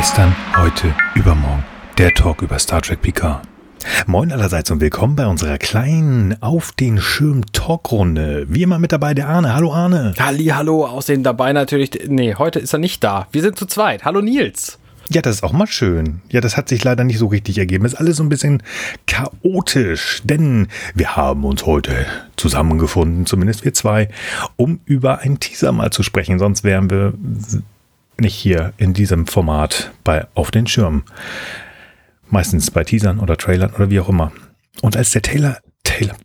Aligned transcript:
Gestern, 0.00 0.34
heute, 0.56 0.94
übermorgen. 1.14 1.62
Der 1.98 2.14
Talk 2.14 2.40
über 2.40 2.58
Star 2.58 2.80
Trek 2.80 3.02
Picard. 3.02 3.42
Moin 4.06 4.32
allerseits 4.32 4.70
und 4.70 4.80
willkommen 4.80 5.14
bei 5.14 5.26
unserer 5.26 5.58
kleinen 5.58 6.42
Auf 6.42 6.72
den 6.72 6.98
Schirm 6.98 7.44
Talkrunde. 7.52 8.46
Wie 8.48 8.62
immer 8.62 8.78
mit 8.78 8.92
dabei 8.92 9.12
der 9.12 9.28
Arne. 9.28 9.54
Hallo 9.54 9.74
Arne. 9.74 10.14
Halli, 10.18 10.46
hallo. 10.46 10.86
Außerdem 10.86 11.22
dabei 11.22 11.52
natürlich. 11.52 11.90
Nee, 12.08 12.34
heute 12.36 12.60
ist 12.60 12.72
er 12.72 12.78
nicht 12.78 13.04
da. 13.04 13.26
Wir 13.30 13.42
sind 13.42 13.58
zu 13.58 13.66
zweit. 13.66 14.06
Hallo 14.06 14.22
Nils. 14.22 14.78
Ja, 15.10 15.20
das 15.20 15.34
ist 15.36 15.42
auch 15.42 15.52
mal 15.52 15.66
schön. 15.66 16.22
Ja, 16.30 16.40
das 16.40 16.56
hat 16.56 16.70
sich 16.70 16.82
leider 16.82 17.04
nicht 17.04 17.18
so 17.18 17.26
richtig 17.26 17.58
ergeben. 17.58 17.84
Ist 17.84 17.96
alles 17.96 18.16
so 18.16 18.22
ein 18.22 18.30
bisschen 18.30 18.62
chaotisch, 19.06 20.22
denn 20.24 20.68
wir 20.94 21.14
haben 21.14 21.44
uns 21.44 21.66
heute 21.66 22.06
zusammengefunden, 22.36 23.26
zumindest 23.26 23.66
wir 23.66 23.74
zwei, 23.74 24.08
um 24.56 24.80
über 24.86 25.18
einen 25.18 25.40
Teaser 25.40 25.72
mal 25.72 25.90
zu 25.90 26.02
sprechen. 26.02 26.38
Sonst 26.38 26.64
wären 26.64 26.88
wir 26.88 27.12
nicht 28.20 28.34
hier 28.34 28.72
in 28.76 28.92
diesem 28.92 29.26
Format 29.26 29.92
bei 30.04 30.26
Auf 30.34 30.50
den 30.50 30.66
Schirm. 30.66 31.04
Meistens 32.28 32.70
bei 32.70 32.84
Teasern 32.84 33.18
oder 33.18 33.36
Trailern 33.36 33.72
oder 33.74 33.90
wie 33.90 34.00
auch 34.00 34.08
immer. 34.08 34.32
Und 34.82 34.96
als 34.96 35.10
der 35.10 35.22
Taylor, 35.22 35.58
Taylor, 35.82 36.16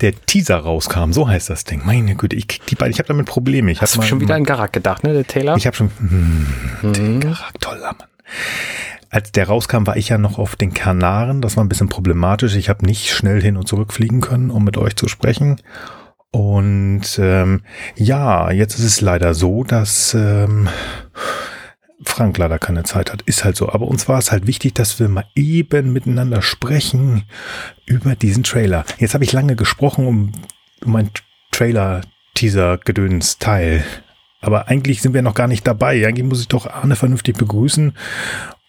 der 0.00 0.14
Teaser 0.26 0.58
rauskam, 0.58 1.12
so 1.12 1.28
heißt 1.28 1.50
das 1.50 1.64
Ding. 1.64 1.82
Meine 1.84 2.14
Güte, 2.14 2.36
ich 2.36 2.46
krieg 2.48 2.66
die 2.66 2.74
beiden, 2.74 2.92
ich 2.92 2.98
habe 2.98 3.08
damit 3.08 3.26
Probleme. 3.26 3.70
Ich 3.70 3.80
Hast 3.80 3.94
du 3.94 4.00
mal, 4.00 4.06
schon 4.06 4.20
wieder 4.20 4.34
an 4.34 4.44
Garak 4.44 4.72
gedacht, 4.72 5.04
ne, 5.04 5.12
der 5.12 5.26
Taylor? 5.26 5.56
Ich 5.56 5.66
habe 5.66 5.76
schon, 5.76 5.90
hm, 5.98 6.46
mhm. 6.82 7.20
Garak, 7.20 7.60
toller 7.60 7.94
Mann. 7.98 8.08
Als 9.10 9.32
der 9.32 9.46
rauskam, 9.46 9.86
war 9.86 9.96
ich 9.96 10.10
ja 10.10 10.18
noch 10.18 10.38
auf 10.38 10.54
den 10.54 10.74
Kanaren. 10.74 11.40
Das 11.40 11.56
war 11.56 11.64
ein 11.64 11.68
bisschen 11.68 11.88
problematisch. 11.88 12.54
Ich 12.56 12.68
habe 12.68 12.84
nicht 12.84 13.10
schnell 13.10 13.40
hin 13.40 13.56
und 13.56 13.66
zurück 13.66 13.92
fliegen 13.92 14.20
können, 14.20 14.50
um 14.50 14.64
mit 14.64 14.76
euch 14.76 14.96
zu 14.96 15.08
sprechen. 15.08 15.60
Und 16.30 17.18
ähm, 17.18 17.62
ja, 17.96 18.50
jetzt 18.50 18.78
ist 18.78 18.84
es 18.84 19.00
leider 19.00 19.32
so, 19.34 19.64
dass 19.64 20.12
ähm, 20.14 20.68
Frank 22.04 22.36
leider 22.38 22.58
keine 22.58 22.82
Zeit 22.84 23.12
hat. 23.12 23.22
Ist 23.22 23.44
halt 23.44 23.56
so. 23.56 23.70
Aber 23.70 23.88
uns 23.88 24.08
war 24.08 24.18
es 24.18 24.30
halt 24.30 24.46
wichtig, 24.46 24.74
dass 24.74 25.00
wir 25.00 25.08
mal 25.08 25.24
eben 25.34 25.92
miteinander 25.92 26.42
sprechen 26.42 27.24
über 27.86 28.14
diesen 28.14 28.44
Trailer. 28.44 28.84
Jetzt 28.98 29.14
habe 29.14 29.24
ich 29.24 29.32
lange 29.32 29.56
gesprochen 29.56 30.06
um, 30.06 30.32
um 30.84 30.96
ein 30.96 31.10
Trailer-Teaser-Gedöns-Teil. 31.52 33.82
Aber 34.40 34.68
eigentlich 34.68 35.02
sind 35.02 35.14
wir 35.14 35.22
noch 35.22 35.34
gar 35.34 35.48
nicht 35.48 35.66
dabei. 35.66 36.06
Eigentlich 36.06 36.26
muss 36.26 36.42
ich 36.42 36.48
doch 36.48 36.66
Arne 36.66 36.94
vernünftig 36.94 37.38
begrüßen 37.38 37.94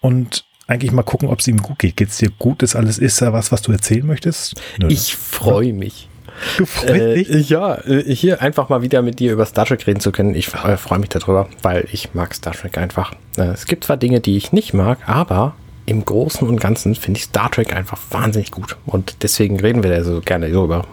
und 0.01 0.45
eigentlich 0.65 0.91
mal 0.91 1.03
gucken, 1.03 1.29
ob 1.29 1.39
es 1.39 1.47
ihm 1.47 1.61
gut 1.61 1.77
geht. 1.79 1.95
Geht 1.97 2.09
es 2.09 2.17
dir 2.17 2.29
gut? 2.29 2.63
Ist 2.63 2.75
alles, 2.75 2.99
ist 2.99 3.21
da 3.21 3.33
was, 3.33 3.51
was 3.51 3.61
du 3.61 3.71
erzählen 3.71 4.05
möchtest? 4.05 4.59
Nö. 4.79 4.87
Ich 4.87 5.15
freue 5.15 5.73
mich. 5.73 6.09
Du 6.57 6.65
freust 6.65 6.89
äh, 6.93 7.23
dich? 7.23 7.49
Ja, 7.49 7.75
äh, 7.85 8.03
hier 8.13 8.41
einfach 8.41 8.69
mal 8.69 8.81
wieder 8.81 9.01
mit 9.01 9.19
dir 9.19 9.33
über 9.33 9.45
Star 9.45 9.65
Trek 9.65 9.85
reden 9.87 9.99
zu 9.99 10.11
können. 10.11 10.35
Ich 10.35 10.53
äh, 10.53 10.77
freue 10.77 10.99
mich 10.99 11.09
darüber, 11.09 11.47
weil 11.61 11.87
ich 11.91 12.13
mag 12.13 12.33
Star 12.33 12.53
Trek 12.53 12.77
einfach. 12.77 13.13
Äh, 13.37 13.49
es 13.49 13.65
gibt 13.65 13.85
zwar 13.85 13.97
Dinge, 13.97 14.19
die 14.19 14.37
ich 14.37 14.51
nicht 14.51 14.73
mag, 14.73 14.99
aber 15.07 15.55
im 15.85 16.05
Großen 16.05 16.47
und 16.47 16.59
Ganzen 16.59 16.95
finde 16.95 17.17
ich 17.17 17.25
Star 17.25 17.49
Trek 17.51 17.75
einfach 17.75 17.99
wahnsinnig 18.11 18.51
gut. 18.51 18.77
Und 18.85 19.23
deswegen 19.23 19.59
reden 19.59 19.83
wir 19.83 19.89
da 19.89 20.03
so 20.03 20.21
gerne 20.21 20.49
darüber. 20.49 20.85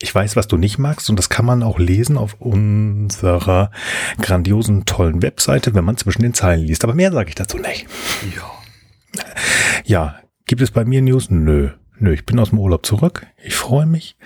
Ich 0.00 0.14
weiß, 0.14 0.36
was 0.36 0.48
du 0.48 0.56
nicht 0.56 0.78
magst 0.78 1.08
und 1.08 1.18
das 1.18 1.28
kann 1.28 1.44
man 1.44 1.62
auch 1.62 1.78
lesen 1.78 2.18
auf 2.18 2.36
unserer 2.38 3.70
grandiosen, 4.20 4.84
tollen 4.84 5.22
Webseite, 5.22 5.74
wenn 5.74 5.84
man 5.84 5.96
zwischen 5.96 6.22
den 6.22 6.34
Zeilen 6.34 6.60
liest. 6.66 6.84
Aber 6.84 6.94
mehr 6.94 7.12
sage 7.12 7.28
ich 7.28 7.34
dazu 7.34 7.58
nicht. 7.58 7.86
Ja. 8.34 8.50
Ja, 9.84 10.16
gibt 10.46 10.62
es 10.62 10.70
bei 10.70 10.84
mir 10.84 11.00
News? 11.00 11.30
Nö. 11.30 11.70
Nö, 11.98 12.12
ich 12.12 12.26
bin 12.26 12.38
aus 12.38 12.50
dem 12.50 12.58
Urlaub 12.58 12.84
zurück. 12.84 13.26
Ich 13.42 13.54
freue 13.54 13.86
mich. 13.86 14.16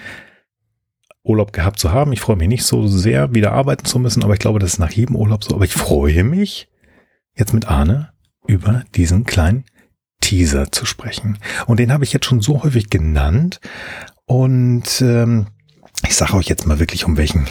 Urlaub 1.28 1.52
gehabt 1.52 1.78
zu 1.78 1.92
haben. 1.92 2.12
Ich 2.12 2.20
freue 2.20 2.36
mich 2.36 2.48
nicht 2.48 2.64
so 2.64 2.86
sehr, 2.86 3.34
wieder 3.34 3.52
arbeiten 3.52 3.84
zu 3.84 3.98
müssen, 3.98 4.24
aber 4.24 4.32
ich 4.32 4.40
glaube, 4.40 4.58
das 4.58 4.74
ist 4.74 4.78
nach 4.78 4.92
jedem 4.92 5.16
Urlaub 5.16 5.44
so. 5.44 5.54
Aber 5.54 5.64
ich 5.64 5.74
freue 5.74 6.24
mich, 6.24 6.68
jetzt 7.36 7.54
mit 7.54 7.68
Arne 7.68 8.12
über 8.46 8.84
diesen 8.94 9.24
kleinen 9.24 9.64
Teaser 10.20 10.72
zu 10.72 10.86
sprechen. 10.86 11.38
Und 11.66 11.78
den 11.78 11.92
habe 11.92 12.04
ich 12.04 12.12
jetzt 12.12 12.26
schon 12.26 12.40
so 12.40 12.62
häufig 12.62 12.90
genannt. 12.90 13.60
Und 14.24 15.00
ähm, 15.00 15.48
ich 16.04 16.16
sage 16.16 16.34
euch 16.34 16.46
jetzt 16.46 16.66
mal 16.66 16.78
wirklich, 16.78 17.04
um 17.04 17.16
welchen 17.16 17.46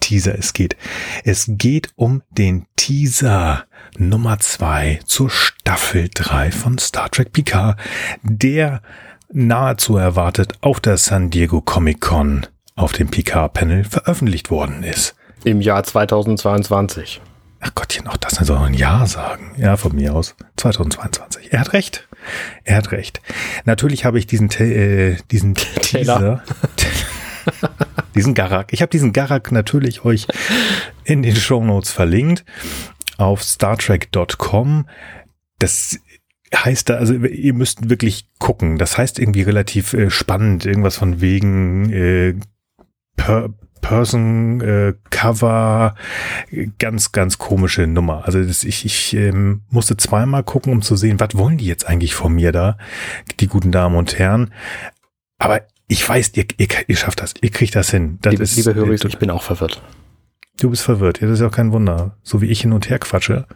Teaser 0.00 0.38
es 0.38 0.52
geht. 0.52 0.76
Es 1.24 1.46
geht 1.48 1.90
um 1.96 2.22
den 2.30 2.66
Teaser 2.76 3.64
Nummer 3.98 4.38
zwei 4.38 5.00
zur 5.04 5.30
Staffel 5.30 6.08
drei 6.12 6.50
von 6.50 6.78
Star 6.78 7.10
Trek 7.10 7.32
Picard, 7.32 7.78
der 8.22 8.82
nahezu 9.30 9.96
erwartet 9.96 10.54
auf 10.60 10.80
der 10.80 10.96
San 10.96 11.30
Diego 11.30 11.60
Comic 11.60 12.00
Con 12.00 12.46
auf 12.78 12.92
dem 12.92 13.08
Picard-Panel 13.08 13.84
veröffentlicht 13.84 14.50
worden 14.50 14.82
ist. 14.82 15.14
Im 15.44 15.60
Jahr 15.60 15.82
2022. 15.82 17.20
Ach 17.60 17.74
Gottchen, 17.74 18.06
auch 18.06 18.16
das 18.16 18.34
soll 18.34 18.58
ein 18.58 18.74
Jahr 18.74 19.06
sagen. 19.06 19.52
Ja, 19.56 19.76
von 19.76 19.94
mir 19.94 20.14
aus. 20.14 20.36
2022. 20.56 21.52
Er 21.52 21.60
hat 21.60 21.72
recht. 21.72 22.08
Er 22.64 22.76
hat 22.76 22.92
recht. 22.92 23.20
Natürlich 23.64 24.04
habe 24.04 24.18
ich 24.18 24.26
diesen, 24.26 24.50
äh, 24.50 25.16
diesen 25.30 25.54
Teaser, 25.54 26.42
diesen 28.14 28.34
Garak. 28.34 28.72
Ich 28.72 28.80
habe 28.80 28.90
diesen 28.90 29.12
Garak 29.12 29.50
natürlich 29.50 30.04
euch 30.04 30.28
in 31.04 31.22
den 31.22 31.34
Show 31.34 31.64
Notes 31.64 31.90
verlinkt 31.90 32.44
auf 33.16 33.42
StarTrek.com. 33.42 34.88
Das 35.58 35.98
heißt 36.54 36.90
da, 36.90 36.94
also 36.94 37.14
ihr 37.14 37.54
müsst 37.54 37.90
wirklich 37.90 38.28
gucken. 38.38 38.78
Das 38.78 38.96
heißt 38.96 39.18
irgendwie 39.18 39.42
relativ 39.42 39.94
äh, 39.94 40.10
spannend, 40.10 40.64
irgendwas 40.64 40.96
von 40.96 41.20
wegen 41.20 41.92
äh, 41.92 42.34
per 43.18 43.50
Person 43.82 44.60
äh, 44.60 44.94
Cover, 45.10 45.94
ganz, 46.78 47.12
ganz 47.12 47.38
komische 47.38 47.86
Nummer. 47.86 48.24
Also 48.24 48.42
das, 48.42 48.64
ich, 48.64 48.84
ich 48.84 49.14
ähm, 49.14 49.62
musste 49.70 49.96
zweimal 49.96 50.42
gucken, 50.42 50.72
um 50.72 50.82
zu 50.82 50.96
sehen, 50.96 51.20
was 51.20 51.36
wollen 51.36 51.58
die 51.58 51.66
jetzt 51.66 51.86
eigentlich 51.86 52.14
von 52.14 52.34
mir 52.34 52.52
da, 52.52 52.78
die 53.40 53.46
guten 53.46 53.70
Damen 53.70 53.96
und 53.96 54.18
Herren. 54.18 54.52
Aber 55.38 55.62
ich 55.86 56.06
weiß, 56.06 56.32
ihr, 56.34 56.46
ihr, 56.56 56.68
ihr 56.86 56.96
schafft 56.96 57.20
das, 57.20 57.34
ihr 57.40 57.50
kriegt 57.50 57.74
das 57.74 57.90
hin. 57.90 58.18
Das 58.22 58.32
liebe, 58.32 58.42
ist, 58.42 58.56
liebe 58.56 58.74
Hörer, 58.74 58.92
ich 58.92 59.18
bin 59.18 59.30
auch 59.30 59.42
verwirrt. 59.42 59.82
Du 60.60 60.70
bist 60.70 60.82
verwirrt, 60.82 61.20
ja, 61.20 61.28
das 61.28 61.34
ist 61.34 61.40
ja 61.40 61.46
auch 61.46 61.52
kein 61.52 61.72
Wunder. 61.72 62.16
So 62.22 62.40
wie 62.42 62.46
ich 62.46 62.62
hin 62.62 62.72
und 62.72 62.90
her 62.90 62.98
quatsche. 62.98 63.46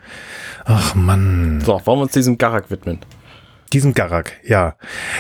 Ach 0.65 0.95
Mann. 0.95 1.61
So, 1.61 1.81
wollen 1.84 1.99
wir 1.99 2.03
uns 2.03 2.12
diesem 2.12 2.39
Garak 2.39 2.71
widmen? 2.71 3.01
Diesem 3.72 3.93
Garak, 3.93 4.39
ja. 4.45 4.77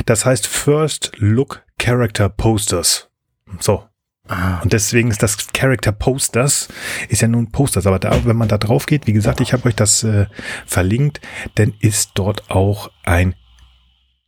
Das 0.06 0.24
heißt 0.24 0.46
First 0.46 1.12
Look 1.16 1.62
Character 1.78 2.28
Posters. 2.28 3.10
So, 3.58 3.84
Ah. 4.32 4.60
Und 4.62 4.72
deswegen 4.72 5.10
ist 5.10 5.22
das 5.22 5.36
Character 5.52 5.92
Posters, 5.92 6.68
ist 7.08 7.20
ja 7.20 7.28
nun 7.28 7.52
Posters, 7.52 7.86
aber 7.86 7.98
da, 7.98 8.24
wenn 8.24 8.36
man 8.36 8.48
da 8.48 8.56
drauf 8.56 8.86
geht, 8.86 9.06
wie 9.06 9.12
gesagt, 9.12 9.40
ich 9.40 9.52
habe 9.52 9.68
euch 9.68 9.76
das 9.76 10.02
äh, 10.04 10.26
verlinkt, 10.66 11.20
dann 11.56 11.74
ist 11.80 12.12
dort 12.14 12.50
auch 12.50 12.90
ein 13.04 13.34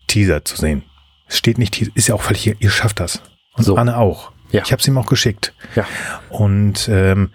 Teaser 0.06 0.44
zu 0.44 0.56
sehen. 0.56 0.84
Es 1.26 1.38
steht 1.38 1.58
nicht 1.58 1.74
Teaser, 1.74 1.90
ist 1.94 2.08
ja 2.08 2.14
auch 2.14 2.22
völlig, 2.22 2.42
hier, 2.42 2.56
ihr 2.58 2.70
schafft 2.70 3.00
das. 3.00 3.22
Und 3.54 3.64
so. 3.64 3.76
Anne 3.76 3.96
auch. 3.96 4.32
Ja. 4.50 4.62
Ich 4.64 4.72
habe 4.72 4.80
es 4.80 4.86
ihm 4.86 4.98
auch 4.98 5.06
geschickt. 5.06 5.54
Ja. 5.74 5.86
Und 6.28 6.88
ähm, 6.88 7.30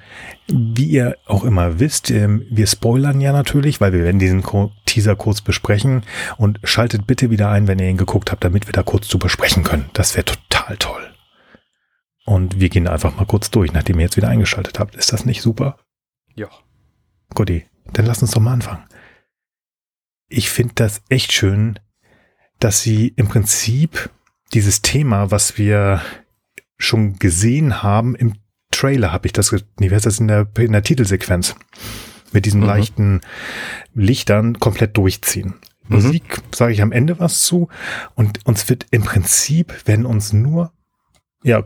wie 0.48 0.86
ihr 0.86 1.18
auch 1.26 1.44
immer 1.44 1.80
wisst, 1.80 2.12
ähm, 2.12 2.46
wir 2.50 2.68
spoilern 2.68 3.20
ja 3.20 3.34
natürlich, 3.34 3.82
weil 3.82 3.92
wir 3.94 4.04
werden 4.04 4.20
diesen 4.20 4.44
Teaser 4.86 5.16
kurz 5.16 5.42
besprechen. 5.42 6.04
Und 6.38 6.60
schaltet 6.64 7.08
bitte 7.08 7.30
wieder 7.30 7.50
ein, 7.50 7.68
wenn 7.68 7.80
ihr 7.80 7.90
ihn 7.90 7.98
geguckt 7.98 8.32
habt, 8.32 8.44
damit 8.44 8.68
wir 8.68 8.74
da 8.74 8.84
kurz 8.84 9.08
zu 9.08 9.20
besprechen 9.20 9.64
können. 9.64 9.90
Das 9.94 10.16
wäre 10.16 10.26
total 10.26 10.78
toll. 10.78 11.10
Und 12.30 12.60
wir 12.60 12.70
gehen 12.70 12.88
einfach 12.88 13.16
mal 13.16 13.26
kurz 13.26 13.50
durch, 13.50 13.74
nachdem 13.74 13.98
ihr 13.98 14.04
jetzt 14.04 14.16
wieder 14.16 14.28
eingeschaltet 14.28 14.78
habt. 14.78 14.96
Ist 14.96 15.12
das 15.12 15.26
nicht 15.26 15.42
super? 15.42 15.80
Ja. 16.36 16.48
Guti, 17.34 17.66
dann 17.92 18.06
lass 18.06 18.22
uns 18.22 18.30
doch 18.30 18.40
mal 18.40 18.54
anfangen. 18.54 18.84
Ich 20.28 20.52
finde 20.52 20.76
das 20.76 21.02
echt 21.10 21.34
schön, 21.34 21.80
dass 22.60 22.84
sie 22.84 23.08
im 23.16 23.28
Prinzip 23.28 24.12
dieses 24.54 24.84
Thema, 24.84 25.32
was 25.32 25.58
wir 25.58 26.04
schon 26.78 27.18
gesehen 27.18 27.82
haben, 27.82 28.14
im 28.14 28.36
Trailer 28.70 29.12
habe 29.12 29.26
ich 29.26 29.34
das, 29.34 29.52
nee, 29.80 29.90
wie 29.90 29.96
heißt 29.96 30.06
das 30.06 30.20
in 30.20 30.28
der, 30.28 30.48
in 30.60 30.74
der 30.74 30.84
Titelsequenz, 30.84 31.56
mit 32.32 32.46
diesen 32.46 32.62
mhm. 32.62 32.68
leichten 32.68 33.22
Lichtern 33.96 34.60
komplett 34.60 34.96
durchziehen. 34.98 35.56
Mhm. 35.88 35.96
Musik 35.96 36.44
sage 36.54 36.74
ich 36.74 36.84
am 36.84 36.92
Ende 36.92 37.18
was 37.18 37.42
zu 37.42 37.70
und 38.14 38.46
uns 38.46 38.70
wird 38.70 38.86
im 38.92 39.02
Prinzip, 39.02 39.74
wenn 39.86 40.06
uns 40.06 40.32
nur 40.32 40.72
ja 41.42 41.66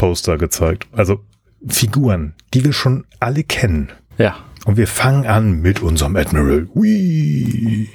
Poster 0.00 0.38
gezeigt. 0.38 0.88
Also 0.92 1.20
Figuren, 1.68 2.32
die 2.54 2.64
wir 2.64 2.72
schon 2.72 3.04
alle 3.20 3.44
kennen. 3.44 3.92
Ja. 4.16 4.36
Und 4.64 4.78
wir 4.78 4.86
fangen 4.86 5.26
an 5.26 5.60
mit 5.60 5.82
unserem 5.82 6.16
Admiral. 6.16 6.68
Whee. 6.74 7.88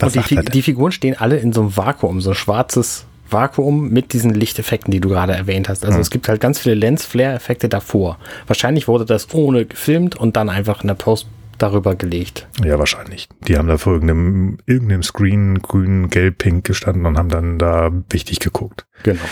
Was 0.00 0.16
und 0.16 0.28
die, 0.28 0.36
die 0.36 0.62
Figuren 0.62 0.90
stehen 0.90 1.16
alle 1.16 1.36
in 1.38 1.52
so 1.52 1.62
einem 1.62 1.76
Vakuum, 1.76 2.20
so 2.20 2.30
ein 2.30 2.34
schwarzes 2.34 3.06
Vakuum 3.30 3.90
mit 3.90 4.12
diesen 4.12 4.34
Lichteffekten, 4.34 4.90
die 4.90 5.00
du 5.00 5.08
gerade 5.08 5.34
erwähnt 5.34 5.68
hast. 5.68 5.84
Also 5.84 5.98
mhm. 5.98 6.02
es 6.02 6.10
gibt 6.10 6.28
halt 6.28 6.40
ganz 6.40 6.58
viele 6.58 6.74
Lens-Flare-Effekte 6.74 7.68
davor. 7.68 8.18
Wahrscheinlich 8.48 8.88
wurde 8.88 9.04
das 9.04 9.32
ohne 9.32 9.66
gefilmt 9.66 10.16
und 10.16 10.36
dann 10.36 10.48
einfach 10.48 10.82
in 10.82 10.88
der 10.88 10.94
Post 10.94 11.28
darüber 11.58 11.94
gelegt. 11.94 12.48
Ja, 12.62 12.78
wahrscheinlich. 12.78 13.28
Die 13.46 13.56
haben 13.56 13.68
da 13.68 13.78
vor 13.78 13.94
irgendeinem, 13.94 14.58
irgendeinem 14.66 15.04
Screen 15.04 15.60
grün, 15.62 16.10
gelb, 16.10 16.38
pink 16.38 16.64
gestanden 16.64 17.06
und 17.06 17.16
haben 17.16 17.28
dann 17.28 17.58
da 17.58 17.90
wichtig 18.10 18.40
geguckt. 18.40 18.86
Genau. 19.04 19.22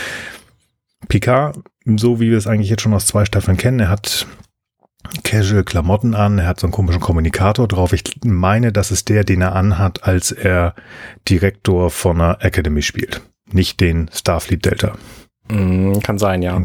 Picard, 1.07 1.59
so 1.85 2.19
wie 2.19 2.31
wir 2.31 2.37
es 2.37 2.47
eigentlich 2.47 2.69
jetzt 2.69 2.81
schon 2.81 2.93
aus 2.93 3.05
zwei 3.05 3.25
Staffeln 3.25 3.57
kennen, 3.57 3.79
er 3.79 3.89
hat 3.89 4.27
casual 5.23 5.63
Klamotten 5.63 6.15
an, 6.15 6.39
er 6.39 6.47
hat 6.47 6.59
so 6.59 6.67
einen 6.67 6.71
komischen 6.71 7.01
Kommunikator 7.01 7.67
drauf. 7.67 7.93
Ich 7.93 8.03
meine, 8.23 8.71
das 8.71 8.91
ist 8.91 9.09
der, 9.09 9.23
den 9.23 9.41
er 9.41 9.55
anhat, 9.55 10.03
als 10.03 10.31
er 10.31 10.73
Direktor 11.29 11.89
von 11.91 12.19
einer 12.19 12.43
Academy 12.43 12.81
spielt. 12.81 13.21
Nicht 13.51 13.79
den 13.79 14.09
Starfleet 14.13 14.65
Delta. 14.65 14.97
Mm, 15.47 15.99
kann 15.99 16.17
sein, 16.17 16.41
ja. 16.41 16.61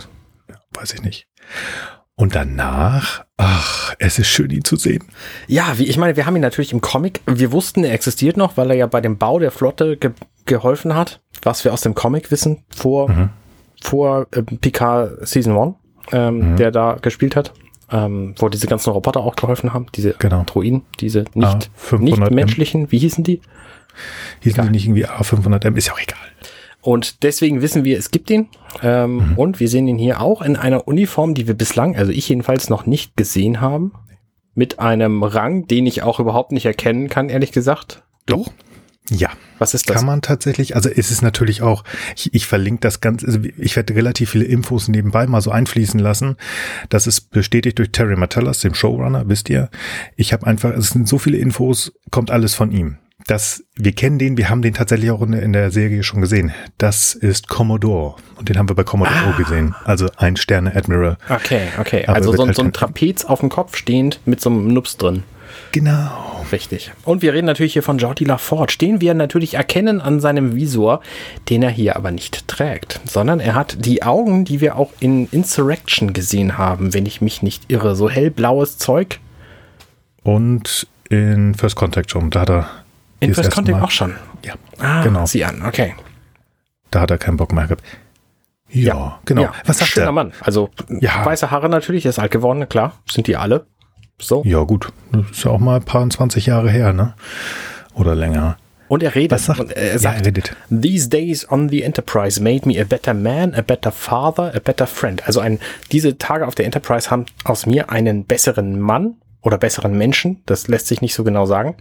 Weiß 0.72 0.94
ich 0.94 1.02
nicht. 1.02 1.26
Und 2.14 2.34
danach, 2.34 3.24
ach, 3.38 3.94
es 3.98 4.18
ist 4.18 4.28
schön, 4.28 4.50
ihn 4.50 4.64
zu 4.64 4.76
sehen. 4.76 5.04
Ja, 5.46 5.78
wie 5.78 5.86
ich 5.86 5.96
meine, 5.96 6.16
wir 6.16 6.26
haben 6.26 6.36
ihn 6.36 6.42
natürlich 6.42 6.72
im 6.72 6.80
Comic. 6.80 7.20
Wir 7.26 7.50
wussten, 7.50 7.82
er 7.82 7.94
existiert 7.94 8.36
noch, 8.36 8.56
weil 8.56 8.70
er 8.70 8.76
ja 8.76 8.86
bei 8.86 9.00
dem 9.00 9.16
Bau 9.16 9.38
der 9.38 9.50
Flotte 9.50 9.96
ge 9.96 10.12
geholfen 10.46 10.94
hat, 10.94 11.20
was 11.42 11.64
wir 11.64 11.72
aus 11.72 11.82
dem 11.82 11.94
Comic 11.94 12.30
wissen 12.30 12.64
vor, 12.74 13.08
mhm. 13.08 13.30
Vor 13.82 14.26
äh, 14.32 14.42
Picard 14.42 15.26
Season 15.26 15.56
1, 15.56 15.74
ähm, 16.12 16.52
mhm. 16.52 16.56
der 16.56 16.70
da 16.70 16.98
gespielt 17.00 17.36
hat. 17.36 17.52
Ähm, 17.92 18.36
wo 18.38 18.48
diese 18.48 18.68
ganzen 18.68 18.90
Roboter 18.90 19.18
auch 19.18 19.34
geholfen 19.34 19.74
haben, 19.74 19.86
diese 19.96 20.12
genau. 20.12 20.44
Droiden, 20.46 20.82
diese 21.00 21.24
nicht, 21.34 21.72
nicht 21.98 22.30
menschlichen, 22.30 22.92
wie 22.92 22.98
hießen 22.98 23.24
die? 23.24 23.40
Hießen 24.42 24.60
egal. 24.60 24.66
die 24.66 24.70
nicht 24.70 24.84
irgendwie 24.84 25.06
A500M, 25.08 25.76
ist 25.76 25.88
ja 25.88 25.94
auch 25.94 26.00
egal. 26.00 26.18
Und 26.82 27.22
deswegen 27.22 27.62
wissen 27.62 27.84
wir, 27.84 27.98
es 27.98 28.10
gibt 28.10 28.30
ihn. 28.30 28.48
Ähm, 28.82 29.30
mhm. 29.30 29.32
Und 29.38 29.60
wir 29.60 29.68
sehen 29.68 29.88
ihn 29.88 29.98
hier 29.98 30.20
auch 30.20 30.40
in 30.40 30.56
einer 30.56 30.86
Uniform, 30.88 31.34
die 31.34 31.46
wir 31.46 31.54
bislang, 31.54 31.96
also 31.96 32.12
ich 32.12 32.28
jedenfalls 32.28 32.70
noch 32.70 32.86
nicht 32.86 33.16
gesehen 33.16 33.60
haben. 33.60 33.92
Mit 34.54 34.78
einem 34.78 35.22
Rang, 35.22 35.66
den 35.66 35.86
ich 35.86 36.02
auch 36.02 36.20
überhaupt 36.20 36.52
nicht 36.52 36.66
erkennen 36.66 37.08
kann, 37.08 37.28
ehrlich 37.28 37.52
gesagt. 37.52 38.02
Doch. 38.26 38.50
Ja. 39.10 39.30
Was 39.58 39.74
ist 39.74 39.90
das? 39.90 39.96
Kann 39.96 40.06
man 40.06 40.22
tatsächlich, 40.22 40.74
also 40.76 40.88
ist 40.88 41.10
es 41.10 41.20
natürlich 41.20 41.62
auch, 41.62 41.84
ich, 42.16 42.32
ich 42.32 42.46
verlinke 42.46 42.80
das 42.80 43.00
Ganze, 43.00 43.26
also 43.26 43.40
ich 43.58 43.76
werde 43.76 43.94
relativ 43.94 44.30
viele 44.30 44.44
Infos 44.44 44.88
nebenbei 44.88 45.26
mal 45.26 45.40
so 45.40 45.50
einfließen 45.50 46.00
lassen. 46.00 46.36
Das 46.88 47.06
ist 47.06 47.30
bestätigt 47.30 47.78
durch 47.78 47.90
Terry 47.92 48.16
Martellas, 48.16 48.60
dem 48.60 48.74
Showrunner, 48.74 49.28
wisst 49.28 49.50
ihr. 49.50 49.68
Ich 50.16 50.32
habe 50.32 50.46
einfach, 50.46 50.70
es 50.70 50.90
sind 50.90 51.08
so 51.08 51.18
viele 51.18 51.38
Infos, 51.38 51.92
kommt 52.10 52.30
alles 52.30 52.54
von 52.54 52.70
ihm 52.70 52.98
das, 53.26 53.64
wir 53.76 53.92
kennen 53.92 54.18
den, 54.18 54.36
wir 54.36 54.48
haben 54.48 54.62
den 54.62 54.74
tatsächlich 54.74 55.10
auch 55.10 55.22
in, 55.22 55.32
in, 55.32 55.52
der 55.52 55.70
Serie 55.70 56.02
schon 56.02 56.20
gesehen. 56.20 56.52
Das 56.78 57.14
ist 57.14 57.48
Commodore. 57.48 58.16
Und 58.36 58.48
den 58.48 58.58
haben 58.58 58.68
wir 58.68 58.74
bei 58.74 58.84
Commodore 58.84 59.34
ah. 59.34 59.36
gesehen. 59.36 59.74
Also 59.84 60.08
ein 60.16 60.36
Sterne 60.36 60.74
Admiral. 60.74 61.16
Okay, 61.28 61.68
okay. 61.78 62.04
Aber 62.06 62.16
also 62.16 62.32
so, 62.32 62.46
halt 62.46 62.56
so 62.56 62.62
ein 62.62 62.72
Trapez 62.72 63.24
auf 63.24 63.40
dem 63.40 63.48
Kopf 63.48 63.76
stehend 63.76 64.20
mit 64.24 64.40
so 64.40 64.50
einem 64.50 64.68
Nups 64.68 64.96
drin. 64.96 65.22
Genau. 65.72 66.44
Richtig. 66.52 66.90
Und 67.04 67.22
wir 67.22 67.32
reden 67.32 67.46
natürlich 67.46 67.74
hier 67.74 67.82
von 67.82 67.98
Jordi 67.98 68.24
LaForge, 68.24 68.76
den 68.80 69.00
wir 69.00 69.14
natürlich 69.14 69.54
erkennen 69.54 70.00
an 70.00 70.20
seinem 70.20 70.56
Visor, 70.56 71.00
den 71.48 71.62
er 71.62 71.70
hier 71.70 71.96
aber 71.96 72.10
nicht 72.10 72.48
trägt, 72.48 73.00
sondern 73.04 73.40
er 73.40 73.54
hat 73.54 73.84
die 73.84 74.02
Augen, 74.02 74.44
die 74.44 74.60
wir 74.60 74.76
auch 74.76 74.90
in 75.00 75.28
Insurrection 75.30 76.12
gesehen 76.12 76.58
haben, 76.58 76.92
wenn 76.92 77.06
ich 77.06 77.20
mich 77.20 77.42
nicht 77.42 77.70
irre. 77.70 77.94
So 77.94 78.10
hellblaues 78.10 78.78
Zeug. 78.78 79.20
Und 80.22 80.88
in 81.08 81.54
First 81.54 81.76
Contact 81.76 82.10
schon, 82.10 82.30
da 82.30 82.40
hat 82.40 82.50
er 82.50 82.70
in 83.20 83.34
First 83.34 83.52
Contact 83.52 83.82
auch 83.82 83.90
schon? 83.90 84.14
Ja, 84.44 84.54
ah, 84.78 85.02
genau. 85.02 85.26
Sieh 85.26 85.44
an, 85.44 85.62
okay. 85.66 85.94
Da 86.90 87.00
hat 87.00 87.10
er 87.10 87.18
keinen 87.18 87.36
Bock 87.36 87.52
mehr 87.52 87.64
gehabt. 87.64 87.84
Ja, 88.68 88.94
ja 88.94 89.18
genau. 89.24 89.42
Ja. 89.42 89.52
Was 89.66 89.78
sagt 89.78 89.90
Schöner 89.90 90.06
der? 90.06 90.12
Mann. 90.12 90.32
Also 90.40 90.70
ja. 90.88 91.24
weiße 91.24 91.50
Haare 91.50 91.68
natürlich, 91.68 92.06
ist 92.06 92.18
alt 92.18 92.30
geworden, 92.30 92.68
klar. 92.68 92.94
Sind 93.08 93.26
die 93.26 93.36
alle. 93.36 93.66
So. 94.20 94.42
Ja, 94.44 94.62
gut. 94.62 94.92
Das 95.12 95.30
ist 95.30 95.44
ja 95.44 95.50
auch 95.50 95.58
mal 95.58 95.76
ein 95.76 95.84
paar 95.84 96.08
20 96.08 96.46
Jahre 96.46 96.70
her, 96.70 96.92
ne? 96.92 97.14
Oder 97.94 98.14
länger. 98.14 98.56
Und 98.88 99.04
er 99.04 99.14
redet. 99.14 99.30
Was 99.30 99.46
sagt, 99.46 99.60
und 99.60 99.72
er 99.72 99.98
sagt, 99.98 100.16
ja, 100.16 100.20
er 100.20 100.26
redet. 100.26 100.56
These 100.68 101.08
days 101.08 101.48
on 101.48 101.68
the 101.68 101.82
Enterprise 101.82 102.42
made 102.42 102.66
me 102.66 102.80
a 102.80 102.84
better 102.84 103.14
man, 103.14 103.54
a 103.54 103.62
better 103.62 103.92
father, 103.92 104.52
a 104.54 104.58
better 104.58 104.86
friend. 104.86 105.24
Also 105.26 105.38
ein, 105.38 105.60
diese 105.92 106.18
Tage 106.18 106.46
auf 106.46 106.56
der 106.56 106.64
Enterprise 106.64 107.08
haben 107.08 107.26
aus 107.44 107.66
mir 107.66 107.90
einen 107.90 108.24
besseren 108.24 108.80
Mann 108.80 109.14
oder 109.42 109.58
besseren 109.58 109.96
Menschen, 109.96 110.42
das 110.46 110.66
lässt 110.66 110.88
sich 110.88 111.00
nicht 111.02 111.14
so 111.14 111.22
genau 111.22 111.46
sagen, 111.46 111.76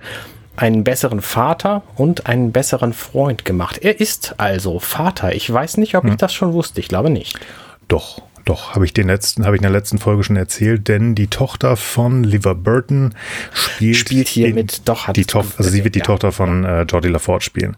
einen 0.56 0.84
besseren 0.84 1.22
Vater 1.22 1.82
und 1.96 2.28
einen 2.28 2.52
besseren 2.52 2.94
Freund 2.94 3.44
gemacht. 3.44 3.80
Er 3.80 4.00
ist 4.00 4.36
also 4.38 4.80
Vater. 4.80 5.34
Ich 5.34 5.52
weiß 5.52 5.78
nicht, 5.78 5.96
ob 5.96 6.04
hm. 6.04 6.12
ich 6.12 6.18
das 6.18 6.34
schon 6.34 6.54
wusste. 6.54 6.80
Ich 6.80 6.90
glaube 6.90 7.10
nicht. 7.10 7.40
Doch, 7.88 8.22
doch, 8.50 8.74
habe 8.74 8.84
ich 8.84 8.94
den 8.94 9.08
letzten, 9.08 9.46
habe 9.46 9.56
ich 9.56 9.60
in 9.60 9.64
der 9.64 9.72
letzten 9.72 10.00
Folge 10.00 10.24
schon 10.24 10.36
erzählt, 10.36 10.88
denn 10.88 11.14
die 11.14 11.28
Tochter 11.28 11.78
von 11.78 12.24
Liver 12.24 12.56
Burton 12.56 13.14
spielt, 13.54 13.96
spielt 13.96 14.28
hier 14.28 14.54
mit, 14.56 14.88
doch, 14.90 15.08
hat 15.08 15.18
die 15.18 15.26
Tochter, 15.26 15.60
also 15.60 15.70
sie 15.70 15.84
wird 15.84 15.94
die 15.94 16.00
ja. 16.00 16.06
Tochter 16.06 16.32
von 16.32 16.64
äh, 16.66 16.82
Jordi 16.82 17.10
LaForge 17.10 17.44
spielen. 17.44 17.78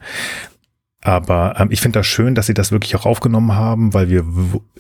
Aber 1.02 1.56
ähm, 1.60 1.70
ich 1.72 1.82
finde 1.82 2.00
das 2.00 2.08
schön, 2.08 2.36
dass 2.36 2.46
sie 2.46 2.54
das 2.54 2.72
wirklich 2.72 2.96
auch 2.96 3.06
aufgenommen 3.06 3.54
haben, 3.54 3.94
weil 3.94 4.10
wir 4.10 4.26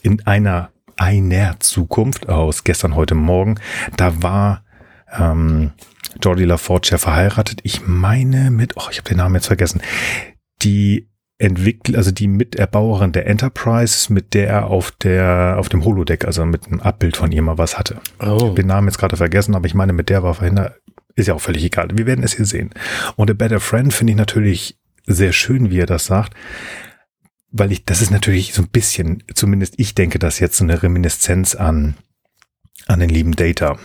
in 0.01 0.25
einer 0.25 0.69
einer 0.95 1.59
Zukunft 1.59 2.29
aus 2.29 2.63
gestern, 2.63 2.95
heute 2.95 3.15
Morgen, 3.15 3.59
da 3.97 4.21
war 4.21 4.63
ähm, 5.11 5.71
Jordi 6.21 6.45
LaForge 6.45 6.89
ja 6.91 6.99
verheiratet. 6.99 7.59
Ich 7.63 7.85
meine 7.85 8.49
mit, 8.49 8.77
oh, 8.77 8.87
ich 8.91 8.97
habe 8.99 9.09
den 9.09 9.17
Namen 9.17 9.35
jetzt 9.35 9.47
vergessen. 9.47 9.81
Die 10.61 11.09
entwickelt, 11.41 11.97
also 11.97 12.11
die 12.11 12.27
Miterbauerin 12.27 13.11
der 13.11 13.27
Enterprise, 13.27 14.13
mit 14.13 14.33
der 14.33 14.47
er 14.47 14.67
auf 14.67 14.91
der, 14.91 15.55
auf 15.57 15.69
dem 15.69 15.83
Holodeck, 15.83 16.25
also 16.25 16.45
mit 16.45 16.67
einem 16.67 16.79
Abbild 16.79 17.17
von 17.17 17.31
ihr 17.31 17.41
mal 17.41 17.57
was 17.57 17.77
hatte. 17.77 17.99
Oh. 18.19 18.49
Ich 18.49 18.53
den 18.55 18.67
Namen 18.67 18.87
jetzt 18.87 18.97
gerade 18.97 19.17
vergessen, 19.17 19.55
aber 19.55 19.65
ich 19.65 19.73
meine, 19.73 19.93
mit 19.93 20.09
der 20.09 20.23
war 20.23 20.35
verhindert. 20.35 20.79
Ist 21.15 21.27
ja 21.27 21.33
auch 21.33 21.41
völlig 21.41 21.63
egal. 21.63 21.89
Wir 21.93 22.05
werden 22.05 22.23
es 22.23 22.35
hier 22.35 22.45
sehen. 22.45 22.69
Und 23.15 23.29
A 23.29 23.33
Better 23.33 23.59
Friend 23.59 23.93
finde 23.93 24.11
ich 24.11 24.17
natürlich 24.17 24.79
sehr 25.05 25.33
schön, 25.33 25.69
wie 25.69 25.79
er 25.79 25.85
das 25.85 26.05
sagt. 26.05 26.35
Weil 27.51 27.71
ich, 27.73 27.83
das 27.83 28.01
ist 28.01 28.11
natürlich 28.11 28.53
so 28.53 28.61
ein 28.61 28.69
bisschen, 28.69 29.23
zumindest 29.33 29.73
ich 29.77 29.93
denke 29.93 30.19
das 30.19 30.39
jetzt 30.39 30.55
so 30.55 30.63
eine 30.63 30.81
Reminiszenz 30.81 31.55
an, 31.55 31.95
an 32.87 32.99
den 33.01 33.09
lieben 33.09 33.35
Data. 33.35 33.77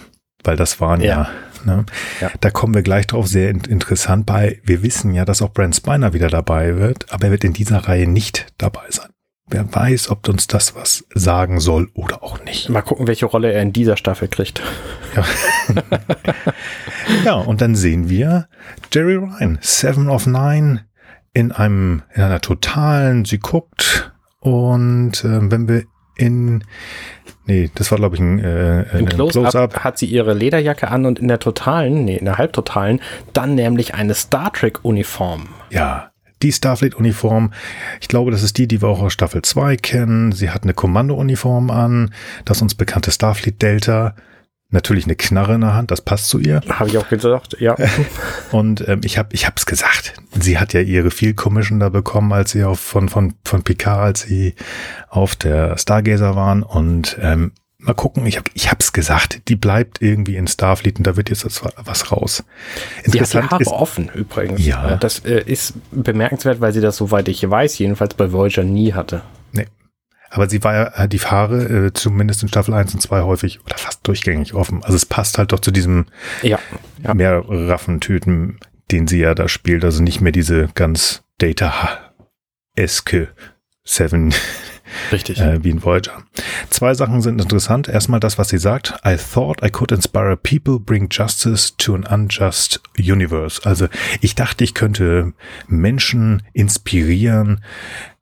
Weil 0.45 0.57
das 0.57 0.81
waren 0.81 1.01
ja, 1.01 1.07
ja 1.07 1.29
Ne? 1.67 1.85
Ja. 2.21 2.31
Da 2.41 2.51
kommen 2.51 2.75
wir 2.75 2.83
gleich 2.83 3.07
drauf, 3.07 3.27
sehr 3.27 3.51
interessant 3.51 4.25
bei. 4.25 4.61
Wir 4.65 4.83
wissen 4.83 5.13
ja, 5.13 5.25
dass 5.25 5.43
auch 5.43 5.53
Brent 5.53 5.77
Spiner 5.77 6.13
wieder 6.13 6.29
dabei 6.29 6.77
wird, 6.77 7.13
aber 7.13 7.27
er 7.27 7.31
wird 7.33 7.45
in 7.45 7.53
dieser 7.53 7.79
Reihe 7.79 8.07
nicht 8.07 8.47
dabei 8.57 8.87
sein. 8.91 9.11
Wer 9.49 9.73
weiß, 9.73 10.11
ob 10.11 10.29
uns 10.29 10.49
das 10.49 10.75
was 10.75 11.05
sagen 11.15 11.61
soll 11.61 11.89
oder 11.95 12.25
auch 12.25 12.43
nicht. 12.45 12.69
Mal 12.69 12.83
gucken, 12.83 13.07
welche 13.07 13.27
Rolle 13.27 13.53
er 13.53 13.63
in 13.63 13.73
dieser 13.73 13.97
Staffel 13.97 14.29
kriegt. 14.29 14.61
Ja, 15.15 15.25
ja 17.25 17.35
und 17.35 17.61
dann 17.61 17.77
sehen 17.77 18.09
wir 18.09 18.49
Jerry 18.93 19.15
Ryan, 19.15 19.59
Seven 19.61 20.09
of 20.09 20.27
Nine, 20.27 20.87
in 21.33 21.53
einem, 21.53 22.03
in 22.15 22.23
einer 22.23 22.41
totalen, 22.41 23.25
sie 23.25 23.39
guckt 23.39 24.13
und 24.41 25.23
äh, 25.23 25.51
wenn 25.51 25.69
wir 25.69 25.85
in 26.17 26.65
Nee, 27.49 27.71
das 27.77 27.93
war, 27.93 27.99
glaube 27.99 28.17
ich, 28.17 28.21
ein, 28.21 28.41
äh, 28.41 28.99
Im 28.99 29.07
Close-Up 29.07 29.71
Close 29.71 29.85
hat 29.85 29.99
sie 29.99 30.07
ihre 30.07 30.35
Lederjacke 30.35 30.89
an 30.89 31.07
und 31.07 31.21
in 31.21 31.29
der 31.29 31.39
totalen, 31.39 32.05
nee, 32.05 32.17
in 32.17 32.25
der 32.25 32.39
halbtotalen, 32.39 33.01
dann 33.35 33.55
nämlich 33.55 33.95
eine 33.95 34.15
Star 34.15 34.53
Trek-Uniform. 34.53 35.51
Ja, 35.71 36.11
die 36.43 36.53
Starfleet-Uniform. 36.53 37.53
Ich 38.01 38.09
glaube, 38.09 38.31
das 38.31 38.43
ist 38.43 38.59
die, 38.59 38.67
die 38.67 38.83
wir 38.83 38.89
auch 38.89 39.01
aus 39.01 39.13
Staffel 39.13 39.43
2 39.43 39.77
kennen. 39.77 40.33
Sie 40.33 40.51
hat 40.51 40.65
eine 40.65 40.75
Kommando-Uniform 40.75 41.71
an, 41.71 42.13
das 42.45 42.61
uns 42.61 42.75
bekannte 42.75 43.11
Starfleet-Delta. 43.11 44.15
Natürlich 44.71 45.05
eine 45.05 45.15
Knarre 45.15 45.55
in 45.55 45.61
der 45.61 45.75
Hand, 45.75 45.93
das 45.93 46.01
passt 46.01 46.29
zu 46.29 46.41
ihr. 46.41 46.61
Habe 46.69 46.91
ich 46.91 46.99
auch 46.99 47.09
gesagt, 47.09 47.57
ja. 47.61 47.77
Und 48.51 48.87
ähm, 48.89 49.01
ich 49.05 49.17
habe 49.17 49.29
ich 49.33 49.47
hab's 49.47 49.65
gesagt. 49.65 50.15
Sie 50.41 50.59
hat 50.59 50.73
ja 50.73 50.81
ihre 50.81 51.13
Field 51.13 51.37
Commission 51.37 51.79
da 51.79 51.89
bekommen, 51.89 52.33
als 52.33 52.51
sie 52.51 52.65
auf 52.65 52.81
von 52.81 53.09
von 53.09 53.35
von 53.45 53.63
Picard, 53.63 54.01
als 54.01 54.21
sie 54.23 54.55
auf 55.09 55.37
der 55.37 55.79
Stargazer 55.79 56.35
waren 56.35 56.65
und 56.65 57.17
ähm, 57.21 57.53
mal 57.79 57.95
gucken, 57.95 58.27
ich 58.27 58.37
habe 58.37 58.51
ich 58.55 58.71
hab's 58.71 58.93
gesagt, 58.93 59.49
die 59.49 59.57
bleibt 59.57 60.03
irgendwie 60.03 60.37
in 60.37 60.49
Starfleet 60.49 60.99
und 60.99 61.07
da 61.07 61.17
wird 61.17 61.31
jetzt 61.31 61.47
was 61.77 62.11
raus. 62.11 62.45
Interessant 63.05 63.15
die 63.15 63.21
hat 63.21 63.51
die 63.51 63.55
Haare 63.55 63.63
ist, 63.63 63.69
offen 63.69 64.11
übrigens. 64.13 64.67
Ja. 64.67 64.97
Das 64.97 65.21
äh, 65.21 65.43
ist 65.47 65.75
bemerkenswert, 65.93 66.61
weil 66.61 66.73
sie 66.73 66.81
das 66.81 66.97
soweit 66.97 67.29
ich 67.29 67.49
weiß, 67.49 67.79
jedenfalls 67.79 68.15
bei 68.15 68.33
Voyager 68.33 68.65
nie 68.65 68.93
hatte. 68.93 69.23
Aber 70.31 70.49
sie 70.49 70.63
war 70.65 70.75
ja 70.75 71.07
die 71.07 71.19
Fahre, 71.19 71.87
äh, 71.87 71.93
zumindest 71.93 72.43
in 72.43 72.49
Staffel 72.49 72.75
1 72.75 72.95
und 72.95 73.01
2 73.01 73.23
häufig 73.23 73.61
oder 73.65 73.79
fast 73.79 74.07
durchgängig 74.07 74.55
offen. 74.55 74.83
Also 74.83 74.97
es 74.97 75.07
passt 75.07 75.39
halt 75.39 75.53
doch 75.53 75.61
zu 75.61 75.71
diesem 75.71 76.07
ja, 76.43 76.59
ja. 77.03 77.15
mehr 77.15 77.45
Raffentüten, 77.47 78.59
den 78.91 79.07
sie 79.07 79.21
ja 79.21 79.35
da 79.35 79.49
spielt. 79.49 79.85
Also 79.85 80.03
nicht 80.03 80.21
mehr 80.21 80.33
diese 80.33 80.69
ganz 80.75 81.23
Data-eske 81.39 83.29
Seven 83.85 84.35
Richtig. 85.13 85.41
Äh, 85.41 85.63
wie 85.63 85.71
in 85.71 85.83
Voyager. 85.83 86.23
Zwei 86.71 86.95
Sachen 86.95 87.23
sind 87.23 87.41
interessant. 87.41 87.89
Erstmal 87.89 88.21
das, 88.21 88.39
was 88.39 88.49
sie 88.49 88.59
sagt. 88.59 88.95
I 89.05 89.17
thought 89.17 89.63
I 89.63 89.71
could 89.71 89.93
inspire 89.93 90.37
people, 90.37 90.79
bring 90.79 91.09
justice 91.11 91.75
to 91.77 91.95
an 91.95 92.05
unjust 92.05 92.81
universe. 92.99 93.61
Also 93.65 93.89
ich 94.21 94.35
dachte, 94.35 94.65
ich 94.65 94.75
könnte 94.75 95.33
Menschen 95.69 96.43
inspirieren, 96.53 97.63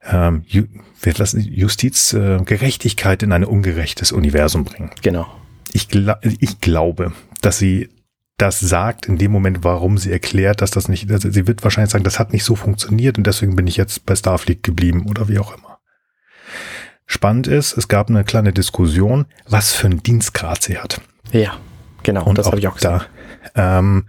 ähm, 0.03 0.43
Justiz, 0.47 2.13
äh, 2.13 2.39
Gerechtigkeit 2.43 3.23
in 3.23 3.31
ein 3.31 3.43
ungerechtes 3.43 4.11
Universum 4.11 4.63
bringen. 4.63 4.91
Genau. 5.01 5.27
Ich, 5.73 5.87
gla 5.89 6.19
ich 6.21 6.61
glaube, 6.61 7.11
dass 7.41 7.57
sie 7.57 7.89
das 8.37 8.59
sagt 8.59 9.05
in 9.07 9.17
dem 9.17 9.31
Moment, 9.31 9.63
warum 9.63 9.97
sie 9.97 10.11
erklärt, 10.11 10.61
dass 10.61 10.71
das 10.71 10.89
nicht, 10.89 11.09
also 11.09 11.31
sie 11.31 11.47
wird 11.47 11.63
wahrscheinlich 11.63 11.91
sagen, 11.91 12.03
das 12.03 12.19
hat 12.19 12.33
nicht 12.33 12.43
so 12.43 12.55
funktioniert 12.55 13.17
und 13.17 13.25
deswegen 13.25 13.55
bin 13.55 13.67
ich 13.67 13.77
jetzt 13.77 14.05
bei 14.05 14.15
Starfleet 14.15 14.61
geblieben 14.61 15.05
oder 15.09 15.29
wie 15.29 15.39
auch 15.39 15.55
immer. 15.57 15.74
Spannend 17.05 17.47
ist, 17.47 17.77
es 17.77 17.87
gab 17.87 18.09
eine 18.09 18.23
kleine 18.23 18.53
Diskussion, 18.53 19.25
was 19.47 19.73
für 19.73 19.87
einen 19.87 20.03
Dienstgrad 20.03 20.63
sie 20.63 20.77
hat. 20.77 21.01
Ja, 21.31 21.57
Genau, 22.05 22.23
und 22.23 22.37
das 22.37 22.45
habe 22.45 22.59
ich 22.59 22.67
auch 22.67 22.75
gesagt. 22.75 23.09
Da 23.55 23.79
ähm, 23.79 24.05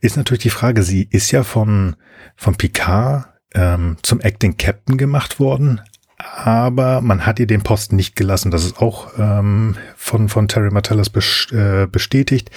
ist 0.00 0.16
natürlich 0.16 0.42
die 0.42 0.50
Frage, 0.50 0.84
sie 0.84 1.08
ist 1.10 1.32
ja 1.32 1.42
von, 1.42 1.96
von 2.36 2.54
Picard 2.54 3.26
ähm, 3.54 3.96
zum 4.02 4.20
Acting 4.20 4.56
Captain 4.56 4.96
gemacht 4.96 5.40
worden, 5.40 5.80
aber 6.18 7.00
man 7.00 7.26
hat 7.26 7.40
ihr 7.40 7.48
den 7.48 7.62
Posten 7.62 7.96
nicht 7.96 8.14
gelassen. 8.14 8.52
Das 8.52 8.64
ist 8.64 8.80
auch 8.80 9.18
ähm, 9.18 9.76
von, 9.96 10.28
von 10.28 10.46
Terry 10.46 10.70
Martellus 10.70 11.10
äh, 11.50 11.88
bestätigt. 11.90 12.52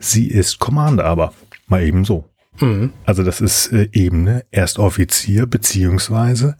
Sie 0.00 0.26
ist 0.26 0.58
Commander 0.58 1.04
aber, 1.04 1.32
mal 1.68 1.82
eben 1.84 2.04
so. 2.04 2.28
Mhm. 2.60 2.92
Also 3.04 3.22
das 3.22 3.40
ist 3.40 3.72
äh, 3.72 3.88
Ebene 3.92 4.44
Erstoffizier, 4.50 5.46
beziehungsweise 5.46 6.56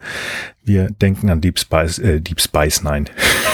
wir 0.63 0.91
denken 0.91 1.31
an 1.31 1.41
Deep 1.41 1.59
Spice, 1.59 1.99
äh, 1.99 2.21
Deep 2.21 2.41
Spice 2.41 2.83
Nine. 2.83 3.07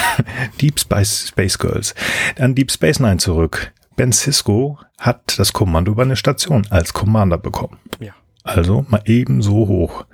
Deep 0.61 0.81
Spice 0.81 1.29
Space 1.29 1.59
Girls. 1.59 1.95
An 2.39 2.55
Deep 2.55 2.71
Space 2.71 3.01
Nine 3.01 3.19
zurück. 3.19 3.73
Ben 3.97 4.13
Cisco 4.13 4.79
hat 4.99 5.39
das 5.39 5.53
Kommando 5.53 5.93
über 5.93 6.03
eine 6.03 6.17
Station 6.17 6.67
als 6.71 6.93
Commander 6.95 7.39
bekommen. 7.39 7.79
Ja. 7.99 8.13
Also 8.43 8.87
mal 8.89 9.03
eben 9.05 9.43
so 9.43 9.69
hoch. 9.69 10.07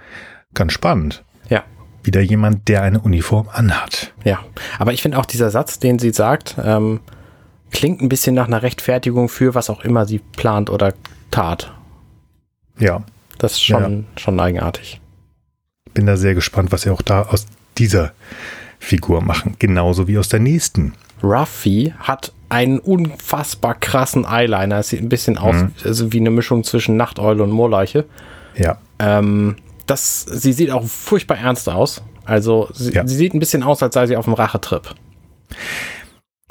Ganz 0.55 0.73
spannend. 0.73 1.25
Ja. 1.49 1.65
Wieder 2.03 2.21
jemand, 2.21 2.67
der 2.69 2.83
eine 2.83 3.01
Uniform 3.01 3.49
anhat. 3.53 4.13
Ja, 4.25 4.41
aber 4.79 4.93
ich 4.93 5.03
finde 5.03 5.19
auch 5.19 5.27
dieser 5.27 5.51
Satz, 5.51 5.79
den 5.79 5.99
sie 5.99 6.13
sagt, 6.13 6.57
ähm, 6.63 7.01
klingt 7.71 8.01
ein 8.01 8.09
bisschen 8.09 8.35
nach 8.35 8.47
einer 8.47 8.63
Rechtfertigung 8.63 9.29
für 9.29 9.55
was 9.55 9.71
auch 9.71 9.85
immer 9.85 10.07
sie 10.07 10.19
plant 10.19 10.71
oder 10.71 10.95
tat. 11.31 11.73
Ja. 12.79 13.03
Das 13.39 13.53
ist 13.53 13.65
schon, 13.65 14.07
ja. 14.15 14.21
schon 14.21 14.41
eigenartig. 14.41 15.01
Bin 15.95 16.07
da 16.07 16.17
sehr 16.17 16.35
gespannt, 16.35 16.73
was 16.73 16.83
sie 16.83 16.91
auch 16.91 17.03
da 17.03 17.23
aus 17.23 17.47
dieser 17.79 18.13
Figur 18.79 19.23
machen. 19.23 19.57
Genauso 19.59 20.09
wie 20.09 20.19
aus 20.19 20.29
der 20.29 20.41
nächsten. 20.41 20.93
Ruffy 21.23 21.95
hat 21.99 22.33
einen 22.49 22.79
unfassbar 22.79 23.75
krassen 23.75 24.25
Eyeliner. 24.25 24.79
Es 24.79 24.89
sieht 24.89 25.03
ein 25.03 25.09
bisschen 25.09 25.39
aus 25.39 25.57
mhm. 25.57 25.73
also 25.85 26.13
wie 26.13 26.21
eine 26.21 26.31
Mischung 26.31 26.65
zwischen 26.65 26.97
Nachteule 26.97 27.43
und 27.43 27.51
Moorleiche. 27.51 28.05
Ja. 28.57 28.79
Ähm, 28.99 29.57
das, 29.87 30.23
sie 30.23 30.53
sieht 30.53 30.71
auch 30.71 30.85
furchtbar 30.85 31.39
ernst 31.39 31.69
aus. 31.69 32.03
Also 32.25 32.69
sie, 32.73 32.93
ja. 32.93 33.07
sie 33.07 33.17
sieht 33.17 33.35
ein 33.35 33.41
bisschen 33.41 33.63
aus, 33.63 33.83
als 33.83 33.95
sei 33.95 34.07
sie 34.07 34.17
auf 34.17 34.25
dem 34.25 34.35
Rachetrip. 34.35 34.95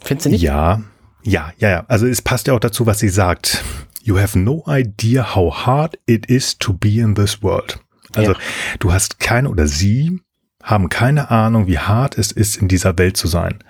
Findest 0.01 0.25
du 0.25 0.29
nicht? 0.29 0.41
Ja, 0.41 0.81
ja, 1.23 1.51
ja, 1.57 1.69
ja. 1.69 1.85
Also 1.87 2.07
es 2.07 2.21
passt 2.21 2.47
ja 2.47 2.53
auch 2.53 2.59
dazu, 2.59 2.85
was 2.85 2.99
sie 2.99 3.09
sagt. 3.09 3.63
You 4.05 4.19
have 4.19 4.37
no 4.37 4.63
idea 4.67 5.35
how 5.35 5.51
hard 5.51 5.97
it 6.05 6.27
is 6.27 6.59
to 6.59 6.73
be 6.73 6.99
in 6.99 7.15
this 7.15 7.41
world. 7.41 7.79
Also 8.13 8.33
ja. 8.33 8.37
du 8.77 8.93
hast 8.93 9.19
keine 9.19 9.49
oder 9.49 9.65
sie 9.65 10.21
haben 10.61 10.89
keine 10.89 11.31
Ahnung, 11.31 11.65
wie 11.65 11.79
hart 11.79 12.19
es 12.19 12.31
ist, 12.31 12.57
in 12.57 12.67
dieser 12.67 12.95
Welt 12.99 13.17
zu 13.17 13.27
sein. 13.27 13.63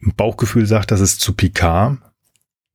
Bauchgefühl 0.00 0.66
sagt, 0.66 0.92
das 0.92 1.00
ist 1.00 1.20
zu 1.20 1.34
Picard, 1.34 1.98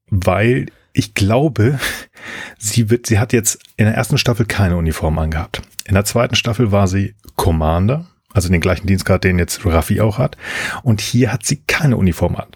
weil 0.07 0.65
ich 0.91 1.13
glaube, 1.13 1.79
sie 2.59 2.89
wird, 2.89 3.07
sie 3.07 3.17
hat 3.17 3.31
jetzt 3.31 3.59
in 3.77 3.85
der 3.85 3.95
ersten 3.95 4.17
Staffel 4.17 4.45
keine 4.45 4.75
Uniform 4.75 5.17
angehabt. 5.17 5.61
In 5.85 5.93
der 5.93 6.03
zweiten 6.03 6.35
Staffel 6.35 6.73
war 6.73 6.89
sie 6.89 7.15
Commander, 7.37 8.07
also 8.33 8.49
den 8.49 8.59
gleichen 8.59 8.85
Dienstgrad, 8.85 9.23
den 9.23 9.39
jetzt 9.39 9.65
Raffi 9.65 10.01
auch 10.01 10.17
hat. 10.17 10.35
Und 10.83 10.99
hier 10.99 11.31
hat 11.31 11.45
sie 11.45 11.63
keine 11.67 11.95
Uniform 11.95 12.35
an. 12.35 12.49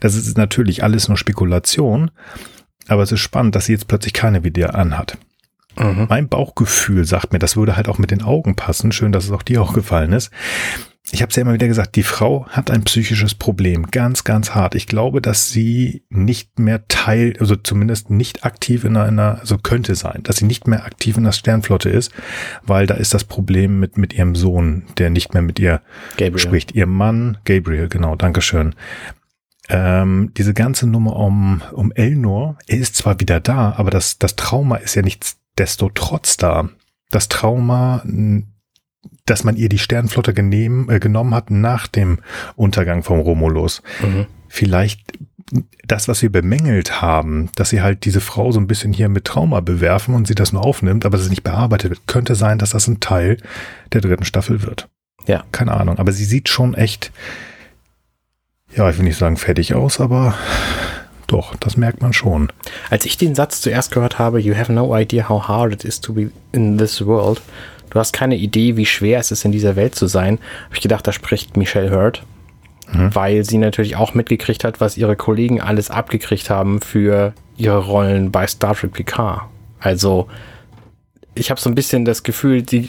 Das 0.00 0.14
ist 0.14 0.36
natürlich 0.36 0.82
alles 0.84 1.08
nur 1.08 1.16
Spekulation, 1.16 2.10
aber 2.88 3.02
es 3.02 3.12
ist 3.12 3.20
spannend, 3.20 3.54
dass 3.54 3.66
sie 3.66 3.72
jetzt 3.72 3.88
plötzlich 3.88 4.12
keine 4.12 4.44
wie 4.44 4.50
der 4.50 4.74
anhat. 4.74 5.18
Mhm. 5.78 6.06
Mein 6.08 6.28
Bauchgefühl 6.28 7.04
sagt 7.04 7.32
mir, 7.32 7.38
das 7.38 7.56
würde 7.56 7.76
halt 7.76 7.88
auch 7.88 7.98
mit 7.98 8.10
den 8.10 8.22
Augen 8.22 8.56
passen. 8.56 8.90
Schön, 8.90 9.12
dass 9.12 9.24
es 9.24 9.30
auch 9.30 9.42
dir 9.42 9.62
auch 9.62 9.74
gefallen 9.74 10.12
ist 10.12 10.30
ich 11.10 11.22
habe 11.22 11.30
es 11.30 11.36
ja 11.36 11.42
immer 11.42 11.54
wieder 11.54 11.68
gesagt, 11.68 11.96
die 11.96 12.02
Frau 12.02 12.46
hat 12.48 12.70
ein 12.70 12.84
psychisches 12.84 13.34
Problem, 13.34 13.86
ganz, 13.90 14.24
ganz 14.24 14.54
hart. 14.54 14.74
Ich 14.74 14.86
glaube, 14.86 15.22
dass 15.22 15.50
sie 15.50 16.02
nicht 16.10 16.58
mehr 16.58 16.86
Teil, 16.88 17.34
also 17.40 17.56
zumindest 17.56 18.10
nicht 18.10 18.44
aktiv 18.44 18.84
in 18.84 18.96
einer, 18.96 19.38
also 19.40 19.58
könnte 19.58 19.94
sein, 19.94 20.22
dass 20.22 20.36
sie 20.36 20.44
nicht 20.44 20.66
mehr 20.66 20.84
aktiv 20.84 21.16
in 21.16 21.24
der 21.24 21.32
Sternflotte 21.32 21.88
ist, 21.88 22.12
weil 22.62 22.86
da 22.86 22.94
ist 22.94 23.14
das 23.14 23.24
Problem 23.24 23.80
mit, 23.80 23.96
mit 23.96 24.12
ihrem 24.12 24.34
Sohn, 24.34 24.84
der 24.98 25.10
nicht 25.10 25.32
mehr 25.32 25.42
mit 25.42 25.58
ihr 25.58 25.80
Gabriel. 26.16 26.38
spricht. 26.38 26.72
Ihr 26.72 26.86
Mann, 26.86 27.38
Gabriel, 27.44 27.88
genau, 27.88 28.14
Dankeschön. 28.14 28.74
Ähm, 29.68 30.32
diese 30.36 30.54
ganze 30.54 30.86
Nummer 30.86 31.16
um, 31.16 31.62
um 31.72 31.92
Elnor, 31.92 32.56
er 32.66 32.78
ist 32.78 32.96
zwar 32.96 33.20
wieder 33.20 33.40
da, 33.40 33.74
aber 33.76 33.90
das, 33.90 34.18
das 34.18 34.36
Trauma 34.36 34.76
ist 34.76 34.94
ja 34.94 35.02
nichtsdestotrotz 35.02 36.36
da. 36.36 36.68
Das 37.10 37.28
Trauma 37.28 38.02
dass 39.26 39.44
man 39.44 39.56
ihr 39.56 39.68
die 39.68 39.78
Sternenflotte 39.78 40.34
genehm, 40.34 40.88
äh, 40.90 40.98
genommen 40.98 41.34
hat 41.34 41.50
nach 41.50 41.86
dem 41.86 42.18
Untergang 42.56 43.02
vom 43.02 43.20
Romulus. 43.20 43.82
Mhm. 44.00 44.26
Vielleicht 44.48 45.18
das, 45.86 46.08
was 46.08 46.20
wir 46.22 46.30
bemängelt 46.30 47.00
haben, 47.00 47.50
dass 47.54 47.70
sie 47.70 47.80
halt 47.80 48.04
diese 48.04 48.20
Frau 48.20 48.52
so 48.52 48.60
ein 48.60 48.66
bisschen 48.66 48.92
hier 48.92 49.08
mit 49.08 49.24
Trauma 49.24 49.60
bewerfen 49.60 50.14
und 50.14 50.26
sie 50.26 50.34
das 50.34 50.52
nur 50.52 50.64
aufnimmt, 50.64 51.06
aber 51.06 51.16
es 51.16 51.30
nicht 51.30 51.42
bearbeitet 51.42 51.90
wird, 51.90 52.06
könnte 52.06 52.34
sein, 52.34 52.58
dass 52.58 52.70
das 52.70 52.86
ein 52.86 53.00
Teil 53.00 53.38
der 53.92 54.02
dritten 54.02 54.24
Staffel 54.24 54.62
wird. 54.62 54.88
Ja. 55.26 55.44
Keine 55.52 55.72
Ahnung. 55.72 55.98
Aber 55.98 56.12
sie 56.12 56.24
sieht 56.24 56.48
schon 56.48 56.74
echt, 56.74 57.12
ja, 58.74 58.88
ich 58.90 58.98
will 58.98 59.04
nicht 59.04 59.18
sagen 59.18 59.36
fertig 59.36 59.74
aus, 59.74 60.00
aber 60.00 60.34
doch, 61.26 61.54
das 61.56 61.76
merkt 61.76 62.00
man 62.00 62.12
schon. 62.12 62.48
Als 62.90 63.04
ich 63.04 63.16
den 63.16 63.34
Satz 63.34 63.60
zuerst 63.60 63.92
gehört 63.92 64.18
habe, 64.18 64.40
you 64.40 64.56
have 64.56 64.72
no 64.72 64.96
idea 64.96 65.28
how 65.28 65.46
hard 65.46 65.72
it 65.72 65.84
is 65.84 66.00
to 66.00 66.12
be 66.12 66.30
in 66.52 66.78
this 66.78 67.04
world, 67.04 67.40
du 67.90 67.98
hast 67.98 68.12
keine 68.12 68.36
Idee, 68.36 68.76
wie 68.76 68.86
schwer 68.86 69.20
es 69.20 69.30
ist, 69.30 69.44
in 69.44 69.52
dieser 69.52 69.76
Welt 69.76 69.94
zu 69.94 70.06
sein, 70.06 70.38
habe 70.64 70.74
ich 70.74 70.80
gedacht, 70.80 71.06
da 71.06 71.12
spricht 71.12 71.56
Michelle 71.56 71.90
Hurd, 71.90 72.24
mhm. 72.92 73.14
weil 73.14 73.44
sie 73.44 73.58
natürlich 73.58 73.96
auch 73.96 74.14
mitgekriegt 74.14 74.64
hat, 74.64 74.80
was 74.80 74.96
ihre 74.96 75.16
Kollegen 75.16 75.60
alles 75.60 75.90
abgekriegt 75.90 76.50
haben 76.50 76.80
für 76.80 77.34
ihre 77.56 77.78
Rollen 77.78 78.30
bei 78.30 78.46
Star 78.46 78.74
Trek 78.74 78.92
Picard. 78.92 79.42
Also 79.80 80.28
ich 81.34 81.50
habe 81.50 81.60
so 81.60 81.68
ein 81.68 81.74
bisschen 81.74 82.04
das 82.04 82.22
Gefühl, 82.22 82.62
die, 82.62 82.88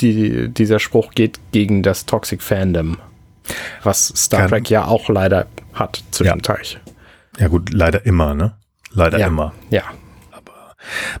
die, 0.00 0.48
dieser 0.48 0.78
Spruch 0.78 1.12
geht 1.12 1.38
gegen 1.52 1.82
das 1.82 2.06
Toxic 2.06 2.42
Fandom, 2.42 2.98
was 3.82 4.12
Star 4.16 4.40
Kann. 4.40 4.50
Trek 4.50 4.70
ja 4.70 4.84
auch 4.86 5.08
leider 5.08 5.46
hat 5.74 6.02
zwischenteils. 6.10 6.74
Ja. 7.36 7.42
ja 7.42 7.48
gut, 7.48 7.72
leider 7.72 8.04
immer, 8.06 8.34
ne? 8.34 8.56
Leider 8.90 9.18
ja. 9.18 9.26
immer. 9.26 9.52
Ja, 9.70 9.84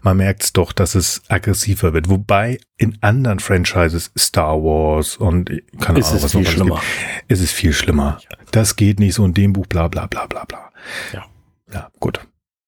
man 0.02 0.16
merkt 0.16 0.44
es 0.44 0.52
doch, 0.52 0.72
dass 0.72 0.94
es 0.94 1.22
aggressiver 1.28 1.92
wird. 1.92 2.08
Wobei 2.08 2.58
in 2.76 2.98
anderen 3.00 3.40
Franchises, 3.40 4.10
Star 4.16 4.62
Wars 4.62 5.16
und 5.16 5.50
keine 5.80 6.04
Ahnung, 6.04 6.22
was 6.22 6.32
viel 6.32 6.42
noch 6.42 6.50
schlimmer. 6.50 6.74
Gibt, 6.76 7.32
ist 7.32 7.40
es 7.40 7.52
viel 7.52 7.72
schlimmer. 7.72 8.20
Das 8.50 8.76
geht 8.76 9.00
nicht 9.00 9.14
so 9.14 9.24
in 9.24 9.34
dem 9.34 9.52
Buch, 9.52 9.66
bla 9.66 9.88
bla 9.88 10.06
bla 10.06 10.26
bla 10.26 10.44
bla. 10.44 10.70
Ja. 11.12 11.26
Ja, 11.72 11.90
gut. 12.00 12.20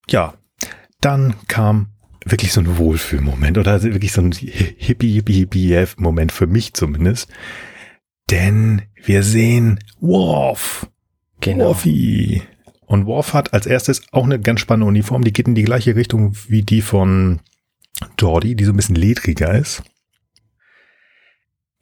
Ja, 0.09 0.35
dann 1.01 1.35
kam 1.49 1.91
wirklich 2.25 2.53
so 2.53 2.61
ein 2.61 2.77
Wohlfühlmoment 2.77 3.57
oder 3.57 3.83
wirklich 3.83 4.13
so 4.13 4.21
ein 4.21 4.33
hippie 4.33 5.13
hippie 5.13 5.33
hippie 5.33 5.87
Moment 5.97 6.33
für 6.33 6.47
mich 6.47 6.75
zumindest. 6.75 7.31
Denn 8.31 8.83
wir 9.03 9.23
sehen 9.23 9.81
Worf. 10.01 10.89
Genau. 11.41 11.69
Worfy. 11.69 12.43
Und 12.87 13.07
Worf 13.07 13.35
hat 13.35 13.53
als 13.55 13.67
erstes 13.67 14.03
auch 14.13 14.25
eine 14.25 14.41
ganz 14.41 14.61
spannende 14.61 14.87
Uniform, 14.87 15.23
die 15.23 15.33
geht 15.33 15.49
in 15.49 15.55
die 15.55 15.65
gleiche 15.65 15.97
Richtung 15.97 16.37
wie 16.49 16.63
die 16.63 16.83
von 16.83 17.41
Jordi, 18.19 18.57
die 18.57 18.65
so 18.65 18.73
ein 18.73 18.77
bisschen 18.77 18.97
ledriger 18.97 19.55
ist. 19.55 19.83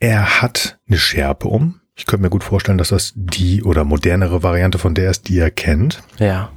Er 0.00 0.42
hat 0.42 0.78
eine 0.86 0.98
Schärpe 0.98 1.48
um. 1.48 1.80
Ich 1.96 2.06
könnte 2.06 2.22
mir 2.22 2.30
gut 2.30 2.44
vorstellen, 2.44 2.78
dass 2.78 2.90
das 2.90 3.12
die 3.16 3.64
oder 3.64 3.84
modernere 3.84 4.42
Variante 4.42 4.78
von 4.78 4.94
der 4.94 5.10
ist, 5.10 5.28
die 5.28 5.38
er 5.38 5.50
kennt. 5.50 6.02
Ja. 6.18 6.52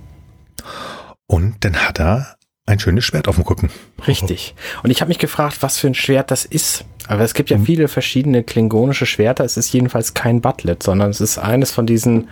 Und 1.26 1.66
dann 1.66 1.78
hat 1.78 2.00
er 2.00 2.38
ein 2.66 2.80
schönes 2.80 3.06
Schwert 3.06 3.28
auf 3.28 3.36
dem 3.36 3.44
Rücken. 3.44 3.70
Richtig. 4.08 4.56
Und 4.84 4.92
ich 4.92 5.02
habe 5.02 5.10
mich 5.10 5.20
gefragt, 5.20 5.58
was 5.62 5.78
für 5.80 5.88
ein 5.88 5.96
Schwert 5.96 6.32
das 6.32 6.46
ist. 6.46 6.86
Aber 7.08 7.24
es 7.24 7.34
gibt 7.34 7.50
ja 7.50 7.58
mhm. 7.58 7.66
viele 7.66 7.88
verschiedene 7.88 8.44
klingonische 8.44 9.06
Schwerter. 9.06 9.44
Es 9.44 9.58
ist 9.58 9.74
jedenfalls 9.74 10.14
kein 10.14 10.42
Butlet, 10.42 10.84
sondern 10.84 11.10
es 11.10 11.20
ist 11.20 11.38
eines 11.38 11.72
von 11.72 11.86
diesen 11.86 12.28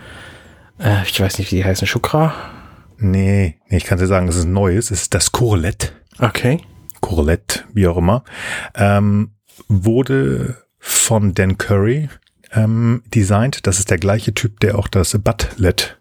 äh, 0.80 1.02
ich 1.04 1.20
weiß 1.20 1.38
nicht, 1.38 1.52
wie 1.52 1.56
die 1.56 1.64
heißen. 1.64 1.86
Shukra? 1.86 2.34
Nee, 2.98 3.58
nee, 3.68 3.76
ich 3.76 3.84
kann 3.84 3.98
dir 3.98 4.06
sagen, 4.06 4.28
es 4.28 4.36
ist 4.36 4.44
ein 4.44 4.52
neues. 4.52 4.90
Es 4.90 5.02
ist 5.02 5.14
das 5.14 5.32
Corlett. 5.32 5.92
Okay. 6.18 6.60
Corlett, 7.00 7.66
wie 7.72 7.86
auch 7.86 7.96
immer. 7.96 8.24
Ähm, 8.74 9.32
wurde 9.68 10.56
von 10.78 11.34
Dan 11.34 11.58
Curry 11.58 12.08
ähm, 12.52 13.02
designt. 13.14 13.66
Das 13.66 13.78
ist 13.78 13.90
der 13.90 13.98
gleiche 13.98 14.34
Typ, 14.34 14.60
der 14.60 14.78
auch 14.78 14.88
das 14.88 15.16
Butlet 15.18 15.99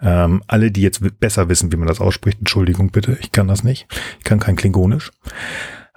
ähm, 0.00 0.42
alle, 0.46 0.70
die 0.70 0.82
jetzt 0.82 1.02
besser 1.18 1.48
wissen, 1.48 1.72
wie 1.72 1.76
man 1.76 1.88
das 1.88 2.00
ausspricht, 2.00 2.38
Entschuldigung 2.38 2.90
bitte, 2.90 3.18
ich 3.20 3.32
kann 3.32 3.48
das 3.48 3.64
nicht. 3.64 3.86
Ich 4.18 4.24
kann 4.24 4.40
kein 4.40 4.56
Klingonisch. 4.56 5.10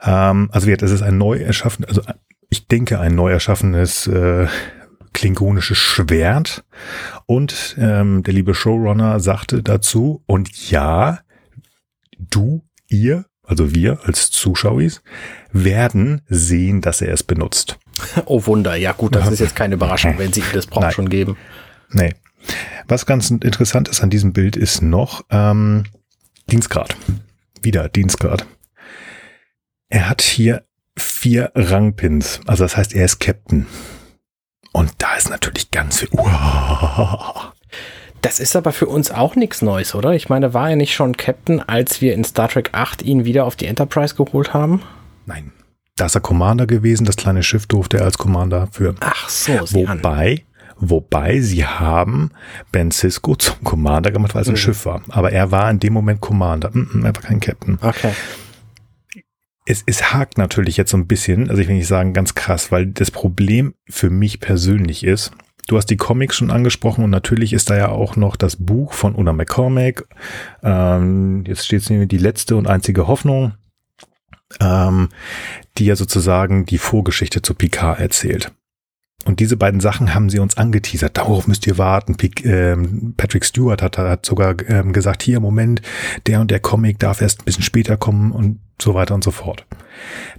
Ähm, 0.02 0.50
also 0.52 0.66
gesagt, 0.66 0.84
es 0.84 0.92
ist 0.92 1.04
ein 1.04 1.18
neu 1.18 1.38
erschaffen, 1.38 1.86
also 1.86 2.02
ich 2.50 2.68
denke 2.68 3.00
ein 3.00 3.16
neu 3.16 3.32
erschaffenes 3.32 4.08
äh, 4.08 4.48
klingonisches 5.14 5.78
Schwert. 5.78 6.64
Und 7.26 7.76
ähm, 7.80 8.24
der 8.24 8.34
liebe 8.34 8.54
Showrunner 8.54 9.20
sagte 9.20 9.64
dazu, 9.64 10.24
und 10.26 10.70
ja, 10.70 11.20
du, 12.18 12.64
ihr, 12.88 13.26
also 13.44 13.74
wir 13.74 14.00
als 14.06 14.32
Zuschauer, 14.32 14.90
werden 15.52 16.22
sehen, 16.28 16.82
dass 16.82 17.02
er 17.02 17.14
es 17.14 17.24
benutzt. 17.24 17.78
Oh 18.26 18.46
Wunder, 18.48 18.76
ja 18.76 18.94
gut, 18.94 19.16
das 19.16 19.28
ist 19.32 19.40
jetzt 19.40 19.56
keine 19.56 19.76
Überraschung, 19.76 20.18
wenn 20.18 20.34
sie 20.34 20.44
das 20.54 20.66
braucht 20.66 20.94
schon 20.94 21.10
geben. 21.10 21.38
Nee, 21.92 22.16
Was 22.88 23.06
ganz 23.06 23.30
interessant 23.32 23.88
ist 23.88 24.02
an 24.02 24.10
diesem 24.10 24.34
Bild 24.34 24.56
ist 24.56 24.82
noch 24.82 25.24
ähm, 25.30 25.84
Dienstgrad. 26.48 26.96
Wieder 27.62 27.90
Dienstgrad. 27.90 28.46
Er 29.90 30.10
hat 30.10 30.22
hier 30.22 30.66
vier 30.98 31.52
Rangpins. 31.56 32.42
Also 32.48 32.64
das 32.64 32.78
heißt, 32.78 32.94
er 32.94 33.06
ist 33.06 33.20
Captain. 33.20 33.66
Und 34.74 34.94
da 34.98 35.16
ist 35.16 35.30
natürlich 35.30 35.72
ganz 35.72 36.00
viel. 36.00 36.10
Uah. 36.12 37.54
Das 38.22 38.40
ist 38.40 38.56
aber 38.56 38.72
für 38.72 38.86
uns 38.86 39.10
auch 39.10 39.36
nichts 39.36 39.62
Neues, 39.62 39.96
oder? 39.96 40.14
Ich 40.14 40.30
meine, 40.30 40.54
war 40.54 40.70
er 40.70 40.76
nicht 40.76 40.94
schon 40.94 41.18
Captain, 41.18 41.60
als 41.60 42.02
wir 42.02 42.14
in 42.14 42.24
Star 42.24 42.50
Trek 42.50 42.70
8 42.72 43.02
ihn 43.02 43.26
wieder 43.26 43.46
auf 43.46 43.56
die 43.56 43.66
Enterprise 43.66 44.16
geholt 44.16 44.54
haben? 44.54 44.84
Nein. 45.26 45.52
Da 45.96 46.06
ist 46.06 46.16
er 46.16 46.22
Commander 46.22 46.68
gewesen, 46.68 47.06
das 47.06 47.18
kleine 47.18 47.44
Schiff 47.44 47.66
durfte 47.66 47.98
er 47.98 48.06
als 48.06 48.18
Commander 48.18 48.68
führen. 48.72 48.96
Ach 49.02 49.28
so, 49.28 49.54
wobei, 49.54 50.46
wobei 50.82 51.40
sie 51.40 51.66
haben 51.66 52.32
Ben 52.72 52.92
Cisco 52.92 53.36
zum 53.36 53.64
Commander 53.64 54.12
gemacht, 54.12 54.36
weil 54.36 54.42
es 54.42 54.50
ein 54.50 54.54
mhm. 54.54 54.58
Schiff 54.58 54.86
war. 54.86 55.02
Aber 55.10 55.32
er 55.32 55.52
war 55.52 55.70
in 55.72 55.80
dem 55.80 55.94
Moment 55.94 56.20
Commander. 56.20 56.72
Mm, 56.74 57.06
er 57.06 57.16
war 57.16 57.22
kein 57.22 57.40
Captain. 57.40 57.78
Okay. 57.82 58.12
Es, 59.66 59.84
es 59.86 60.12
hakt 60.12 60.38
natürlich 60.38 60.76
jetzt 60.76 60.92
so 60.92 60.98
ein 60.98 61.08
bisschen, 61.08 61.50
also 61.50 61.62
ich 61.62 61.68
will 61.68 61.76
nicht 61.76 61.88
sagen 61.88 62.14
ganz 62.14 62.36
krass, 62.36 62.72
weil 62.72 62.88
das 62.88 63.12
Problem 63.12 63.76
für 63.88 64.10
mich 64.10 64.40
persönlich 64.40 65.04
ist, 65.04 65.32
Du 65.68 65.78
hast 65.78 65.86
die 65.86 65.98
Comics 65.98 66.36
schon 66.36 66.52
angesprochen 66.52 67.04
und 67.04 67.12
natürlich 67.12 67.54
ist 67.54 67.70
da 67.70 67.78
ja 67.78 67.90
auch 67.90 68.16
noch 68.16 68.36
das 68.36 68.58
Buch 68.58 68.94
von 68.94 69.16
Una 69.16 69.32
McCormack. 69.32 70.06
Ähm, 70.64 71.44
jetzt 71.46 71.66
steht 71.66 71.84
es 71.84 71.90
nämlich 71.90 72.10
die 72.10 72.18
letzte 72.18 72.56
und 72.56 72.68
einzige 72.68 73.08
Hoffnung, 73.08 73.54
ähm, 74.60 75.10
die 75.78 75.86
ja 75.86 75.96
sozusagen 75.96 76.66
die 76.66 76.78
Vorgeschichte 76.78 77.42
zu 77.42 77.54
Picard 77.54 78.00
erzählt. 78.00 78.52
Und 79.26 79.40
diese 79.40 79.58
beiden 79.58 79.80
Sachen 79.80 80.16
haben 80.16 80.30
sie 80.30 80.40
uns 80.40 80.58
angeteasert. 80.58 81.18
Darauf 81.18 81.48
müsst 81.48 81.68
ihr 81.68 81.78
warten. 81.78 82.18
Ähm, 82.44 83.14
Patrick 83.18 83.46
Stewart 83.46 83.82
hat, 83.82 83.98
hat 83.98 84.26
sogar 84.26 84.56
ähm, 84.68 84.94
gesagt, 84.94 85.22
hier 85.22 85.40
Moment, 85.40 85.82
der 86.26 86.42
und 86.42 86.50
der 86.50 86.60
Comic 86.60 87.00
darf 87.00 87.22
erst 87.22 87.42
ein 87.42 87.46
bisschen 87.46 87.64
später 87.64 87.98
kommen 87.98 88.32
und 88.32 88.60
so 88.82 88.94
weiter 88.94 89.14
und 89.14 89.24
so 89.24 89.32
fort. 89.32 89.66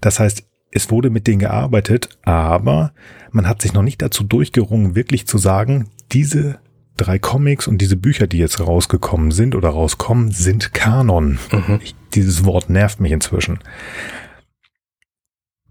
Das 0.01 0.19
heißt, 0.19 0.45
es 0.73 0.91
wurde 0.91 1.11
mit 1.11 1.27
denen 1.27 1.39
gearbeitet, 1.39 2.09
aber 2.23 2.93
man 3.31 3.47
hat 3.47 3.63
sich 3.63 3.73
noch 3.73 3.83
nicht 3.83 4.03
dazu 4.03 4.25
durchgerungen, 4.25 4.95
wirklich 4.95 5.27
zu 5.27 5.39
sagen, 5.39 5.89
diese 6.13 6.59
drei 6.97 7.19
Comics 7.19 7.69
und 7.69 7.79
diese 7.79 7.97
Bücher, 7.97 8.27
die 8.27 8.39
jetzt 8.39 8.61
rausgekommen 8.61 9.31
sind 9.31 9.55
oder 9.55 9.69
rauskommen, 9.71 10.31
sind 10.31 10.73
Kanon. 10.73 11.39
Mhm. 11.51 11.81
Ich, 11.83 11.95
dieses 12.15 12.45
Wort 12.45 12.71
nervt 12.71 13.01
mich 13.01 13.13
inzwischen. 13.13 13.59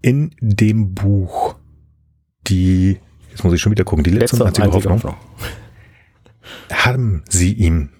In 0.00 0.34
dem 0.40 0.94
Buch, 0.94 1.56
die, 2.46 2.98
jetzt 3.32 3.42
muss 3.44 3.52
ich 3.52 3.60
schon 3.60 3.72
wieder 3.72 3.84
gucken, 3.84 4.04
die 4.04 4.10
letzte, 4.10 4.36
letzte 4.36 4.44
und 4.44 4.48
einzige 4.48 4.90
Hoffnung, 4.90 4.94
Hoffnung, 4.94 5.16
haben 6.72 7.24
sie 7.28 7.52
ihm 7.52 7.90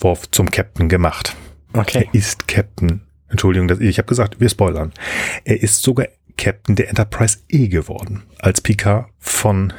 Worf 0.00 0.30
zum 0.30 0.50
Captain 0.50 0.88
gemacht. 0.88 1.36
Okay. 1.72 2.08
Er 2.10 2.14
ist 2.14 2.48
Captain. 2.48 3.02
Entschuldigung, 3.28 3.80
ich 3.80 3.98
habe 3.98 4.08
gesagt, 4.08 4.40
wir 4.40 4.48
spoilern. 4.48 4.92
Er 5.44 5.62
ist 5.62 5.82
sogar 5.82 6.06
Captain 6.36 6.76
der 6.76 6.88
Enterprise 6.88 7.38
E 7.48 7.68
geworden, 7.68 8.24
als 8.38 8.60
Picard 8.60 9.08
von 9.18 9.72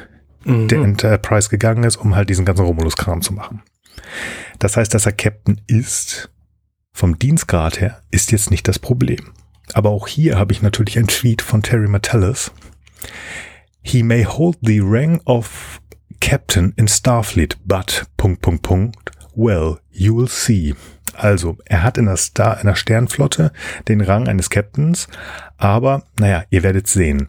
mhm. 0.44 0.68
der 0.68 0.82
Enterprise 0.82 1.48
gegangen 1.48 1.84
ist, 1.84 1.96
um 1.96 2.16
halt 2.16 2.30
diesen 2.30 2.44
ganzen 2.44 2.64
Romulus-Kram 2.64 3.22
zu 3.22 3.32
machen. 3.32 3.62
Das 4.58 4.76
heißt, 4.76 4.94
dass 4.94 5.06
er 5.06 5.12
Captain 5.12 5.60
ist, 5.66 6.30
vom 6.92 7.18
Dienstgrad 7.18 7.80
her, 7.80 8.02
ist 8.10 8.32
jetzt 8.32 8.50
nicht 8.50 8.66
das 8.68 8.78
Problem. 8.78 9.32
Aber 9.72 9.90
auch 9.90 10.06
hier 10.06 10.38
habe 10.38 10.52
ich 10.52 10.62
natürlich 10.62 10.98
ein 10.98 11.06
Tweet 11.06 11.42
von 11.42 11.62
Terry 11.62 11.88
Metellus. 11.88 12.52
He 13.84 14.02
may 14.02 14.24
hold 14.24 14.56
the 14.62 14.80
rank 14.80 15.22
of 15.26 15.80
Captain 16.20 16.72
in 16.76 16.88
Starfleet, 16.88 17.56
but, 17.66 18.06
Punkt, 18.16 18.40
Punkt, 18.40 18.62
Punkt, 18.62 19.10
well, 19.36 19.78
you 19.92 20.16
will 20.16 20.26
see. 20.26 20.74
Also, 21.16 21.58
er 21.66 21.82
hat 21.82 21.98
in 21.98 22.06
der, 22.06 22.16
Star, 22.16 22.58
in 22.60 22.66
der 22.66 22.76
Sternflotte 22.76 23.52
den 23.86 24.00
Rang 24.00 24.26
eines 24.26 24.48
Captains, 24.50 25.06
aber 25.58 26.02
naja, 26.18 26.44
ihr 26.50 26.62
werdet 26.62 26.88
sehen. 26.88 27.28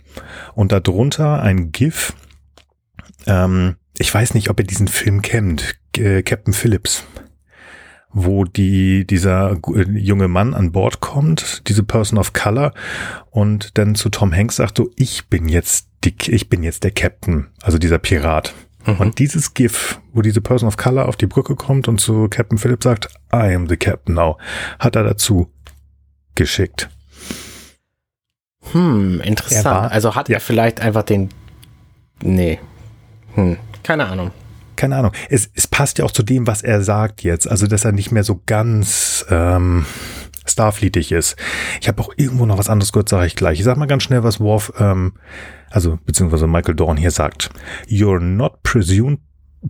Und 0.54 0.72
darunter 0.72 1.42
ein 1.42 1.72
GIF. 1.72 2.14
Ähm, 3.28 3.76
ich 3.98 4.14
weiß 4.14 4.34
nicht, 4.34 4.50
ob 4.50 4.60
ihr 4.60 4.66
diesen 4.66 4.88
Film 4.88 5.22
kennt, 5.22 5.76
äh, 5.98 6.24
Captain 6.24 6.54
Phillips, 6.54 7.04
wo 8.16 8.46
die, 8.46 9.06
dieser 9.06 9.58
äh, 9.76 9.82
junge 9.92 10.30
Mann 10.30 10.54
an 10.54 10.72
Bord 10.72 11.02
kommt, 11.02 11.68
diese 11.68 11.84
Person 11.84 12.18
of 12.18 12.32
Color, 12.32 12.74
und 13.30 13.78
dann 13.78 13.94
zu 13.94 14.10
Tom 14.10 14.34
Hanks 14.34 14.56
sagt 14.56 14.78
so, 14.78 14.90
ich 14.96 15.28
bin 15.28 15.50
jetzt 15.50 15.90
die, 16.06 16.16
ich 16.28 16.50
bin 16.50 16.64
jetzt 16.64 16.86
der 16.86 16.92
Captain, 16.92 17.48
also 17.62 17.78
dieser 17.78 18.00
Pirat. 18.00 18.54
Mhm. 18.86 18.96
Und 18.96 19.20
dieses 19.20 19.54
GIF, 19.54 20.00
wo 20.14 20.22
diese 20.22 20.40
Person 20.40 20.68
of 20.68 20.78
Color 20.78 21.10
auf 21.10 21.18
die 21.18 21.28
Brücke 21.28 21.56
kommt 21.56 21.90
und 21.90 22.00
zu 22.00 22.30
Captain 22.30 22.58
Phillips 22.58 22.86
sagt, 22.86 23.10
I 23.34 23.54
am 23.54 23.68
the 23.68 23.76
Captain 23.76 24.16
now, 24.16 24.38
hat 24.80 24.96
er 24.96 25.04
dazu 25.04 25.52
geschickt. 26.36 26.90
Hm, 28.72 29.20
interessant. 29.22 29.66
War, 29.66 29.92
also 29.92 30.16
hat 30.16 30.30
ja. 30.30 30.36
er 30.36 30.40
vielleicht 30.40 30.80
einfach 30.80 31.04
den. 31.04 31.30
Nee. 32.24 32.60
Hm, 33.34 33.58
keine 33.84 34.06
Ahnung. 34.06 34.32
Keine 34.76 34.96
Ahnung. 34.98 35.12
Es, 35.30 35.50
es 35.54 35.68
passt 35.68 35.98
ja 35.98 36.06
auch 36.06 36.12
zu 36.12 36.24
dem, 36.24 36.48
was 36.48 36.62
er 36.62 36.82
sagt 36.82 37.24
jetzt. 37.24 37.48
Also, 37.48 37.68
dass 37.68 37.86
er 37.86 37.92
nicht 37.92 38.12
mehr 38.12 38.24
so 38.24 38.42
ganz 38.46 39.26
ähm, 39.30 39.86
Starfleetig 40.46 41.12
ist. 41.12 41.36
Ich 41.82 41.88
habe 41.88 42.02
auch 42.02 42.14
irgendwo 42.18 42.46
noch 42.46 42.58
was 42.58 42.70
anderes 42.70 42.92
gehört, 42.92 43.10
sage 43.10 43.28
ich 43.28 43.36
gleich. 43.36 43.60
Ich 43.60 43.66
sag 43.66 43.78
mal 43.78 43.88
ganz 43.88 44.04
schnell, 44.04 44.24
was 44.24 44.40
Worf 44.40 44.74
ähm, 44.80 45.14
also 45.76 46.00
beziehungsweise 46.06 46.48
Michael 46.48 46.76
Dorn 46.76 46.98
hier 46.98 47.12
sagt, 47.12 47.50
You're 47.88 48.20
not 48.20 48.64
presumed 48.64 49.20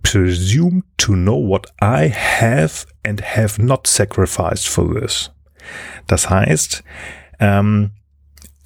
presumed 0.03 0.83
to 0.97 1.13
know 1.13 1.37
what 1.37 1.67
I 1.81 2.09
have 2.09 2.85
and 3.03 3.21
have 3.21 3.61
not 3.61 3.87
sacrificed 3.87 4.67
for 4.67 4.93
this. 4.93 5.31
Das 6.05 6.29
heißt, 6.29 6.83
ähm, 7.39 7.91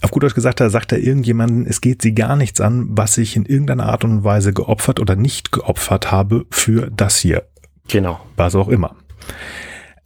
auf 0.02 0.12
gut 0.12 0.24
Deutsch 0.24 0.36
gesagt, 0.36 0.60
da 0.60 0.70
sagt 0.70 0.92
er 0.92 1.00
irgendjemanden, 1.00 1.66
es 1.66 1.82
geht 1.82 2.02
sie 2.02 2.16
gar 2.16 2.36
nichts 2.36 2.62
an, 2.62 2.88
was 2.90 3.18
ich 3.18 3.36
in 3.36 3.46
irgendeiner 3.46 3.88
Art 3.88 4.04
und 4.04 4.24
Weise 4.24 4.54
geopfert 4.54 5.00
oder 5.00 5.16
nicht 5.16 5.52
geopfert 5.52 6.12
habe 6.12 6.46
für 6.50 6.90
das 6.90 7.18
hier. 7.18 7.44
Genau. 7.88 8.20
Was 8.38 8.56
auch 8.56 8.70
immer. 8.70 8.96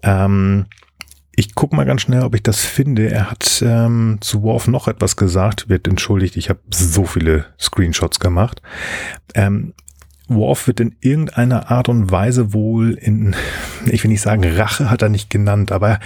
Ähm, 0.01 0.65
ich 1.35 1.55
gucke 1.55 1.75
mal 1.75 1.85
ganz 1.85 2.01
schnell, 2.01 2.23
ob 2.23 2.35
ich 2.35 2.43
das 2.43 2.61
finde. 2.61 3.09
Er 3.09 3.31
hat 3.31 3.63
ähm, 3.65 4.17
zu 4.21 4.43
Worf 4.43 4.67
noch 4.67 4.87
etwas 4.87 5.15
gesagt. 5.15 5.69
Wird 5.69 5.87
entschuldigt, 5.87 6.37
ich 6.37 6.49
habe 6.49 6.59
so 6.69 7.05
viele 7.05 7.45
Screenshots 7.59 8.19
gemacht. 8.19 8.61
Ähm, 9.35 9.73
Worf 10.27 10.67
wird 10.67 10.79
in 10.79 10.95
irgendeiner 11.01 11.69
Art 11.69 11.89
und 11.89 12.11
Weise 12.11 12.53
wohl 12.53 12.93
in, 12.93 13.35
ich 13.85 14.03
will 14.03 14.11
nicht 14.11 14.21
sagen 14.21 14.43
Rache 14.43 14.89
hat 14.89 15.01
er 15.01 15.09
nicht 15.09 15.29
genannt, 15.29 15.71
aber 15.71 15.99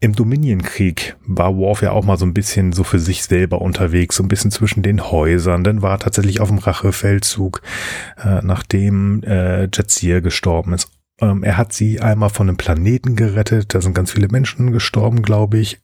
im 0.00 0.14
Dominion-Krieg 0.14 1.16
war 1.26 1.56
Worf 1.56 1.82
ja 1.82 1.92
auch 1.92 2.04
mal 2.04 2.16
so 2.16 2.24
ein 2.24 2.32
bisschen 2.32 2.72
so 2.72 2.84
für 2.84 2.98
sich 2.98 3.22
selber 3.22 3.60
unterwegs, 3.60 4.16
so 4.16 4.22
ein 4.22 4.28
bisschen 4.28 4.50
zwischen 4.50 4.82
den 4.82 5.10
Häusern. 5.10 5.62
Dann 5.62 5.82
war 5.82 5.92
er 5.92 5.98
tatsächlich 5.98 6.40
auf 6.40 6.48
dem 6.48 6.58
Rachefeldzug, 6.58 7.60
äh, 8.16 8.40
nachdem 8.42 9.22
äh, 9.24 9.64
Jadzir 9.64 10.22
gestorben 10.22 10.72
ist. 10.72 10.90
Ähm, 11.20 11.42
er 11.44 11.58
hat 11.58 11.74
sie 11.74 12.00
einmal 12.00 12.30
von 12.30 12.48
einem 12.48 12.56
Planeten 12.56 13.14
gerettet. 13.14 13.74
Da 13.74 13.82
sind 13.82 13.94
ganz 13.94 14.12
viele 14.12 14.28
Menschen 14.28 14.72
gestorben, 14.72 15.20
glaube 15.20 15.58
ich. 15.58 15.78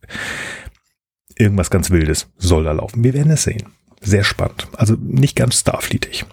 Irgendwas 1.36 1.68
ganz 1.68 1.90
Wildes 1.90 2.28
soll 2.38 2.64
da 2.64 2.72
laufen. 2.72 3.04
Wir 3.04 3.12
werden 3.12 3.32
es 3.32 3.42
sehen. 3.42 3.64
Sehr 4.00 4.24
spannend. 4.24 4.68
Also 4.72 4.96
nicht 4.98 5.36
ganz 5.36 5.60
Starfleetig. 5.60 6.24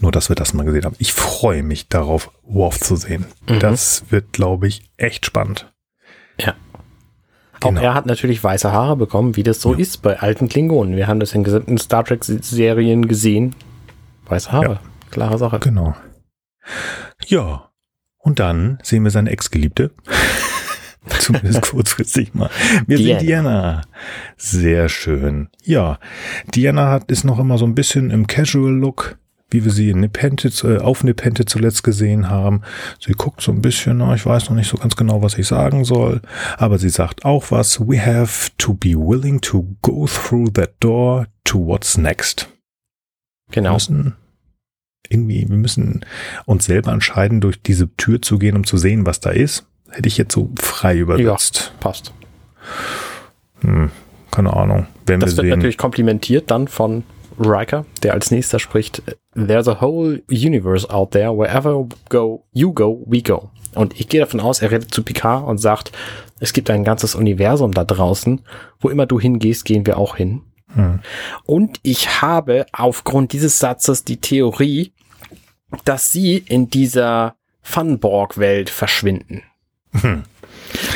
Nur, 0.00 0.10
dass 0.10 0.30
wir 0.30 0.36
das 0.36 0.54
mal 0.54 0.64
gesehen 0.64 0.86
haben. 0.86 0.96
Ich 0.98 1.12
freue 1.12 1.62
mich 1.62 1.88
darauf, 1.88 2.30
Worf 2.42 2.80
zu 2.80 2.96
sehen. 2.96 3.26
Mhm. 3.46 3.60
Das 3.60 4.04
wird, 4.08 4.32
glaube 4.32 4.68
ich, 4.68 4.90
echt 4.96 5.26
spannend. 5.26 5.71
Ja. 6.44 6.54
Genau. 7.60 7.80
Auch 7.80 7.84
er 7.84 7.94
hat 7.94 8.06
natürlich 8.06 8.42
weiße 8.42 8.72
Haare 8.72 8.96
bekommen, 8.96 9.36
wie 9.36 9.42
das 9.42 9.60
so 9.60 9.72
ja. 9.72 9.78
ist 9.78 10.02
bei 10.02 10.18
alten 10.18 10.48
Klingonen. 10.48 10.96
Wir 10.96 11.06
haben 11.06 11.20
das 11.20 11.32
in 11.34 11.44
gesamten 11.44 11.78
Star 11.78 12.04
Trek-Serien 12.04 13.06
gesehen. 13.06 13.54
Weiße 14.26 14.50
Haare. 14.50 14.72
Ja. 14.74 14.80
Klare 15.10 15.38
Sache. 15.38 15.58
Genau. 15.60 15.94
Ja, 17.26 17.70
und 18.18 18.38
dann 18.38 18.78
sehen 18.82 19.04
wir 19.04 19.10
seine 19.10 19.30
Ex-Geliebte. 19.30 19.90
Zumindest 21.18 21.62
kurzfristig 21.62 22.34
mal. 22.34 22.50
Wir 22.86 22.96
Diana. 22.96 23.18
sehen 23.18 23.26
Diana. 23.26 23.82
Sehr 24.36 24.88
schön. 24.88 25.48
Ja, 25.64 25.98
Diana 26.54 26.90
hat, 26.90 27.10
ist 27.10 27.24
noch 27.24 27.38
immer 27.38 27.58
so 27.58 27.64
ein 27.64 27.74
bisschen 27.74 28.10
im 28.10 28.26
Casual-Look, 28.26 29.18
wie 29.52 29.64
wir 29.64 29.72
sie 29.72 29.90
in 29.90 30.00
Nepente, 30.00 30.48
äh, 30.64 30.78
auf 30.78 31.04
Nepente 31.04 31.44
zuletzt 31.44 31.82
gesehen 31.82 32.28
haben. 32.28 32.62
Sie 33.00 33.12
guckt 33.12 33.40
so 33.40 33.52
ein 33.52 33.62
bisschen, 33.62 33.98
na, 33.98 34.14
ich 34.14 34.26
weiß 34.26 34.48
noch 34.48 34.56
nicht 34.56 34.68
so 34.68 34.76
ganz 34.76 34.96
genau, 34.96 35.22
was 35.22 35.38
ich 35.38 35.46
sagen 35.46 35.84
soll, 35.84 36.20
aber 36.58 36.78
sie 36.78 36.88
sagt 36.88 37.24
auch 37.24 37.50
was. 37.50 37.80
We 37.80 38.04
have 38.04 38.50
to 38.58 38.74
be 38.74 38.90
willing 38.90 39.40
to 39.42 39.66
go 39.82 40.06
through 40.06 40.52
that 40.54 40.74
door 40.80 41.26
to 41.44 41.58
what's 41.58 41.96
next. 41.96 42.48
Genau. 43.50 43.70
Wir 43.70 43.74
müssen 43.74 44.16
irgendwie, 45.08 45.48
wir 45.48 45.56
müssen 45.56 46.04
uns 46.46 46.64
selber 46.64 46.92
entscheiden, 46.92 47.40
durch 47.40 47.60
diese 47.60 47.94
Tür 47.96 48.22
zu 48.22 48.38
gehen, 48.38 48.56
um 48.56 48.64
zu 48.64 48.78
sehen, 48.78 49.04
was 49.06 49.20
da 49.20 49.30
ist. 49.30 49.66
Hätte 49.90 50.08
ich 50.08 50.16
jetzt 50.16 50.32
so 50.32 50.50
frei 50.58 50.96
übersetzt. 50.96 51.72
Ja, 51.74 51.80
passt. 51.80 52.12
Hm, 53.60 53.90
keine 54.30 54.54
Ahnung. 54.54 54.86
Werden 55.06 55.20
das 55.20 55.36
wird 55.36 55.46
sehen. 55.46 55.50
natürlich 55.50 55.76
komplimentiert 55.76 56.50
dann 56.50 56.66
von 56.66 57.04
Riker, 57.38 57.84
der 58.02 58.14
als 58.14 58.30
nächster 58.30 58.58
spricht, 58.58 59.02
There's 59.34 59.68
a 59.68 59.80
whole 59.80 60.22
universe 60.30 60.88
out 60.90 61.12
there, 61.12 61.36
wherever 61.36 61.86
go, 62.08 62.44
you 62.52 62.72
go, 62.72 63.02
we 63.06 63.22
go. 63.22 63.50
Und 63.74 63.98
ich 63.98 64.08
gehe 64.08 64.20
davon 64.20 64.40
aus, 64.40 64.60
er 64.60 64.70
redet 64.70 64.92
zu 64.92 65.02
Picard 65.02 65.46
und 65.46 65.58
sagt, 65.58 65.92
es 66.40 66.52
gibt 66.52 66.68
ein 66.70 66.84
ganzes 66.84 67.14
Universum 67.14 67.72
da 67.72 67.84
draußen, 67.84 68.42
wo 68.80 68.88
immer 68.88 69.06
du 69.06 69.18
hingehst, 69.18 69.64
gehen 69.64 69.86
wir 69.86 69.96
auch 69.96 70.16
hin. 70.16 70.42
Hm. 70.74 71.00
Und 71.44 71.78
ich 71.82 72.22
habe 72.22 72.66
aufgrund 72.72 73.32
dieses 73.32 73.58
Satzes 73.58 74.04
die 74.04 74.18
Theorie, 74.18 74.92
dass 75.84 76.12
sie 76.12 76.36
in 76.36 76.68
dieser 76.68 77.36
Funborg-Welt 77.62 78.70
verschwinden. 78.70 79.42
Hm. 79.92 80.24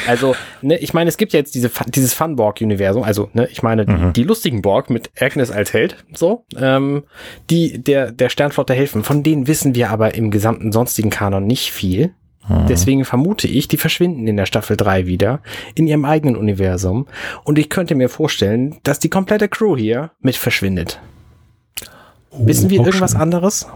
Also, 0.06 0.34
ne, 0.62 0.78
ich 0.78 0.94
meine, 0.94 1.08
es 1.08 1.16
gibt 1.16 1.32
ja 1.32 1.38
jetzt 1.38 1.54
diese, 1.54 1.70
dieses 1.86 2.14
Funborg-Universum, 2.14 3.02
also, 3.02 3.30
ne, 3.32 3.48
ich 3.50 3.62
meine, 3.62 3.84
mhm. 3.84 4.12
die, 4.12 4.22
lustigen 4.22 4.62
Borg 4.62 4.90
mit 4.90 5.10
Agnes 5.20 5.50
als 5.50 5.72
Held, 5.72 5.96
so, 6.12 6.44
ähm, 6.58 7.04
die 7.50 7.82
der, 7.82 8.12
der 8.12 8.28
Sternflotte 8.28 8.74
helfen. 8.74 9.04
Von 9.04 9.22
denen 9.22 9.46
wissen 9.46 9.74
wir 9.74 9.90
aber 9.90 10.14
im 10.14 10.30
gesamten 10.30 10.72
sonstigen 10.72 11.10
Kanon 11.10 11.46
nicht 11.46 11.72
viel. 11.72 12.12
Mhm. 12.48 12.66
Deswegen 12.68 13.04
vermute 13.04 13.48
ich, 13.48 13.68
die 13.68 13.76
verschwinden 13.76 14.26
in 14.26 14.36
der 14.36 14.46
Staffel 14.46 14.76
3 14.76 15.06
wieder, 15.06 15.40
in 15.74 15.86
ihrem 15.86 16.04
eigenen 16.04 16.36
Universum. 16.36 17.06
Und 17.44 17.58
ich 17.58 17.68
könnte 17.68 17.94
mir 17.94 18.08
vorstellen, 18.08 18.76
dass 18.82 18.98
die 18.98 19.10
komplette 19.10 19.48
Crew 19.48 19.76
hier 19.76 20.12
mit 20.20 20.36
verschwindet. 20.36 21.00
Oh, 22.30 22.46
wissen 22.46 22.70
wir 22.70 22.80
irgendwas 22.80 23.14
anderes? 23.14 23.66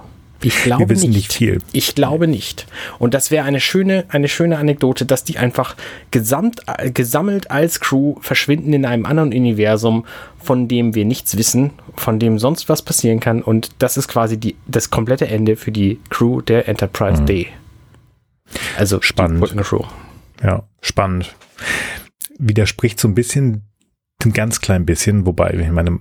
Ich 0.42 0.62
glaube 0.62 0.80
Wir 0.84 0.88
wissen 0.90 1.10
nicht. 1.10 1.16
nicht 1.16 1.32
viel. 1.32 1.58
Ich 1.72 1.94
glaube 1.94 2.26
nicht. 2.26 2.66
Und 2.98 3.14
das 3.14 3.30
wäre 3.30 3.44
eine 3.44 3.60
schöne, 3.60 4.04
eine 4.08 4.28
schöne 4.28 4.58
Anekdote, 4.58 5.04
dass 5.04 5.24
die 5.24 5.38
einfach 5.38 5.76
gesamt, 6.10 6.62
gesammelt 6.94 7.50
als 7.50 7.80
Crew 7.80 8.16
verschwinden 8.20 8.72
in 8.72 8.86
einem 8.86 9.06
anderen 9.06 9.32
Universum, 9.32 10.06
von 10.38 10.68
dem 10.68 10.94
wir 10.94 11.04
nichts 11.04 11.36
wissen, 11.36 11.72
von 11.94 12.18
dem 12.18 12.38
sonst 12.38 12.68
was 12.68 12.82
passieren 12.82 13.20
kann. 13.20 13.42
Und 13.42 13.70
das 13.78 13.96
ist 13.96 14.08
quasi 14.08 14.38
die, 14.38 14.56
das 14.66 14.90
komplette 14.90 15.28
Ende 15.28 15.56
für 15.56 15.72
die 15.72 16.00
Crew 16.08 16.40
der 16.40 16.68
Enterprise 16.68 17.22
mhm. 17.22 17.26
D. 17.26 17.46
Also 18.78 19.00
spannend. 19.02 19.56
Crew. 19.62 19.84
Ja, 20.42 20.64
spannend. 20.80 21.34
Widerspricht 22.38 22.98
so 22.98 23.08
ein 23.08 23.14
bisschen 23.14 23.66
ein 24.24 24.32
ganz 24.32 24.60
klein 24.60 24.84
bisschen, 24.84 25.26
wobei, 25.26 25.54
ich 25.54 25.70
meine, 25.70 25.98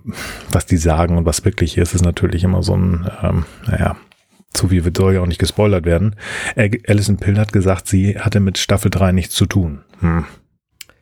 was 0.51 0.65
die 0.65 0.77
sagen 0.77 1.17
und 1.17 1.25
was 1.25 1.45
wirklich 1.45 1.77
ist, 1.77 1.93
ist 1.93 2.03
natürlich 2.03 2.43
immer 2.43 2.63
so 2.63 2.75
ein, 2.75 3.09
ähm, 3.23 3.45
naja, 3.65 3.95
so 4.55 4.71
wie 4.71 4.83
wir 4.83 4.91
soll 4.95 5.13
ja 5.13 5.21
auch 5.21 5.27
nicht 5.27 5.39
gespoilert 5.39 5.85
werden. 5.85 6.15
Alison 6.87 7.17
Pill 7.17 7.37
hat 7.37 7.53
gesagt, 7.53 7.87
sie 7.87 8.19
hatte 8.19 8.39
mit 8.39 8.57
Staffel 8.57 8.89
3 8.89 9.11
nichts 9.11 9.35
zu 9.35 9.45
tun. 9.45 9.83
Hm. 9.99 10.25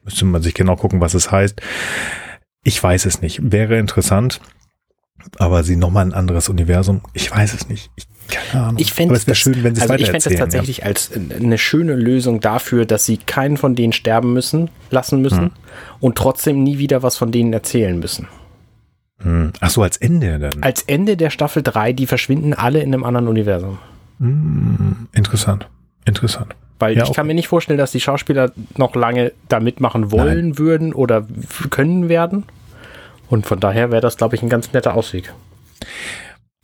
Müsste 0.04 0.26
man 0.26 0.42
sich 0.42 0.54
genau 0.54 0.76
gucken, 0.76 1.02
was 1.02 1.14
es 1.14 1.32
heißt. 1.32 1.62
Ich 2.64 2.82
weiß 2.82 3.06
es 3.06 3.22
nicht. 3.22 3.52
Wäre 3.52 3.78
interessant, 3.78 4.42
aber 5.38 5.64
sie 5.64 5.76
nochmal 5.76 6.06
ein 6.06 6.14
anderes 6.14 6.50
Universum. 6.50 7.02
Ich 7.14 7.32
weiß 7.32 7.54
es 7.54 7.70
nicht. 7.70 7.90
Ich, 7.96 8.08
keine 8.28 8.66
Ahnung. 8.66 8.82
Ich 8.82 8.94
fände 8.94 9.16
es 9.16 9.38
schön, 9.38 9.64
wenn 9.64 9.76
sie 9.76 9.82
also 9.82 9.94
Ich 9.96 10.10
fände 10.10 10.30
es 10.30 10.36
tatsächlich 10.38 10.78
ja. 10.80 10.86
als 10.86 11.12
eine 11.14 11.58
schöne 11.58 11.96
Lösung 11.96 12.40
dafür, 12.40 12.86
dass 12.86 13.06
sie 13.06 13.18
keinen 13.18 13.58
von 13.58 13.76
denen 13.76 13.94
sterben 13.94 14.34
müssen, 14.34 14.70
lassen 14.92 15.22
müssen 15.22 15.40
hm. 15.40 15.52
und 16.00 16.18
trotzdem 16.18 16.64
nie 16.64 16.78
wieder 16.78 17.04
was 17.04 17.18
von 17.18 17.32
denen 17.32 17.54
erzählen 17.54 17.98
müssen. 17.98 18.28
Hm. 19.28 19.52
Ach 19.60 19.70
so, 19.70 19.84
als 19.84 19.98
Ende 19.98 20.40
dann. 20.40 20.64
Als 20.64 20.84
Ende 20.84 21.18
der 21.18 21.30
Staffel 21.30 21.62
3, 21.62 21.92
die 21.92 22.08
verschwinden 22.08 22.54
alle 22.54 22.80
in 22.80 22.94
einem 22.94 23.04
anderen 23.04 23.28
Universum. 23.28 23.78
Hm, 24.20 25.08
interessant. 25.12 25.68
Interessant. 26.06 26.56
Weil 26.80 26.96
ja, 26.96 27.04
ich 27.04 27.12
kann 27.12 27.28
mir 27.28 27.34
nicht 27.34 27.50
vorstellen, 27.50 27.78
dass 27.78 27.92
die 27.92 28.00
Schauspieler 28.00 28.52
noch 28.78 28.96
lange 28.96 29.34
da 29.50 29.60
mitmachen 29.60 30.12
wollen 30.12 30.50
Nein. 30.50 30.58
würden 30.58 30.94
oder 30.94 31.28
können 31.70 32.08
werden. 32.08 32.44
Und 33.30 33.46
von 33.46 33.60
daher 33.60 33.92
wäre 33.92 34.02
das, 34.02 34.16
glaube 34.16 34.36
ich, 34.38 34.44
ein 34.44 34.50
ganz 34.50 34.72
netter 34.72 34.94
Ausweg. 34.94 35.34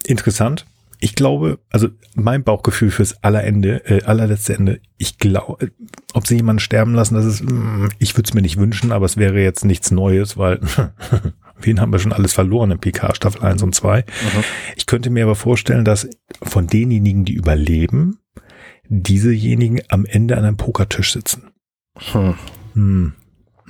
Interessant. 0.06 0.66
Ich 1.02 1.16
glaube, 1.16 1.60
also 1.70 1.90
mein 2.16 2.46
Bauchgefühl 2.46 2.92
fürs 2.92 3.22
allerende, 3.24 3.84
äh, 3.86 4.04
allerletzte 4.04 4.54
Ende, 4.54 4.80
ich 4.98 5.18
glaube, 5.18 5.72
ob 6.14 6.28
sie 6.28 6.38
jemanden 6.38 6.62
sterben 6.62 6.94
lassen, 6.94 7.16
das 7.16 7.26
ist, 7.26 7.42
hm, 7.42 7.90
ich 8.00 8.16
würde 8.16 8.30
es 8.30 8.34
mir 8.34 8.42
nicht 8.42 8.56
wünschen, 8.56 8.94
aber 8.94 9.06
es 9.06 9.18
wäre 9.18 9.42
jetzt 9.42 9.66
nichts 9.66 9.92
Neues, 9.92 10.38
weil 10.38 10.62
wen 11.60 11.80
haben 11.80 11.92
wir 11.92 12.00
schon 12.00 12.14
alles 12.14 12.34
verloren 12.34 12.72
in 12.72 12.80
PK 12.80 13.16
Staffel 13.16 13.44
1 13.44 13.64
und 13.64 13.76
2. 13.76 14.02
Mhm. 14.02 14.44
Ich 14.76 14.86
könnte 14.86 15.10
mir 15.10 15.24
aber 15.24 15.36
vorstellen, 15.36 15.86
dass 15.86 16.10
von 16.42 16.68
denjenigen, 16.68 17.26
die 17.26 17.34
überleben, 17.34 18.20
diesejenigen 18.88 19.82
am 19.90 20.06
Ende 20.06 20.38
an 20.38 20.46
einem 20.46 20.58
Pokertisch 20.58 21.14
sitzen. 21.14 21.52
Hm. 22.12 22.36
Hm. 22.74 23.14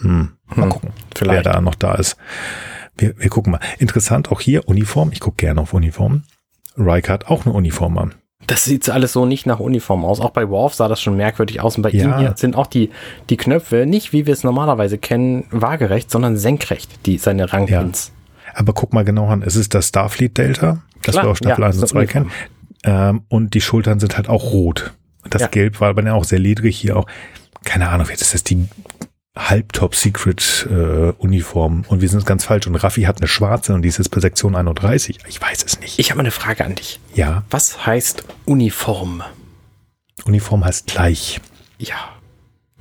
Hm. 0.01 0.29
Mal 0.47 0.63
hm. 0.63 0.69
gucken, 0.69 0.89
Vielleicht. 1.15 1.45
wer 1.45 1.53
da 1.53 1.61
noch 1.61 1.75
da 1.75 1.95
ist. 1.95 2.17
Wir, 2.97 3.17
wir 3.19 3.29
gucken 3.29 3.51
mal. 3.51 3.59
Interessant 3.79 4.31
auch 4.31 4.41
hier 4.41 4.67
Uniform. 4.67 5.11
Ich 5.11 5.19
gucke 5.19 5.37
gerne 5.37 5.61
auf 5.61 5.73
Uniform. 5.73 6.23
Riker 6.77 7.13
hat 7.13 7.27
auch 7.27 7.45
eine 7.45 7.53
Uniform 7.53 7.97
an. 7.97 8.15
Das 8.47 8.65
sieht 8.65 8.89
alles 8.89 9.13
so 9.13 9.25
nicht 9.25 9.45
nach 9.45 9.59
Uniform 9.59 10.03
aus. 10.05 10.19
Auch 10.19 10.31
bei 10.31 10.49
Worf 10.49 10.73
sah 10.73 10.87
das 10.87 11.01
schon 11.01 11.15
merkwürdig 11.15 11.61
aus. 11.61 11.77
Und 11.77 11.83
bei 11.83 11.89
ja. 11.89 12.03
ihm 12.03 12.17
hier 12.17 12.33
sind 12.35 12.55
auch 12.55 12.67
die, 12.67 12.89
die 13.29 13.37
Knöpfe 13.37 13.85
nicht, 13.85 14.13
wie 14.13 14.25
wir 14.25 14.33
es 14.33 14.43
normalerweise 14.43 14.97
kennen, 14.97 15.45
waagerecht, 15.51 16.11
sondern 16.11 16.37
senkrecht, 16.37 17.05
die 17.05 17.17
seine 17.17 17.51
Rangpins. 17.51 18.11
Ja. 18.45 18.51
Aber 18.55 18.73
guck 18.73 18.93
mal 18.93 19.03
genau 19.03 19.27
an. 19.27 19.41
Es 19.41 19.55
ist 19.55 19.73
das 19.73 19.89
Starfleet 19.89 20.37
Delta, 20.37 20.83
das 21.01 21.13
Klar, 21.13 21.25
wir 21.25 21.31
auch 21.31 21.35
Staffel 21.37 21.61
ja, 21.61 21.67
1 21.67 21.79
und 21.79 21.87
2 21.87 22.05
kennen. 22.05 22.31
Ähm, 22.83 23.21
und 23.29 23.53
die 23.53 23.61
Schultern 23.61 23.99
sind 23.99 24.17
halt 24.17 24.29
auch 24.29 24.51
rot. 24.51 24.93
Das 25.29 25.43
ja. 25.43 25.47
Gelb 25.47 25.79
war 25.79 25.89
aber 25.89 26.03
ja 26.03 26.13
auch 26.13 26.25
sehr 26.25 26.39
ledrig 26.39 26.77
hier 26.77 26.97
auch. 26.97 27.07
Keine 27.63 27.89
Ahnung, 27.89 28.07
jetzt 28.09 28.21
ist 28.21 28.33
das 28.33 28.43
die 28.43 28.67
Halb-Top-Secret-Uniform 29.35 31.85
äh, 31.85 31.89
und 31.89 32.01
wir 32.01 32.09
sind 32.09 32.25
ganz 32.25 32.45
falsch. 32.45 32.67
Und 32.67 32.75
Raffi 32.75 33.03
hat 33.03 33.17
eine 33.17 33.27
schwarze 33.27 33.73
und 33.73 33.81
die 33.81 33.89
ist 33.89 33.97
jetzt 33.97 34.11
bei 34.11 34.19
Sektion 34.19 34.55
31. 34.55 35.19
Ich 35.27 35.41
weiß 35.41 35.63
es 35.65 35.79
nicht. 35.79 35.97
Ich 35.97 36.11
habe 36.11 36.19
eine 36.19 36.31
Frage 36.31 36.65
an 36.65 36.75
dich. 36.75 36.99
Ja. 37.15 37.43
Was 37.49 37.85
heißt 37.85 38.25
Uniform? 38.45 39.23
Uniform 40.25 40.63
heißt 40.63 40.87
gleich. 40.87 41.41
Ja. 41.79 41.95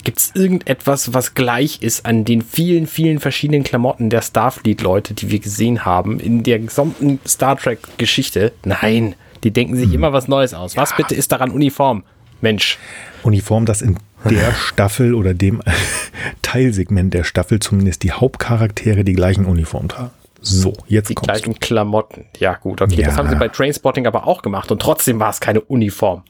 Gibt 0.04 0.18
es 0.18 0.32
irgendetwas, 0.34 1.14
was 1.14 1.34
gleich 1.34 1.80
ist 1.80 2.04
an 2.04 2.24
den 2.24 2.42
vielen, 2.42 2.86
vielen 2.86 3.20
verschiedenen 3.20 3.62
Klamotten 3.62 4.10
der 4.10 4.20
Starfleet-Leute, 4.20 5.14
die 5.14 5.30
wir 5.30 5.38
gesehen 5.38 5.84
haben 5.84 6.20
in 6.20 6.42
der 6.42 6.58
gesamten 6.58 7.20
Star 7.26 7.56
Trek-Geschichte? 7.56 8.52
Nein, 8.64 9.14
die 9.44 9.52
denken 9.52 9.76
sich 9.76 9.86
hm. 9.86 9.94
immer 9.94 10.12
was 10.12 10.28
Neues 10.28 10.54
aus. 10.54 10.74
Ja. 10.74 10.82
Was 10.82 10.96
bitte 10.96 11.14
ist 11.14 11.32
daran 11.32 11.50
Uniform? 11.50 12.04
Mensch. 12.40 12.78
Uniform, 13.22 13.64
das 13.64 13.80
in 13.80 13.96
der 14.24 14.52
Staffel 14.52 15.14
oder 15.14 15.34
dem 15.34 15.62
Teilsegment 16.42 17.14
der 17.14 17.24
Staffel 17.24 17.60
zumindest 17.60 18.02
die 18.02 18.12
Hauptcharaktere 18.12 19.04
die 19.04 19.14
gleichen 19.14 19.46
Uniformen 19.46 19.88
tragen. 19.88 20.10
So, 20.40 20.72
jetzt 20.88 21.08
Die 21.08 21.14
gleichen 21.14 21.52
du. 21.52 21.58
Klamotten. 21.60 22.26
Ja, 22.38 22.54
gut, 22.54 22.82
okay. 22.82 23.00
Ja. 23.00 23.06
Das 23.06 23.16
haben 23.16 23.28
sie 23.28 23.36
bei 23.36 23.48
Trainspotting 23.48 24.06
aber 24.06 24.26
auch 24.26 24.42
gemacht 24.42 24.72
und 24.72 24.82
trotzdem 24.82 25.20
war 25.20 25.30
es 25.30 25.40
keine 25.40 25.60
Uniform. 25.60 26.24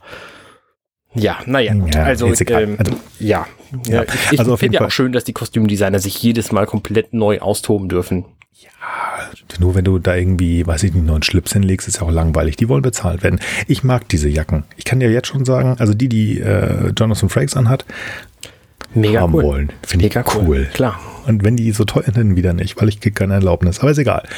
Ja, 1.15 1.39
naja, 1.47 1.75
gut. 1.75 1.95
Ja, 1.95 2.05
also, 2.05 2.27
ähm, 2.27 2.77
also, 2.79 2.93
ja. 3.19 3.47
ja. 3.87 4.03
Ich, 4.03 4.33
ich 4.33 4.39
also 4.39 4.57
finde 4.57 4.79
ja 4.79 4.87
auch 4.87 4.91
schön, 4.91 5.13
dass 5.13 5.25
die 5.25 5.33
Kostümdesigner 5.33 5.99
sich 5.99 6.23
jedes 6.23 6.53
Mal 6.53 6.67
komplett 6.67 7.13
neu 7.13 7.41
austoben 7.41 7.89
dürfen. 7.89 8.25
Ja, 8.63 9.31
nur 9.59 9.75
wenn 9.75 9.85
du 9.85 9.99
da 9.99 10.15
irgendwie, 10.15 10.67
weiß 10.67 10.85
ich 10.85 10.95
nicht, 10.95 11.05
neuen 11.05 11.23
Schlips 11.23 11.53
hinlegst, 11.53 11.89
ist 11.89 12.01
ja 12.01 12.03
auch 12.03 12.11
langweilig. 12.11 12.57
Die 12.57 12.69
wollen 12.69 12.83
bezahlt 12.83 13.23
werden. 13.23 13.41
Ich 13.67 13.83
mag 13.83 14.09
diese 14.09 14.29
Jacken. 14.29 14.65
Ich 14.77 14.85
kann 14.85 15.01
dir 15.01 15.11
jetzt 15.11 15.29
schon 15.29 15.45
sagen, 15.45 15.77
also 15.79 15.95
die, 15.95 16.09
die 16.09 16.41
äh, 16.41 16.93
Jonathan 16.97 17.29
Frakes 17.29 17.57
anhat, 17.57 17.85
Mega 18.95 19.21
haben 19.21 19.35
cool. 19.35 19.43
wollen. 19.43 19.73
Finde 19.87 20.07
ich 20.07 20.17
cool. 20.17 20.25
cool. 20.47 20.69
Klar. 20.73 21.01
Und 21.27 21.45
wenn 21.45 21.57
die 21.57 21.73
so 21.73 21.85
teuer 21.85 22.13
sind, 22.15 22.37
wieder 22.37 22.53
nicht, 22.53 22.81
weil 22.81 22.89
ich 22.89 23.01
kriege 23.01 23.15
keine 23.15 23.35
Erlaubnis. 23.35 23.81
Aber 23.81 23.91
ist 23.91 23.99
egal. 23.99 24.29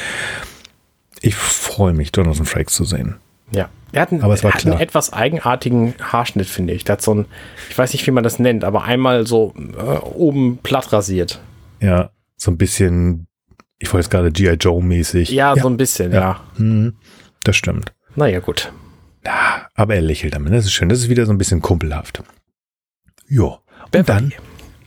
Ich 1.21 1.35
freue 1.35 1.93
mich, 1.93 2.11
Jonathan 2.15 2.45
Frakes 2.45 2.73
zu 2.73 2.85
sehen. 2.85 3.15
Ja. 3.51 3.69
Er 3.91 4.01
hat, 4.01 4.11
einen, 4.11 4.23
aber 4.23 4.33
es 4.33 4.43
war 4.43 4.53
hat 4.53 4.65
einen 4.65 4.79
etwas 4.79 5.13
eigenartigen 5.13 5.93
Haarschnitt, 6.01 6.47
finde 6.47 6.73
ich. 6.73 6.83
Der 6.83 6.93
hat 6.93 7.01
so 7.01 7.13
ein, 7.13 7.25
ich 7.69 7.77
weiß 7.77 7.93
nicht, 7.93 8.05
wie 8.05 8.11
man 8.11 8.23
das 8.23 8.39
nennt, 8.39 8.63
aber 8.63 8.83
einmal 8.83 9.25
so 9.25 9.53
äh, 9.57 9.97
oben 9.99 10.57
platt 10.57 10.91
rasiert. 10.91 11.39
Ja, 11.79 12.09
so 12.35 12.51
ein 12.51 12.57
bisschen 12.57 13.27
ich 13.79 13.91
wollte 13.91 14.05
jetzt 14.05 14.11
gerade 14.11 14.31
G.I. 14.31 14.53
Joe 14.53 14.83
mäßig. 14.83 15.29
Ja, 15.29 15.55
ja, 15.55 15.61
so 15.61 15.67
ein 15.67 15.77
bisschen, 15.77 16.11
ja. 16.11 16.19
ja. 16.19 16.43
Mhm. 16.57 16.97
Das 17.43 17.55
stimmt. 17.55 17.93
Naja, 18.15 18.39
gut. 18.39 18.71
Ja, 19.25 19.67
aber 19.73 19.95
er 19.95 20.01
lächelt 20.01 20.35
damit. 20.35 20.53
Das 20.53 20.65
ist 20.65 20.73
schön. 20.73 20.89
Das 20.89 20.99
ist 20.99 21.09
wieder 21.09 21.25
so 21.25 21.33
ein 21.33 21.37
bisschen 21.37 21.61
kumpelhaft. 21.61 22.23
Jo. 23.27 23.59
Und 23.93 24.09
dann 24.09 24.33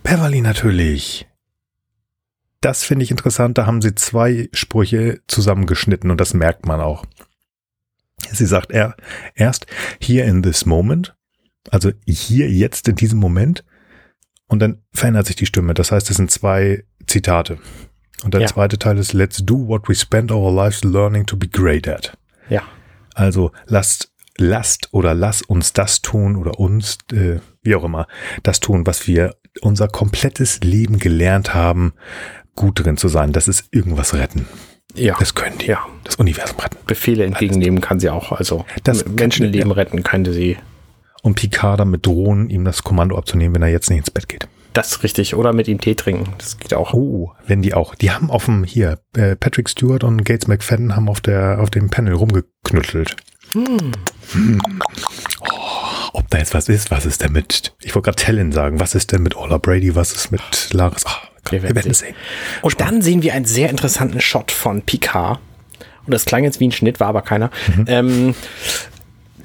Beverly 0.02 0.40
natürlich. 0.40 1.26
Das 2.60 2.84
finde 2.84 3.04
ich 3.04 3.10
interessant. 3.10 3.58
Da 3.58 3.66
haben 3.66 3.82
sie 3.82 3.94
zwei 3.94 4.48
Sprüche 4.52 5.20
zusammengeschnitten 5.28 6.10
und 6.10 6.20
das 6.20 6.34
merkt 6.34 6.66
man 6.66 6.80
auch. 6.80 7.04
Sie 8.30 8.46
sagt 8.46 8.72
er 8.72 8.96
erst 9.34 9.66
here 10.00 10.26
in 10.26 10.42
this 10.42 10.66
moment, 10.66 11.16
also 11.70 11.92
hier 12.06 12.50
jetzt 12.50 12.88
in 12.88 12.96
diesem 12.96 13.20
Moment, 13.20 13.64
und 14.48 14.60
dann 14.60 14.82
verändert 14.92 15.26
sich 15.26 15.36
die 15.36 15.46
Stimme. 15.46 15.74
Das 15.74 15.92
heißt, 15.92 16.10
es 16.10 16.16
sind 16.16 16.30
zwei 16.30 16.84
Zitate. 17.06 17.58
Und 18.24 18.34
der 18.34 18.40
ja. 18.42 18.46
zweite 18.48 18.78
Teil 18.78 18.98
ist 18.98 19.12
Let's 19.12 19.44
do 19.44 19.66
what 19.68 19.88
we 19.88 19.94
spend 19.94 20.32
our 20.32 20.52
lives 20.52 20.82
learning 20.84 21.26
to 21.26 21.36
be 21.36 21.48
great 21.48 21.86
at. 21.86 22.16
Ja. 22.48 22.62
Also 23.14 23.52
lasst, 23.66 24.10
lasst 24.36 24.88
oder 24.92 25.14
lass 25.14 25.42
uns 25.42 25.72
das 25.72 26.02
tun 26.02 26.36
oder 26.36 26.58
uns, 26.58 26.98
äh, 27.12 27.38
wie 27.62 27.74
auch 27.74 27.84
immer, 27.84 28.06
das 28.42 28.60
tun, 28.60 28.86
was 28.86 29.06
wir 29.06 29.36
unser 29.60 29.88
komplettes 29.88 30.60
Leben 30.60 30.98
gelernt 30.98 31.54
haben, 31.54 31.92
gut 32.54 32.84
drin 32.84 32.96
zu 32.96 33.08
sein. 33.08 33.32
Das 33.32 33.48
ist 33.48 33.66
irgendwas 33.70 34.14
retten. 34.14 34.46
Ja. 34.94 35.16
Das 35.18 35.34
können 35.34 35.58
die. 35.58 35.66
Ja. 35.66 35.86
Das 36.04 36.16
Universum 36.16 36.58
retten. 36.58 36.76
Befehle 36.86 37.24
entgegennehmen 37.24 37.80
kann 37.80 38.00
sie 38.00 38.10
auch. 38.10 38.32
Also 38.32 38.64
Das 38.84 39.06
Menschenleben 39.06 39.68
kann- 39.68 39.72
retten 39.72 40.02
könnte 40.02 40.32
sie. 40.32 40.56
Und 41.22 41.34
Picard 41.34 41.80
damit 41.80 42.06
drohen, 42.06 42.48
ihm 42.48 42.64
das 42.64 42.84
Kommando 42.84 43.16
abzunehmen, 43.16 43.54
wenn 43.56 43.62
er 43.62 43.68
jetzt 43.68 43.90
nicht 43.90 43.98
ins 43.98 44.10
Bett 44.10 44.28
geht. 44.28 44.48
Das 44.72 45.02
richtig. 45.02 45.34
Oder 45.34 45.52
mit 45.52 45.66
ihm 45.68 45.80
Tee 45.80 45.94
trinken. 45.94 46.32
Das 46.38 46.58
geht 46.58 46.74
auch. 46.74 46.92
Oh, 46.94 47.32
wenn 47.46 47.62
die 47.62 47.74
auch. 47.74 47.94
Die 47.94 48.10
haben 48.10 48.30
auf 48.30 48.44
dem, 48.44 48.64
hier, 48.64 49.00
äh, 49.16 49.34
Patrick 49.34 49.68
Stewart 49.68 50.04
und 50.04 50.24
Gates 50.24 50.46
McFadden 50.46 50.94
haben 50.94 51.08
auf 51.08 51.20
der, 51.20 51.58
auf 51.60 51.70
dem 51.70 51.90
Panel 51.90 52.14
rumgeknüttelt. 52.14 53.16
Hm. 53.52 53.92
Oh, 55.40 55.46
ob 56.12 56.28
da 56.28 56.38
jetzt 56.38 56.54
was 56.54 56.68
ist, 56.68 56.90
was 56.90 57.06
ist 57.06 57.22
denn 57.22 57.32
mit, 57.32 57.74
ich 57.80 57.94
wollte 57.94 58.06
gerade 58.06 58.22
Tellen 58.22 58.52
sagen, 58.52 58.78
was 58.78 58.94
ist 58.94 59.12
denn 59.12 59.22
mit 59.22 59.36
Ola 59.36 59.56
Brady, 59.58 59.94
was 59.94 60.12
ist 60.12 60.30
mit 60.30 60.42
Laris? 60.72 61.04
Ah, 61.06 61.16
Wir 61.50 61.62
werden 61.62 61.70
wir 61.70 61.76
werden 61.76 61.94
sehen. 61.94 62.08
sehen. 62.08 62.16
Und 62.62 62.80
dann 62.80 63.00
sehen 63.02 63.22
wir 63.22 63.32
einen 63.34 63.46
sehr 63.46 63.70
interessanten 63.70 64.20
Shot 64.20 64.50
von 64.50 64.82
Picard. 64.82 65.40
Und 66.04 66.12
das 66.12 66.24
klang 66.26 66.44
jetzt 66.44 66.60
wie 66.60 66.68
ein 66.68 66.72
Schnitt, 66.72 67.00
war 67.00 67.08
aber 67.08 67.22
keiner. 67.22 67.50
Ähm, 67.86 68.34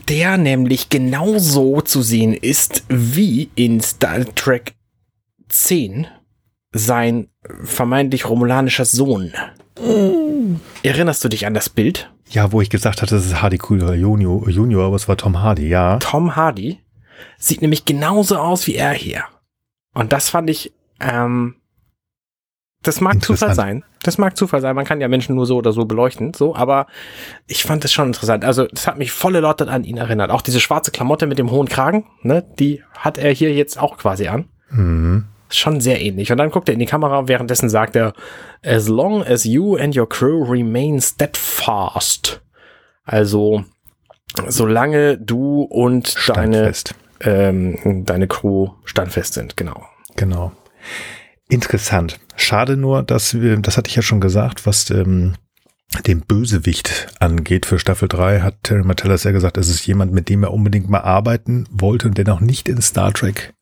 der 0.10 0.38
nämlich 0.38 0.90
genauso 0.90 1.82
zu 1.82 2.02
sehen 2.02 2.34
ist 2.34 2.84
wie 2.90 3.50
in 3.56 3.80
Star 3.82 4.26
Trek 4.36 4.74
10 5.54 6.08
sein 6.72 7.30
vermeintlich 7.64 8.28
romulanischer 8.28 8.86
Sohn. 8.86 9.34
Erinnerst 10.84 11.24
du 11.24 11.30
dich 11.30 11.46
an 11.46 11.54
das 11.54 11.70
Bild? 11.70 12.12
Ja, 12.30 12.52
wo 12.52 12.62
ich 12.62 12.70
gesagt 12.70 13.02
hatte, 13.02 13.16
das 13.16 13.26
ist 13.26 13.42
Hardy 13.42 13.58
Krüger 13.58 13.94
Junior, 13.94 14.50
Junior, 14.50 14.86
aber 14.86 14.96
es 14.96 15.08
war 15.08 15.18
Tom 15.18 15.42
Hardy, 15.42 15.68
ja. 15.68 15.98
Tom 16.00 16.36
Hardy 16.36 16.80
sieht 17.38 17.62
nämlich 17.62 17.86
genauso 17.86 18.38
aus 18.38 18.66
wie 18.66 18.76
er 18.76 18.94
hier. 18.94 19.24
Und 19.94 20.12
das 20.14 20.30
fand 20.30 20.50
ich, 20.50 20.74
ähm, 21.00 21.56
das 22.82 23.00
mag 23.00 23.24
Zufall 23.24 23.54
sein. 23.54 23.84
Das 24.02 24.18
mag 24.18 24.36
Zufall 24.36 24.62
sein. 24.62 24.76
Man 24.76 24.84
kann 24.84 25.00
ja 25.00 25.08
Menschen 25.08 25.36
nur 25.36 25.46
so 25.46 25.58
oder 25.58 25.72
so 25.72 25.86
beleuchten, 25.86 26.34
so, 26.34 26.56
aber 26.56 26.88
ich 27.48 27.64
fand 27.64 27.84
das 27.84 27.94
schon 27.94 28.08
interessant. 28.08 28.44
Also, 28.44 28.66
das 28.66 28.88
hat 28.88 28.98
mich 28.98 29.12
volle 29.12 29.40
Lotte 29.40 29.70
an 29.70 29.86
ihn 29.86 29.98
erinnert. 29.98 30.32
Auch 30.32 30.42
diese 30.42 30.60
schwarze 30.60 30.92
Klamotte 30.92 31.28
mit 31.28 31.40
dem 31.40 31.52
hohen 31.52 31.70
Kragen, 31.70 32.06
ne, 32.24 32.44
die 32.60 32.84
hat 32.98 33.18
er 33.18 33.32
hier 33.32 33.54
jetzt 33.54 33.80
auch 33.80 33.98
quasi 33.98 34.28
an. 34.28 34.50
Mhm. 34.70 35.26
Schon 35.56 35.82
sehr 35.82 36.02
ähnlich. 36.02 36.32
Und 36.32 36.38
dann 36.38 36.52
guckt 36.52 36.70
er 36.70 36.74
in 36.74 36.80
die 36.80 36.86
Kamera 36.86 37.28
währenddessen 37.28 37.70
sagt 37.70 37.96
er, 37.96 38.14
as 38.64 38.88
long 38.88 39.24
as 39.24 39.44
you 39.44 39.76
and 39.76 39.96
your 39.96 40.08
crew 40.08 40.44
remain 40.44 41.00
steadfast. 41.02 42.42
Also, 43.06 43.66
solange 44.48 45.18
du 45.18 45.64
und 45.64 46.16
deine, 46.30 46.74
Standfest. 46.74 46.96
ähm, 47.22 48.04
deine 48.06 48.28
Crew 48.28 48.70
standfest 48.86 49.34
sind, 49.34 49.58
genau. 49.58 49.84
Genau. 50.16 50.52
Interessant. 51.50 52.20
Schade 52.36 52.78
nur, 52.78 53.04
dass 53.04 53.40
wir, 53.40 53.58
das 53.58 53.78
hatte 53.78 53.90
ich 53.90 53.96
ja 53.96 54.02
schon 54.02 54.22
gesagt, 54.22 54.66
was 54.66 54.90
ähm, 54.90 55.36
den 56.08 56.22
Bösewicht 56.22 57.08
angeht 57.20 57.66
für 57.66 57.78
Staffel 57.78 58.08
3, 58.08 58.42
hat 58.42 58.56
Terry 58.64 58.84
Martellus 58.84 59.24
ja 59.24 59.32
gesagt, 59.32 59.58
es 59.58 59.70
ist 59.70 59.86
jemand, 59.86 60.12
mit 60.12 60.30
dem 60.30 60.44
er 60.44 60.54
unbedingt 60.54 60.90
mal 60.90 61.02
arbeiten 61.02 61.66
wollte 61.70 62.08
und 62.08 62.18
der 62.18 62.26
noch 62.26 62.40
nicht 62.40 62.68
in 62.68 62.82
Star 62.82 63.14
Trek, 63.14 63.54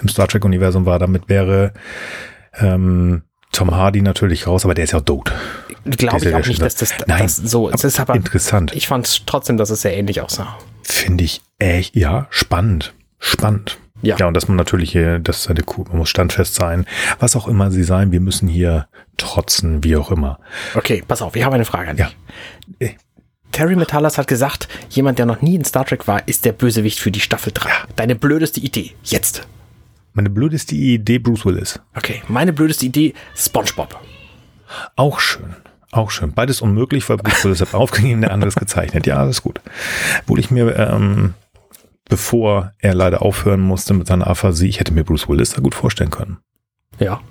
im 0.00 0.08
Star 0.08 0.28
Trek-Universum 0.28 0.86
war. 0.86 0.98
Damit 0.98 1.28
wäre 1.28 1.72
ähm, 2.58 3.22
Tom 3.52 3.74
Hardy 3.74 4.02
natürlich 4.02 4.46
raus, 4.46 4.64
aber 4.64 4.74
der 4.74 4.84
ist 4.84 4.92
ja 4.92 4.98
auch 5.00 5.04
tot. 5.04 5.32
Glaube 5.84 6.28
ich 6.28 6.34
auch 6.34 6.46
nicht, 6.46 6.62
dass 6.62 6.74
das, 6.76 6.94
Nein, 7.06 7.22
das 7.22 7.36
so 7.36 7.68
ist. 7.68 7.76
Es 7.84 7.94
ist 7.94 8.00
aber, 8.00 8.14
Interessant. 8.14 8.72
ich 8.74 8.86
fand 8.86 9.26
trotzdem, 9.26 9.56
dass 9.56 9.70
es 9.70 9.82
sehr 9.82 9.96
ähnlich 9.96 10.20
aussah. 10.20 10.56
Finde 10.82 11.24
ich 11.24 11.40
echt, 11.58 11.96
ja, 11.96 12.26
spannend. 12.30 12.94
Spannend. 13.18 13.78
Ja. 14.02 14.16
Ja, 14.18 14.26
und 14.28 14.34
dass 14.34 14.48
man 14.48 14.56
natürlich 14.56 14.92
hier, 14.92 15.18
dass 15.18 15.42
seine 15.44 15.62
Kuh, 15.62 15.84
man 15.88 15.98
muss 15.98 16.08
standfest 16.08 16.54
sein. 16.54 16.86
Was 17.18 17.36
auch 17.36 17.46
immer 17.48 17.70
sie 17.70 17.82
sein, 17.82 18.12
wir 18.12 18.20
müssen 18.20 18.48
hier 18.48 18.86
trotzen, 19.18 19.84
wie 19.84 19.96
auch 19.96 20.10
immer. 20.10 20.38
Okay, 20.74 21.02
pass 21.06 21.20
auf, 21.20 21.36
ich 21.36 21.44
habe 21.44 21.54
eine 21.54 21.66
Frage 21.66 21.90
an 21.90 21.96
Ja. 21.98 22.10
dich. 22.80 22.96
Terry 23.52 23.74
Metalas 23.76 24.16
hat 24.16 24.26
gesagt, 24.28 24.68
jemand, 24.90 25.18
der 25.18 25.26
noch 25.26 25.42
nie 25.42 25.56
in 25.56 25.64
Star 25.64 25.84
Trek 25.84 26.06
war, 26.06 26.26
ist 26.28 26.44
der 26.44 26.52
Bösewicht 26.52 26.98
für 27.00 27.10
die 27.10 27.20
Staffel 27.20 27.52
3. 27.52 27.68
Deine 27.96 28.14
blödeste 28.14 28.60
Idee. 28.60 28.92
Jetzt. 29.02 29.46
Meine 30.20 30.28
blödeste 30.28 30.74
Idee, 30.74 31.18
Bruce 31.18 31.46
Willis. 31.46 31.80
Okay, 31.96 32.20
meine 32.28 32.52
blödeste 32.52 32.84
Idee, 32.84 33.14
SpongeBob. 33.34 33.98
Auch 34.94 35.18
schön. 35.18 35.56
Auch 35.92 36.10
schön. 36.10 36.34
Beides 36.34 36.60
unmöglich, 36.60 37.08
weil 37.08 37.16
Bruce 37.16 37.42
Willis 37.46 37.62
hat 37.62 37.72
aufgegeben, 37.74 38.20
der 38.20 38.30
andere 38.30 38.48
ist 38.48 38.58
gezeichnet. 38.58 39.06
Ja, 39.06 39.16
alles 39.16 39.40
gut. 39.40 39.62
Obwohl 40.20 40.38
ich 40.38 40.50
mir, 40.50 40.76
ähm, 40.76 41.32
bevor 42.04 42.72
er 42.80 42.92
leider 42.92 43.22
aufhören 43.22 43.62
musste 43.62 43.94
mit 43.94 44.08
seiner 44.08 44.26
Aphasie, 44.26 44.68
ich 44.68 44.78
hätte 44.78 44.92
mir 44.92 45.04
Bruce 45.04 45.26
Willis 45.26 45.54
da 45.54 45.62
gut 45.62 45.74
vorstellen 45.74 46.10
können. 46.10 46.36
Ja. 46.98 47.22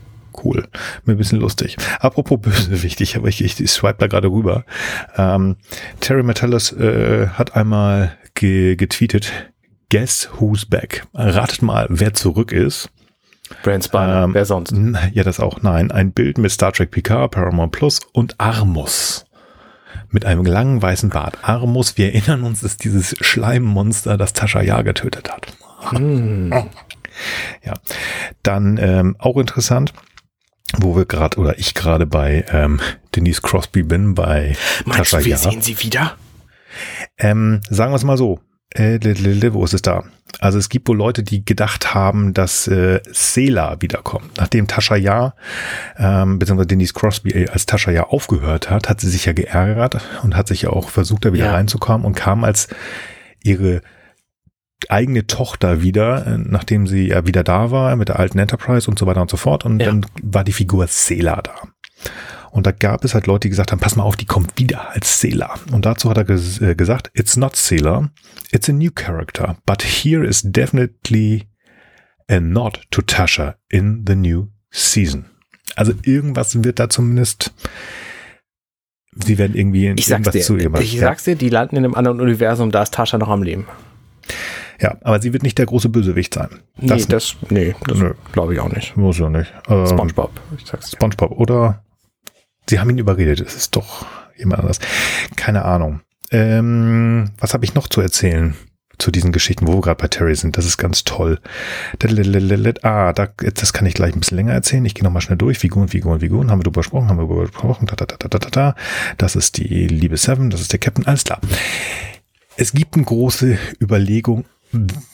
Cool. 0.43 0.67
Mir 1.05 1.13
ein 1.13 1.17
bisschen 1.17 1.41
lustig. 1.41 1.77
Apropos 1.99 2.39
Bösewicht, 2.41 3.01
ich, 3.01 3.17
ich, 3.17 3.41
ich, 3.41 3.59
ich 3.59 3.71
swipe 3.71 3.99
da 3.99 4.07
gerade 4.07 4.31
rüber. 4.31 4.65
Ähm, 5.15 5.57
Terry 5.99 6.23
Metellus 6.23 6.71
äh, 6.71 7.27
hat 7.27 7.55
einmal 7.55 8.17
ge 8.33 8.75
getweetet, 8.75 9.31
Guess 9.89 10.29
who's 10.39 10.65
back? 10.65 11.05
Ratet 11.13 11.61
mal, 11.61 11.87
wer 11.89 12.13
zurück 12.13 12.51
ist. 12.51 12.89
Brand 13.63 13.83
Spiner, 13.85 14.23
Ähm, 14.25 14.33
wer 14.35 14.45
sonst? 14.45 14.73
Ja, 15.13 15.23
das 15.23 15.39
auch. 15.39 15.63
Nein, 15.63 15.91
ein 15.91 16.11
Bild 16.11 16.37
mit 16.37 16.51
Star 16.51 16.71
Trek 16.71 16.91
Picard, 16.91 17.31
Paramount 17.31 17.71
Plus 17.71 17.99
und 18.13 18.39
Armus. 18.39 19.25
Mit 20.11 20.25
einem 20.25 20.45
langen 20.45 20.81
weißen 20.81 21.09
Bart. 21.09 21.37
Armus, 21.41 21.97
wir 21.97 22.13
erinnern 22.13 22.43
uns, 22.43 22.61
ist 22.61 22.83
dieses 22.83 23.15
Schleimmonster, 23.21 24.17
das 24.17 24.33
Tascha 24.33 24.61
Ja 24.61 24.81
getötet 24.81 25.29
hat. 25.31 25.47
Ja. 27.65 27.73
Dann 28.43 28.77
ähm, 28.81 29.17
auch 29.19 29.35
interessant, 29.35 29.91
wo 30.77 30.95
wir 30.95 31.03
gerade 31.05 31.37
oder 31.37 31.59
ich 31.59 31.73
gerade 31.73 32.05
bei 32.05 32.45
ähm, 32.49 32.79
Denise 33.13 33.41
Crosby 33.41 33.83
bin, 33.83 34.13
bei 34.15 34.55
Meinst 34.85 34.97
Tascha 35.11 35.17
du, 35.17 35.25
wir 35.25 35.31
Ja. 35.31 35.37
sehen 35.37 35.61
sie 35.61 35.77
wieder? 35.83 36.15
Ähm, 37.17 37.59
sagen 37.69 37.91
wir 37.91 37.97
es 37.97 38.05
mal 38.05 38.15
so. 38.17 38.39
Äh, 38.75 38.99
wo 39.53 39.63
ist 39.65 39.73
es 39.73 39.81
da? 39.81 40.03
Also 40.39 40.59
es 40.59 40.69
gibt 40.69 40.87
wohl 40.87 40.97
Leute, 40.97 41.23
die 41.23 41.43
gedacht 41.43 41.93
haben, 41.95 42.33
dass 42.35 42.67
äh, 42.67 43.01
Sela 43.11 43.77
wiederkommt. 43.81 44.37
Nachdem 44.37 44.67
Tascha 44.67 44.95
Ja, 44.95 45.33
ähm, 45.97 46.37
beziehungsweise 46.37 46.67
Denise 46.67 46.93
Crosby 46.93 47.31
äh, 47.31 47.49
als 47.49 47.65
Tascha 47.65 47.89
Ja 47.91 48.03
aufgehört 48.07 48.69
hat, 48.69 48.87
hat 48.89 49.01
sie 49.01 49.09
sich 49.09 49.25
ja 49.25 49.33
geärgert 49.33 49.99
und 50.21 50.35
hat 50.35 50.47
sich 50.47 50.61
ja 50.63 50.69
auch 50.69 50.89
versucht, 50.89 51.25
da 51.25 51.33
wieder 51.33 51.45
Ja. 51.45 51.53
reinzukommen 51.53 52.05
und 52.05 52.13
kam 52.15 52.43
als 52.43 52.67
ihre 53.43 53.81
eigene 54.87 55.25
Tochter 55.27 55.81
wieder, 55.81 56.25
äh, 56.27 56.37
nachdem 56.37 56.85
sie 56.85 57.07
ja 57.07 57.25
wieder 57.25 57.43
da 57.43 57.71
war 57.71 57.95
mit 57.95 58.09
der 58.09 58.19
alten 58.19 58.37
Enterprise 58.37 58.89
und 58.89 58.99
so 58.99 59.07
weiter 59.07 59.21
und 59.21 59.31
so 59.31 59.37
fort. 59.37 59.65
Und 59.65 59.79
Ja. 59.79 59.87
dann 59.87 60.05
war 60.21 60.43
die 60.43 60.53
Figur 60.53 60.85
Sela 60.87 61.41
da. 61.41 61.55
Und 62.51 62.65
da 62.65 62.71
gab 62.71 63.03
es 63.05 63.13
halt 63.13 63.27
Leute, 63.27 63.41
die 63.41 63.49
gesagt 63.49 63.71
haben, 63.71 63.79
pass 63.79 63.95
mal 63.95 64.03
auf, 64.03 64.15
die 64.15 64.25
kommt 64.25 64.57
wieder 64.57 64.89
als 64.91 65.19
Sailor. 65.21 65.53
Und 65.71 65.85
dazu 65.85 66.09
hat 66.09 66.17
er 66.17 66.23
ges 66.23 66.59
äh, 66.61 66.75
gesagt, 66.75 67.11
it's 67.13 67.37
not 67.37 67.55
Sailor, 67.55 68.09
it's 68.51 68.69
a 68.69 68.73
new 68.73 68.89
character, 68.91 69.57
but 69.65 69.83
here 69.83 70.25
is 70.25 70.41
definitely 70.43 71.47
a 72.27 72.39
nod 72.39 72.81
to 72.91 73.01
Tasha 73.01 73.55
in 73.69 74.03
the 74.07 74.15
new 74.15 74.47
season. 74.71 75.25
Also 75.75 75.93
irgendwas 76.03 76.63
wird 76.63 76.79
da 76.79 76.89
zumindest, 76.89 77.53
sie 79.23 79.37
werden 79.37 79.55
irgendwie 79.55 79.87
Ich 79.89 80.05
sag's 80.07 80.11
irgendwas 80.11 80.33
dir, 80.33 80.41
zu 80.41 80.57
ihr 80.57 80.69
machen. 80.69 80.83
ich 80.83 80.99
sag's 80.99 81.23
dir, 81.23 81.35
die 81.35 81.49
landen 81.49 81.75
in 81.77 81.85
einem 81.85 81.95
anderen 81.95 82.19
Universum, 82.19 82.71
da 82.71 82.81
ist 82.83 82.93
Tascha 82.93 83.17
noch 83.17 83.29
am 83.29 83.43
Leben. 83.43 83.67
ja. 84.79 84.89
ja, 84.91 84.97
aber 85.01 85.21
sie 85.21 85.33
wird 85.33 85.43
nicht 85.43 85.57
der 85.57 85.65
große 85.67 85.89
Bösewicht 85.89 86.33
sein. 86.33 86.49
nee, 86.77 87.03
das, 87.07 87.35
nee, 87.49 87.75
das 87.87 87.97
glaube 88.31 88.53
ich 88.53 88.59
auch 88.59 88.69
nicht. 88.71 88.97
muss 88.97 89.19
ja 89.19 89.29
nicht. 89.29 89.53
Ähm, 89.67 89.85
SpongeBob. 89.87 90.31
Ich 90.57 90.65
sag's 90.65 90.89
dir. 90.89 90.97
SpongeBob 90.97 91.31
oder 91.31 91.83
sie 92.69 92.79
haben 92.79 92.89
ihn 92.89 92.97
überredet, 92.97 93.41
es 93.41 93.55
ist 93.55 93.75
doch 93.75 94.05
jemand 94.37 94.59
anderes. 94.59 94.79
Keine 95.35 95.65
Ahnung. 95.65 96.01
Ähm, 96.31 97.31
was 97.39 97.53
habe 97.53 97.65
ich 97.65 97.73
noch 97.73 97.87
zu 97.87 98.01
erzählen 98.01 98.55
zu 98.99 99.11
diesen 99.11 99.31
Geschichten, 99.31 99.65
wo 99.67 99.75
wir 99.75 99.81
gerade 99.81 100.01
bei 100.01 100.07
Terry 100.07 100.35
sind? 100.35 100.57
Das 100.57 100.65
ist 100.65 100.77
ganz 100.77 101.03
toll. 101.03 101.39
Ah, 102.83 103.13
da, 103.13 103.27
das 103.37 103.73
kann 103.73 103.85
ich 103.85 103.93
gleich 103.93 104.13
ein 104.13 104.19
bisschen 104.19 104.37
länger 104.37 104.53
erzählen. 104.53 104.85
Ich 104.85 104.93
gehe 104.93 105.03
nochmal 105.03 105.21
schnell 105.21 105.37
durch. 105.37 105.57
Figuren, 105.57 105.87
Figuren, 105.87 106.19
Figuren. 106.19 106.51
Haben 106.51 106.59
wir 106.59 106.65
drüber 106.65 106.81
gesprochen, 106.81 107.07
haben 107.07 107.17
wir 107.17 107.25
drüber 107.25 107.47
gesprochen. 107.47 107.87
Da, 107.87 107.95
da, 107.95 108.05
da, 108.05 108.17
da, 108.17 108.39
da, 108.39 108.49
da. 108.49 108.75
Das 109.17 109.35
ist 109.35 109.57
die 109.57 109.87
liebe 109.87 110.17
Seven, 110.17 110.49
das 110.49 110.61
ist 110.61 110.71
der 110.71 110.79
Captain. 110.79 111.07
Alles 111.07 111.23
klar. 111.23 111.39
Es 112.57 112.73
gibt 112.73 112.95
eine 112.95 113.05
große 113.05 113.57
Überlegung, 113.81 114.45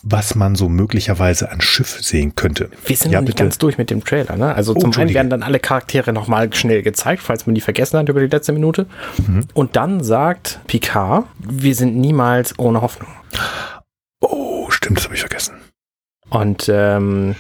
was 0.03 0.35
man 0.35 0.55
so 0.55 0.67
möglicherweise 0.67 1.49
an 1.49 1.61
Schiff 1.61 2.01
sehen 2.01 2.35
könnte. 2.35 2.69
Wir 2.85 2.95
sind 2.97 3.11
Ja, 3.11 3.21
nicht 3.21 3.27
bitte. 3.27 3.43
ganz 3.43 3.57
durch 3.57 3.77
mit 3.77 3.89
dem 3.89 4.03
Trailer, 4.03 4.35
ne? 4.35 4.53
Also 4.53 4.73
Oh, 4.75 4.79
zum 4.79 4.91
einen 4.93 5.13
werden 5.13 5.29
dann 5.29 5.43
alle 5.43 5.59
Charaktere 5.59 6.11
nochmal 6.11 6.53
schnell 6.53 6.81
gezeigt, 6.83 7.21
falls 7.23 7.45
man 7.45 7.55
die 7.55 7.61
vergessen 7.61 7.97
hat 7.97 8.09
über 8.09 8.19
die 8.19 8.27
letzte 8.27 8.51
Minute. 8.51 8.85
Mhm. 9.25 9.47
Und 9.53 9.75
dann 9.77 10.03
sagt 10.03 10.59
Picard, 10.67 11.25
wir 11.39 11.73
sind 11.73 11.95
niemals 11.95 12.57
ohne 12.59 12.81
Hoffnung. 12.81 13.09
Oh, 14.19 14.69
stimmt, 14.71 14.97
das 14.97 15.05
habe 15.05 15.15
ich 15.15 15.21
vergessen. 15.21 15.55
Und 16.29 16.67
ähm, 16.69 17.35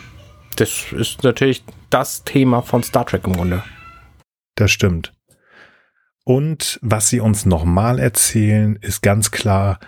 das 0.55 0.93
ist 0.93 1.23
natürlich 1.23 1.65
das 1.89 2.23
Thema 2.23 2.61
von 2.61 2.81
Star 2.83 3.05
Trek 3.05 3.25
im 3.27 3.33
Grunde. 3.33 3.63
Das 4.55 4.71
stimmt. 4.71 5.11
Und 6.23 6.79
was 6.81 7.09
sie 7.09 7.19
uns 7.19 7.45
nochmal 7.45 7.99
erzählen, 7.99 8.77
ist 8.81 9.01
ganz 9.01 9.31
klar 9.31 9.79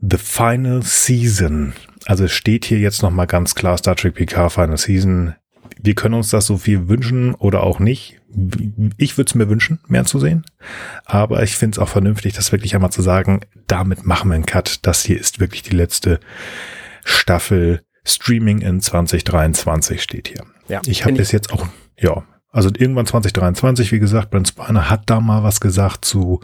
The 0.00 0.18
Final 0.18 0.82
Season. 0.82 1.72
Also 2.06 2.24
es 2.24 2.32
steht 2.32 2.64
hier 2.64 2.78
jetzt 2.78 3.02
nochmal 3.02 3.26
ganz 3.26 3.54
klar 3.54 3.76
Star 3.78 3.96
Trek 3.96 4.14
PK 4.14 4.48
Final 4.50 4.76
Season. 4.76 5.34
Wir 5.80 5.94
können 5.94 6.14
uns 6.14 6.30
das 6.30 6.46
so 6.46 6.56
viel 6.58 6.88
wünschen 6.88 7.34
oder 7.34 7.62
auch 7.62 7.78
nicht. 7.80 8.20
ich 8.96 9.16
würde 9.16 9.28
es 9.28 9.34
mir 9.34 9.48
wünschen, 9.48 9.80
mehr 9.88 10.04
zu 10.04 10.18
sehen. 10.18 10.44
Aber 11.04 11.42
ich 11.42 11.56
finde 11.56 11.76
es 11.76 11.78
auch 11.78 11.88
vernünftig, 11.88 12.34
das 12.34 12.52
wirklich 12.52 12.74
einmal 12.74 12.92
zu 12.92 13.02
sagen, 13.02 13.40
damit 13.66 14.04
machen 14.04 14.30
wir 14.30 14.34
einen 14.34 14.46
Cut. 14.46 14.80
Das 14.82 15.04
hier 15.04 15.18
ist 15.18 15.40
wirklich 15.40 15.62
die 15.62 15.76
letzte 15.76 16.20
Staffel 17.04 17.82
Streaming 18.04 18.60
in 18.60 18.80
2023 18.80 20.02
steht 20.02 20.28
hier. 20.28 20.44
Ja, 20.68 20.80
ich 20.86 21.04
habe 21.04 21.14
bis 21.14 21.32
jetzt 21.32 21.52
auch, 21.52 21.66
ja, 21.98 22.24
also 22.56 22.70
irgendwann 22.70 23.04
2023, 23.04 23.92
wie 23.92 23.98
gesagt, 23.98 24.30
Brent 24.30 24.48
Spiner 24.48 24.88
hat 24.88 25.02
da 25.06 25.20
mal 25.20 25.42
was 25.42 25.60
gesagt 25.60 26.06
zu, 26.06 26.40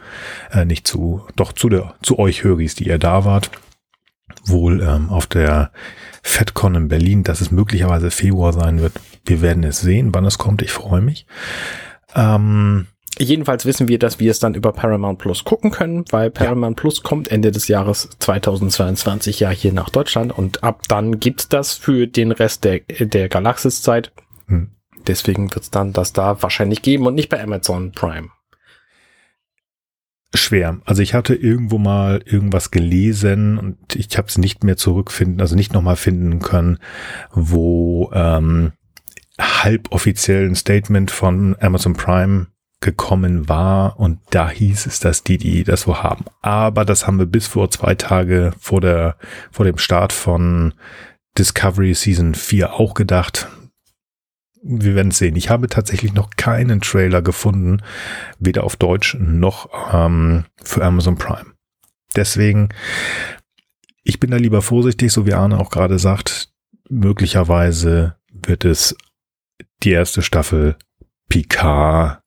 äh, 0.53 0.67
nicht 0.67 0.87
zu, 0.87 1.27
doch 1.37 1.53
zu 1.53 1.71
der, 1.71 1.95
zu 2.03 2.19
euch 2.19 2.45
Höris, 2.45 2.75
die 2.75 2.89
ihr 2.89 2.99
da 2.99 3.25
wart. 3.25 3.51
Wohl 4.45 4.83
ähm, 4.83 5.09
auf 5.09 5.27
der 5.27 5.73
FedCon 6.23 6.75
in 6.75 6.89
Berlin, 6.89 7.23
dass 7.23 7.41
es 7.41 7.51
möglicherweise 7.51 8.11
Februar 8.11 8.53
sein 8.53 8.81
wird. 8.81 8.93
Wir 9.25 9.41
werden 9.41 9.65
es 9.65 9.81
sehen, 9.81 10.15
wann 10.15 10.27
es 10.27 10.37
kommt. 10.37 10.61
Ich 10.61 10.71
freue 10.71 11.01
mich. 11.01 11.27
Ähm, 12.15 12.89
Jedenfalls 13.19 13.65
wissen 13.65 13.89
wir, 13.89 13.99
dass 13.99 14.21
wir 14.21 14.31
es 14.31 14.39
dann 14.39 14.55
über 14.55 14.73
Paramount 14.73 15.19
Plus 15.19 15.45
gucken 15.45 15.71
können, 15.71 16.05
weil 16.11 16.31
Paramount 16.31 16.79
ja. 16.79 16.81
Plus 16.83 17.03
kommt 17.03 17.29
Ende 17.29 17.53
des 17.53 17.69
Jahres 17.69 18.11
2022 18.19 19.41
ja 19.41 19.49
hier 19.49 19.73
nach 19.73 19.89
Deutschland 19.89 20.37
und 20.37 20.63
ab 20.63 20.83
dann 20.89 21.21
gibt's 21.21 21.49
das 21.49 21.73
für 21.73 22.07
den 22.07 22.33
Rest 22.33 22.65
der, 22.65 22.81
der 22.81 23.31
Galaxis-Zeit. 23.31 24.13
Hm. 24.49 24.73
Deswegen 25.07 25.55
wird's 25.55 25.71
dann 25.71 25.93
das 25.93 26.13
da 26.13 26.43
wahrscheinlich 26.43 26.83
geben 26.83 27.07
und 27.07 27.15
nicht 27.15 27.29
bei 27.29 27.43
Amazon 27.43 27.93
Prime. 27.93 28.29
Schwer. 30.35 30.81
Also 30.87 31.03
ich 31.03 31.13
hatte 31.13 31.35
irgendwo 31.35 31.77
mal 31.77 32.23
irgendwas 32.25 32.71
gelesen 32.71 33.59
und 33.59 33.95
ich 33.95 34.17
habe 34.17 34.29
es 34.29 34.39
nicht 34.39 34.65
mehr 34.65 34.79
zurückfinden, 34.79 35.41
also 35.43 35.57
nicht 35.57 35.75
nochmal 35.75 35.97
finden 35.97 36.39
können, 36.39 36.79
wo 37.33 38.11
ähm, 38.15 38.73
halboffiziell 39.39 40.47
ein 40.49 40.55
Statement 40.55 41.11
von 41.11 41.55
Amazon 41.61 41.95
Prime 41.95 42.47
gekommen 42.81 43.49
war 43.49 44.01
und 44.01 44.21
da 44.31 44.51
hieß 44.51 44.87
es, 44.87 45.01
dass 45.01 45.23
die, 45.23 45.39
die 45.39 45.65
das 45.65 45.83
so 45.83 46.03
haben. 46.03 46.25
Aber 46.41 46.85
das 46.85 47.07
haben 47.07 47.19
wir 47.19 47.27
bis 47.27 47.47
vor 47.47 47.71
zwei 47.71 47.95
Tage 47.95 48.53
vor 48.59 48.81
der, 48.81 49.17
vor 49.51 49.65
dem 49.65 49.79
Start 49.79 50.13
von 50.13 50.75
Discovery 51.39 51.95
Season 51.95 52.35
4 52.35 52.75
auch 52.75 52.95
gedacht. 52.95 53.49
Wir 54.63 54.95
werden 54.95 55.09
es 55.09 55.19
sehen. 55.19 55.35
Ich 55.35 55.51
habe 55.51 55.67
tatsächlich 55.67 56.13
noch 56.13 56.31
keinen 56.37 56.81
Trailer 56.81 57.21
gefunden, 57.21 57.83
weder 58.39 58.63
auf 58.65 58.77
Deutsch 58.77 59.17
noch 59.19 59.69
ähm, 59.93 60.45
für 60.63 60.85
Amazon 60.85 61.17
Prime. 61.17 61.53
Deswegen, 62.15 62.69
ich 64.05 64.21
bin 64.21 64.31
da 64.31 64.37
lieber 64.37 64.63
vorsichtig, 64.63 65.13
so 65.13 65.27
wie 65.27 65.35
Arne 65.35 65.59
auch 65.59 65.71
gerade 65.71 65.99
sagt. 65.99 66.53
Möglicherweise 66.89 68.17
wird 68.31 68.65
es 68.65 68.97
die 69.83 69.91
erste 69.91 70.23
Staffel 70.23 70.77
Picard 71.29 72.21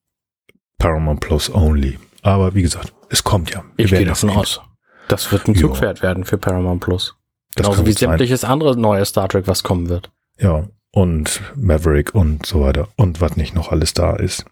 Paramount 0.78 1.20
Plus 1.20 1.52
only. 1.52 1.98
Aber 2.22 2.54
wie 2.54 2.62
gesagt, 2.62 2.92
es 3.08 3.24
kommt 3.24 3.50
ja. 3.50 3.64
Wir 3.76 3.86
ich 3.86 3.92
gehe 3.92 4.04
davon 4.04 4.30
aus. 4.30 4.60
Das 5.08 5.30
wird 5.30 5.46
ein 5.48 5.54
Zugpferd 5.54 6.02
werden 6.02 6.24
für 6.24 6.36
Paramount 6.36 6.82
Plus. 6.82 7.14
Genauso 7.54 7.86
wie 7.86 7.92
sämtliches 7.92 8.42
sein. 8.42 8.50
andere 8.50 8.76
neue 8.76 9.04
Star 9.04 9.28
Trek, 9.28 9.46
was 9.46 9.62
kommen 9.62 9.88
wird. 9.88 10.10
Ja, 10.38 10.68
und 10.96 11.42
Maverick 11.56 12.14
und 12.14 12.46
so 12.46 12.62
weiter 12.62 12.88
und 12.96 13.20
was 13.20 13.36
nicht 13.36 13.54
noch 13.54 13.70
alles 13.70 13.92
da 13.92 14.16
ist. 14.16 14.46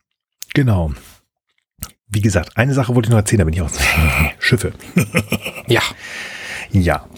Genau. 0.53 0.93
Wie 2.07 2.21
gesagt, 2.21 2.59
eine 2.59 2.75
Sache 2.75 2.95
wollte 2.95 3.07
ich 3.07 3.11
noch 3.11 3.19
erzählen, 3.19 3.39
da 3.39 3.45
bin 3.45 3.55
ich 3.55 3.63
aus. 3.63 3.79
Schiffe. 4.39 4.75
ja. 5.67 5.81
Ja, 6.71 7.09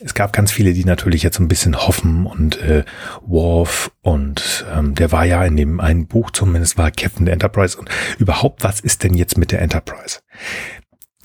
es 0.00 0.14
gab 0.14 0.32
ganz 0.32 0.50
viele, 0.50 0.72
die 0.72 0.84
natürlich 0.84 1.22
jetzt 1.22 1.38
ein 1.38 1.46
bisschen 1.46 1.76
hoffen 1.76 2.26
und 2.26 2.60
äh, 2.60 2.84
Worf 3.24 3.92
und 4.02 4.66
ähm, 4.74 4.96
der 4.96 5.12
war 5.12 5.24
ja 5.24 5.44
in 5.44 5.56
dem 5.56 5.78
einen 5.78 6.08
Buch 6.08 6.32
zumindest 6.32 6.76
war 6.76 6.90
Captain 6.90 7.26
der 7.26 7.34
Enterprise 7.34 7.78
und 7.78 7.88
überhaupt, 8.18 8.64
was 8.64 8.80
ist 8.80 9.04
denn 9.04 9.14
jetzt 9.14 9.38
mit 9.38 9.52
der 9.52 9.62
Enterprise? 9.62 10.20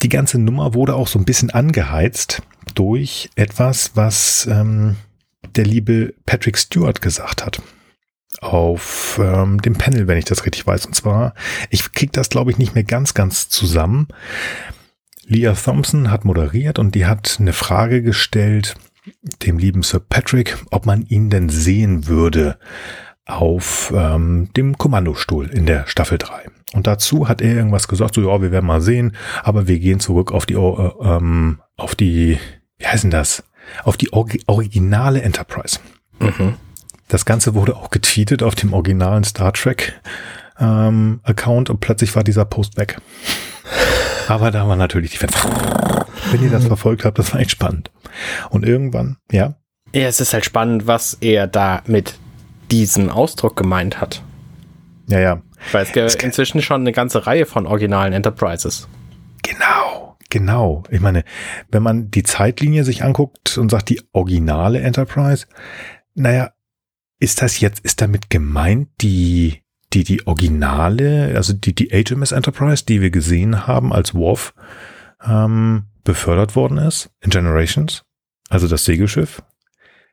Die 0.02 0.10
ganze 0.10 0.38
Nummer 0.38 0.74
wurde 0.74 0.94
auch 0.94 1.08
so 1.08 1.18
ein 1.18 1.24
bisschen 1.24 1.50
angeheizt 1.50 2.42
durch 2.74 3.30
etwas, 3.34 3.92
was 3.94 4.46
ähm, 4.46 4.96
der 5.56 5.64
liebe 5.64 6.14
Patrick 6.24 6.58
Stewart 6.58 7.02
gesagt 7.02 7.44
hat 7.44 7.60
auf 8.40 9.18
ähm, 9.22 9.62
dem 9.62 9.74
Panel, 9.74 10.06
wenn 10.06 10.18
ich 10.18 10.26
das 10.26 10.44
richtig 10.44 10.66
weiß. 10.66 10.86
Und 10.86 10.94
zwar, 10.94 11.34
ich 11.70 11.92
krieg 11.92 12.12
das 12.12 12.28
glaube 12.28 12.50
ich 12.50 12.58
nicht 12.58 12.74
mehr 12.74 12.84
ganz, 12.84 13.14
ganz 13.14 13.48
zusammen. 13.48 14.08
Leah 15.26 15.54
Thompson 15.54 16.10
hat 16.10 16.24
moderiert 16.24 16.78
und 16.78 16.94
die 16.94 17.06
hat 17.06 17.38
eine 17.40 17.52
Frage 17.52 18.02
gestellt 18.02 18.76
dem 19.42 19.58
lieben 19.58 19.82
Sir 19.82 20.00
Patrick, 20.00 20.58
ob 20.70 20.86
man 20.86 21.02
ihn 21.02 21.30
denn 21.30 21.48
sehen 21.48 22.06
würde 22.06 22.58
auf 23.24 23.92
ähm, 23.94 24.50
dem 24.56 24.78
Kommandostuhl 24.78 25.46
in 25.48 25.66
der 25.66 25.86
Staffel 25.86 26.18
3. 26.18 26.48
Und 26.74 26.86
dazu 26.86 27.28
hat 27.28 27.40
er 27.40 27.54
irgendwas 27.54 27.88
gesagt, 27.88 28.14
so 28.14 28.22
ja, 28.22 28.40
wir 28.40 28.52
werden 28.52 28.66
mal 28.66 28.80
sehen, 28.80 29.16
aber 29.42 29.68
wir 29.68 29.78
gehen 29.78 30.00
zurück 30.00 30.32
auf 30.32 30.46
die, 30.46 30.54
äh, 30.54 30.90
ähm, 31.00 31.60
auf 31.76 31.94
die, 31.94 32.38
wie 32.78 32.86
heißen 32.86 33.10
das? 33.10 33.44
Auf 33.84 33.96
die 33.96 34.12
Or 34.12 34.26
originale 34.46 35.22
Enterprise. 35.22 35.78
Mhm. 36.18 36.54
Das 37.08 37.24
Ganze 37.24 37.54
wurde 37.54 37.76
auch 37.76 37.90
getweetet 37.90 38.42
auf 38.42 38.54
dem 38.54 38.72
originalen 38.72 39.24
Star 39.24 39.52
Trek 39.52 40.00
ähm, 40.58 41.20
Account 41.22 41.70
und 41.70 41.80
plötzlich 41.80 42.14
war 42.16 42.24
dieser 42.24 42.44
Post 42.44 42.76
weg. 42.76 42.98
Aber 44.28 44.50
da 44.50 44.66
war 44.66 44.76
natürlich 44.76 45.12
die 45.12 45.18
Fans. 45.18 45.34
Wenn 46.32 46.42
ihr 46.42 46.50
das 46.50 46.66
verfolgt 46.66 47.04
habt, 47.04 47.18
das 47.18 47.32
war 47.32 47.40
echt 47.40 47.52
spannend. 47.52 47.90
Und 48.50 48.64
irgendwann, 48.64 49.18
ja. 49.30 49.54
Ja, 49.94 50.08
es 50.08 50.20
ist 50.20 50.32
halt 50.32 50.44
spannend, 50.44 50.86
was 50.86 51.14
er 51.20 51.46
da 51.46 51.82
mit 51.86 52.18
diesem 52.70 53.08
Ausdruck 53.08 53.56
gemeint 53.56 54.00
hat. 54.00 54.22
Ja, 55.06 55.20
ja. 55.20 55.42
Weil 55.72 55.84
es 55.84 55.92
gibt 55.92 56.22
inzwischen 56.22 56.62
schon 56.62 56.80
eine 56.80 56.92
ganze 56.92 57.26
Reihe 57.26 57.46
von 57.46 57.66
originalen 57.66 58.12
Enterprises. 58.12 58.88
Genau, 59.42 59.75
genau. 60.30 60.84
Ich 60.90 61.00
meine, 61.00 61.24
wenn 61.70 61.82
man 61.82 62.10
die 62.10 62.22
Zeitlinie 62.22 62.84
sich 62.84 63.04
anguckt 63.04 63.58
und 63.58 63.70
sagt, 63.70 63.88
die 63.88 64.02
originale 64.12 64.80
Enterprise, 64.80 65.46
naja, 66.14 66.52
ist 67.18 67.42
das 67.42 67.60
jetzt, 67.60 67.84
ist 67.84 68.00
damit 68.00 68.30
gemeint 68.30 68.88
die 69.00 69.62
die, 69.92 70.04
die 70.04 70.26
Originale, 70.26 71.32
also 71.36 71.52
die, 71.52 71.74
die 71.74 71.88
HMS 71.88 72.32
Enterprise, 72.32 72.84
die 72.84 73.00
wir 73.00 73.10
gesehen 73.10 73.66
haben, 73.66 73.92
als 73.92 74.14
Worf 74.14 74.54
ähm, 75.24 75.84
befördert 76.04 76.56
worden 76.56 76.78
ist 76.78 77.10
in 77.20 77.30
Generations, 77.30 78.04
also 78.48 78.68
das 78.68 78.84
Segelschiff, 78.84 79.42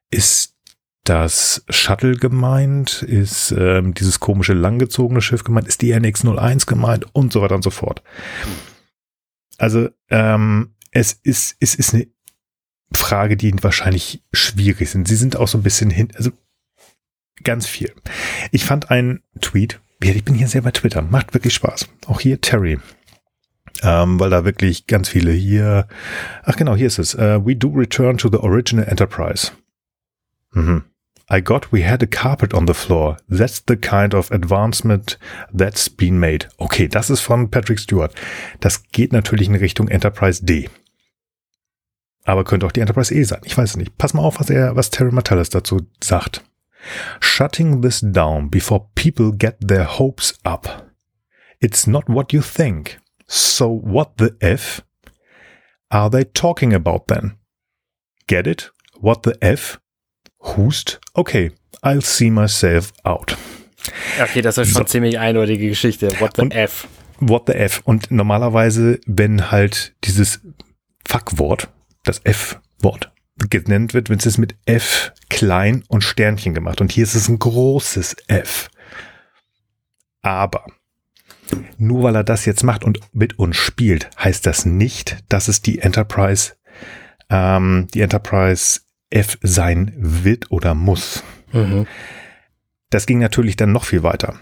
ist 0.09 0.55
das 1.03 1.65
Shuttle 1.69 2.15
gemeint, 2.15 3.01
ist 3.01 3.53
ähm, 3.57 3.93
dieses 3.93 4.19
komische 4.19 4.53
langgezogene 4.53 5.21
Schiff 5.21 5.43
gemeint, 5.43 5.67
ist 5.67 5.81
die 5.81 5.93
NX-01 5.93 6.65
gemeint 6.65 7.05
und 7.13 7.33
so 7.33 7.41
weiter 7.41 7.55
und 7.55 7.63
so 7.63 7.71
fort. 7.71 8.01
Also 9.63 9.89
ähm, 10.09 10.75
es 10.91 11.13
ist, 11.13 11.55
es 11.59 11.75
ist 11.75 11.93
eine 11.93 12.07
Frage, 12.93 13.37
die 13.37 13.51
wahrscheinlich 13.63 14.23
schwierig 14.31 14.89
sind. 14.89 15.07
Sie 15.07 15.15
sind 15.15 15.35
auch 15.35 15.47
so 15.47 15.57
ein 15.57 15.63
bisschen 15.63 15.89
hin, 15.89 16.09
also 16.15 16.31
Ganz 17.43 17.67
viel. 17.67 17.93
Ich 18.51 18.63
fand 18.65 18.91
einen 18.91 19.21
Tweet, 19.41 19.79
ich 20.01 20.23
bin 20.23 20.35
hier 20.35 20.47
sehr 20.47 20.61
bei 20.61 20.71
Twitter, 20.71 21.01
macht 21.01 21.33
wirklich 21.33 21.53
Spaß. 21.53 21.87
Auch 22.07 22.19
hier 22.19 22.39
Terry. 22.41 22.79
Ähm, 23.81 24.19
weil 24.19 24.29
da 24.29 24.45
wirklich 24.45 24.87
ganz 24.87 25.09
viele 25.09 25.31
hier, 25.31 25.87
ach 26.43 26.55
genau, 26.55 26.75
hier 26.75 26.87
ist 26.87 26.99
es. 26.99 27.15
Uh, 27.15 27.45
we 27.45 27.55
do 27.55 27.69
return 27.69 28.17
to 28.17 28.29
the 28.29 28.37
original 28.37 28.85
Enterprise. 28.87 29.51
Mhm. 30.53 30.83
I 31.29 31.41
got 31.41 31.71
we 31.71 31.83
had 31.83 32.03
a 32.03 32.07
carpet 32.07 32.53
on 32.53 32.65
the 32.65 32.73
floor. 32.73 33.17
That's 33.29 33.61
the 33.61 33.77
kind 33.77 34.13
of 34.13 34.31
advancement 34.31 35.17
that's 35.53 35.89
been 35.89 36.19
made. 36.19 36.47
Okay, 36.57 36.87
das 36.87 37.09
ist 37.09 37.21
von 37.21 37.49
Patrick 37.49 37.79
Stewart. 37.79 38.13
Das 38.59 38.83
geht 38.91 39.13
natürlich 39.13 39.47
in 39.47 39.55
Richtung 39.55 39.87
Enterprise 39.87 40.43
D. 40.43 40.69
Aber 42.25 42.43
könnte 42.43 42.65
auch 42.65 42.71
die 42.71 42.81
Enterprise 42.81 43.13
E 43.13 43.23
sein. 43.23 43.41
Ich 43.43 43.57
weiß 43.57 43.71
es 43.71 43.77
nicht. 43.77 43.97
Pass 43.97 44.13
mal 44.13 44.21
auf, 44.21 44.39
was 44.39 44.49
er, 44.49 44.75
was 44.75 44.89
Terry 44.89 45.11
Matalis 45.11 45.49
dazu 45.49 45.81
sagt. 46.01 46.43
Shutting 47.19 47.81
this 47.81 48.01
down 48.01 48.49
before 48.49 48.89
people 48.95 49.31
get 49.31 49.57
their 49.65 49.97
hopes 49.97 50.37
up. 50.43 50.91
It's 51.59 51.87
not 51.87 52.09
what 52.09 52.33
you 52.33 52.41
think. 52.41 52.99
So 53.27 53.67
what 53.69 54.17
the 54.17 54.35
F 54.41 54.83
are 55.89 56.09
they 56.09 56.25
talking 56.25 56.73
about 56.73 57.07
then? 57.07 57.37
Get 58.27 58.47
it? 58.47 58.71
What 58.99 59.23
the 59.23 59.37
F? 59.41 59.79
Hust? 60.43 60.99
Okay, 61.13 61.51
I'll 61.81 62.01
see 62.01 62.29
myself 62.29 62.93
out. 63.03 63.37
Okay, 64.21 64.41
das 64.41 64.57
ist 64.57 64.69
schon 64.69 64.83
so. 64.83 64.85
ziemlich 64.85 65.19
eindeutige 65.19 65.67
Geschichte. 65.67 66.09
What 66.19 66.35
the 66.35 66.43
Und 66.43 66.53
F? 66.53 66.87
What 67.19 67.43
the 67.47 67.53
F? 67.53 67.81
Und 67.83 68.11
normalerweise, 68.11 68.99
wenn 69.05 69.51
halt 69.51 69.95
dieses 70.03 70.41
Fuckwort, 71.05 71.69
das 72.03 72.21
F-Wort, 72.23 73.11
genannt 73.49 73.93
wird, 73.93 74.09
wenn 74.09 74.19
es 74.19 74.25
ist 74.25 74.37
mit 74.37 74.55
F 74.65 75.11
klein 75.29 75.83
und 75.87 76.03
Sternchen 76.03 76.53
gemacht. 76.53 76.81
Und 76.81 76.91
hier 76.91 77.03
ist 77.03 77.15
es 77.15 77.27
ein 77.27 77.39
großes 77.39 78.15
F. 78.27 78.69
Aber 80.21 80.65
nur 81.77 82.03
weil 82.03 82.15
er 82.15 82.23
das 82.23 82.45
jetzt 82.45 82.63
macht 82.63 82.83
und 82.83 82.99
mit 83.11 83.39
uns 83.39 83.57
spielt, 83.57 84.09
heißt 84.17 84.45
das 84.45 84.65
nicht, 84.65 85.17
dass 85.29 85.47
es 85.47 85.61
die 85.61 85.79
Enterprise, 85.79 86.53
ähm, 87.29 87.87
die 87.93 88.01
Enterprise 88.01 88.81
F 89.13 89.37
sein 89.41 89.93
wird 89.95 90.51
oder 90.51 90.73
muss. 90.73 91.23
Mhm. 91.51 91.85
Das 92.89 93.05
ging 93.05 93.19
natürlich 93.19 93.55
dann 93.55 93.71
noch 93.71 93.85
viel 93.85 94.03
weiter. 94.03 94.39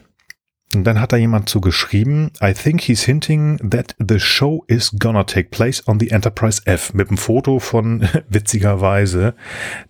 Und 0.74 0.86
dann 0.86 1.01
hat 1.01 1.11
da 1.11 1.17
jemand 1.17 1.49
zu 1.49 1.59
geschrieben, 1.59 2.32
I 2.41 2.53
think 2.53 2.82
he's 2.82 3.03
hinting 3.03 3.57
that 3.69 3.93
the 3.99 4.19
show 4.19 4.63
is 4.67 4.95
gonna 4.97 5.26
take 5.26 5.49
place 5.49 5.86
on 5.86 5.99
the 5.99 6.11
Enterprise 6.11 6.61
F 6.65 6.93
mit 6.93 7.09
einem 7.09 7.17
Foto 7.17 7.59
von 7.59 8.07
witzigerweise 8.30 9.34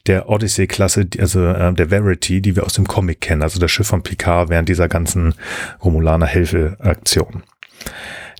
der 0.07 0.27
Odyssey-Klasse, 0.27 1.07
also 1.19 1.45
äh, 1.45 1.73
der 1.73 1.89
Verity, 1.89 2.41
die 2.41 2.55
wir 2.55 2.63
aus 2.63 2.73
dem 2.73 2.87
Comic 2.87 3.21
kennen, 3.21 3.43
also 3.43 3.59
das 3.59 3.69
Schiff 3.69 3.87
von 3.87 4.01
Picard 4.01 4.49
während 4.49 4.69
dieser 4.69 4.87
ganzen 4.87 5.35
Romulaner-Hilfe-Aktion. 5.83 7.43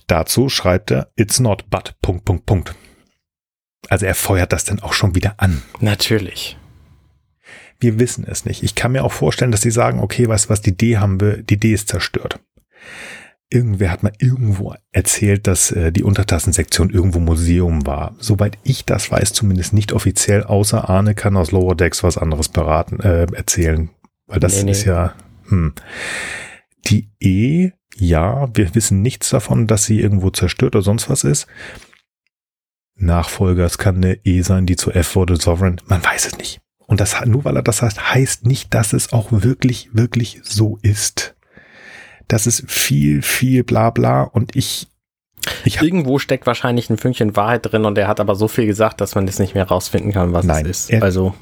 Dazu 0.08 0.48
schreibt 0.48 0.90
er, 0.90 1.08
it's 1.14 1.38
not 1.38 1.70
but, 1.70 1.94
Punkt, 2.02 2.24
Punkt, 2.24 2.44
Punkt. 2.44 2.74
Also 3.88 4.06
er 4.06 4.14
feuert 4.14 4.52
das 4.52 4.64
dann 4.64 4.80
auch 4.80 4.92
schon 4.92 5.14
wieder 5.14 5.34
an. 5.38 5.62
Natürlich. 5.80 6.56
Wir 7.80 7.98
wissen 7.98 8.24
es 8.24 8.44
nicht. 8.44 8.62
Ich 8.62 8.74
kann 8.74 8.92
mir 8.92 9.04
auch 9.04 9.12
vorstellen, 9.12 9.50
dass 9.50 9.62
sie 9.62 9.72
sagen, 9.72 9.98
okay, 10.00 10.28
weißt 10.28 10.44
du 10.44 10.50
was, 10.50 10.60
die 10.60 10.70
Idee 10.70 10.98
haben 10.98 11.20
wir, 11.20 11.42
die 11.42 11.54
Idee 11.54 11.72
ist 11.72 11.88
zerstört. 11.88 12.38
Irgendwer 13.50 13.90
hat 13.90 14.02
mal 14.02 14.12
irgendwo 14.18 14.74
erzählt, 14.92 15.46
dass 15.46 15.72
äh, 15.72 15.92
die 15.92 16.04
Untertassensektion 16.04 16.90
irgendwo 16.90 17.18
Museum 17.18 17.84
war. 17.84 18.14
Soweit 18.18 18.56
ich 18.62 18.86
das 18.86 19.10
weiß, 19.10 19.32
zumindest 19.32 19.72
nicht 19.72 19.92
offiziell, 19.92 20.44
außer 20.44 20.88
Arne 20.88 21.14
kann 21.14 21.36
aus 21.36 21.50
Lower 21.50 21.74
Decks 21.74 22.02
was 22.02 22.16
anderes 22.16 22.48
beraten, 22.48 23.00
äh, 23.00 23.26
erzählen. 23.34 23.90
Weil 24.26 24.40
das 24.40 24.58
nee, 24.58 24.64
nee. 24.64 24.70
ist 24.70 24.84
ja, 24.84 25.14
hm. 25.48 25.74
Die 26.86 27.10
E, 27.20 27.72
ja, 27.96 28.48
wir 28.54 28.74
wissen 28.74 29.02
nichts 29.02 29.28
davon, 29.30 29.66
dass 29.66 29.84
sie 29.84 30.00
irgendwo 30.00 30.30
zerstört 30.30 30.74
oder 30.74 30.82
sonst 30.82 31.10
was 31.10 31.24
ist. 31.24 31.46
Nachfolger, 32.96 33.64
es 33.64 33.78
kann 33.78 33.96
eine 33.96 34.18
E 34.24 34.42
sein, 34.42 34.66
die 34.66 34.76
zu 34.76 34.90
F 34.90 35.16
wurde, 35.16 35.36
Sovereign, 35.36 35.80
man 35.86 36.04
weiß 36.04 36.26
es 36.26 36.38
nicht. 36.38 36.60
Und 36.86 37.00
das, 37.00 37.24
nur 37.24 37.44
weil 37.44 37.56
er 37.56 37.62
das 37.62 37.82
heißt, 37.82 38.12
heißt 38.12 38.46
nicht, 38.46 38.74
dass 38.74 38.92
es 38.92 39.12
auch 39.12 39.28
wirklich, 39.30 39.90
wirklich 39.92 40.40
so 40.42 40.78
ist. 40.82 41.34
Das 42.28 42.46
ist 42.46 42.70
viel, 42.70 43.22
viel 43.22 43.64
bla 43.64 43.90
bla 43.90 44.22
und 44.22 44.56
ich, 44.56 44.88
ich 45.64 45.80
Irgendwo 45.82 46.18
steckt 46.18 46.46
wahrscheinlich 46.46 46.88
ein 46.88 46.98
Fünkchen 46.98 47.34
Wahrheit 47.34 47.70
drin 47.70 47.84
und 47.84 47.98
er 47.98 48.08
hat 48.08 48.20
aber 48.20 48.34
so 48.34 48.46
viel 48.46 48.66
gesagt, 48.66 49.00
dass 49.00 49.14
man 49.14 49.26
das 49.26 49.38
nicht 49.38 49.54
mehr 49.54 49.66
rausfinden 49.66 50.12
kann, 50.12 50.32
was 50.32 50.44
Nein, 50.44 50.66
es 50.66 50.88
ist. 50.88 51.02
Also 51.02 51.34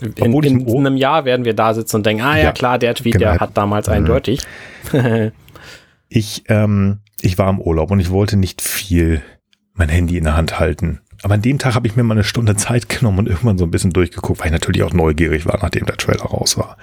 in, 0.00 0.32
in, 0.32 0.60
in, 0.66 0.86
einem 0.86 0.96
Jahr 0.96 1.24
werden 1.24 1.44
wir 1.44 1.54
da 1.54 1.74
sitzen 1.74 1.96
und 1.96 2.06
denken, 2.06 2.22
ah 2.22 2.36
ja, 2.36 2.44
ja 2.44 2.52
klar, 2.52 2.78
der 2.78 2.94
Tweet, 2.94 3.14
genau. 3.14 3.32
der 3.32 3.40
hat 3.40 3.56
damals 3.56 3.86
mhm. 3.86 3.94
eindeutig. 3.94 4.40
ich, 6.08 6.44
ähm, 6.48 7.00
ich 7.20 7.38
war 7.38 7.48
im 7.50 7.60
Urlaub 7.60 7.90
und 7.90 8.00
ich 8.00 8.10
wollte 8.10 8.36
nicht 8.36 8.62
viel 8.62 9.22
mein 9.78 9.88
Handy 9.88 10.18
in 10.18 10.24
der 10.24 10.36
Hand 10.36 10.58
halten. 10.58 11.00
Aber 11.22 11.34
an 11.34 11.42
dem 11.42 11.58
Tag 11.58 11.74
habe 11.74 11.86
ich 11.86 11.96
mir 11.96 12.02
mal 12.02 12.14
eine 12.14 12.24
Stunde 12.24 12.56
Zeit 12.56 12.88
genommen 12.88 13.20
und 13.20 13.28
irgendwann 13.28 13.58
so 13.58 13.64
ein 13.64 13.70
bisschen 13.70 13.92
durchgeguckt, 13.92 14.40
weil 14.40 14.46
ich 14.46 14.52
natürlich 14.52 14.82
auch 14.82 14.92
neugierig 14.92 15.46
war, 15.46 15.58
nachdem 15.60 15.86
der 15.86 15.96
Trailer 15.96 16.24
raus 16.24 16.56
war. 16.56 16.76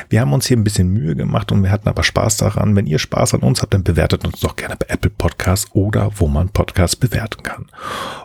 Wir 0.10 0.22
haben 0.22 0.34
uns 0.34 0.46
hier 0.46 0.58
ein 0.58 0.64
bisschen 0.64 0.90
Mühe 0.90 1.16
gemacht 1.16 1.52
und 1.52 1.64
wir 1.64 1.72
hatten 1.72 1.90
aber 1.90 2.04
Spaß 2.04 2.38
daran. 2.38 2.76
Wenn 2.76 2.86
ihr 2.86 3.00
Spaß 3.00 3.34
an 3.34 3.42
uns 3.42 3.62
habt, 3.62 3.74
dann 3.74 3.84
bewertet 3.84 4.26
uns 4.26 4.42
doch 4.42 4.56
gerne 4.56 4.76
bei 4.76 4.86
Apple 4.90 5.10
Podcasts 5.10 5.72
oder 5.74 6.12
wo 6.18 6.28
man 6.28 6.50
Podcasts 6.50 6.96
bewerten 6.96 7.42
kann. 7.42 7.68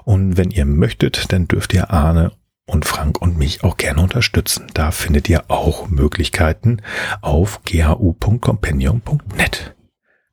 Und 0.04 0.36
wenn 0.36 0.50
ihr 0.50 0.66
möchtet, 0.66 1.32
dann 1.32 1.48
dürft 1.48 1.72
ihr 1.72 1.90
Arne 1.90 2.32
und 2.66 2.84
Frank 2.84 3.20
und 3.20 3.38
mich 3.38 3.64
auch 3.64 3.76
gerne 3.76 4.02
unterstützen. 4.02 4.66
Da 4.74 4.90
findet 4.90 5.28
ihr 5.28 5.44
auch 5.48 5.88
Möglichkeiten 5.88 6.82
auf 7.20 7.60
ghu.companion.net. 7.64 9.74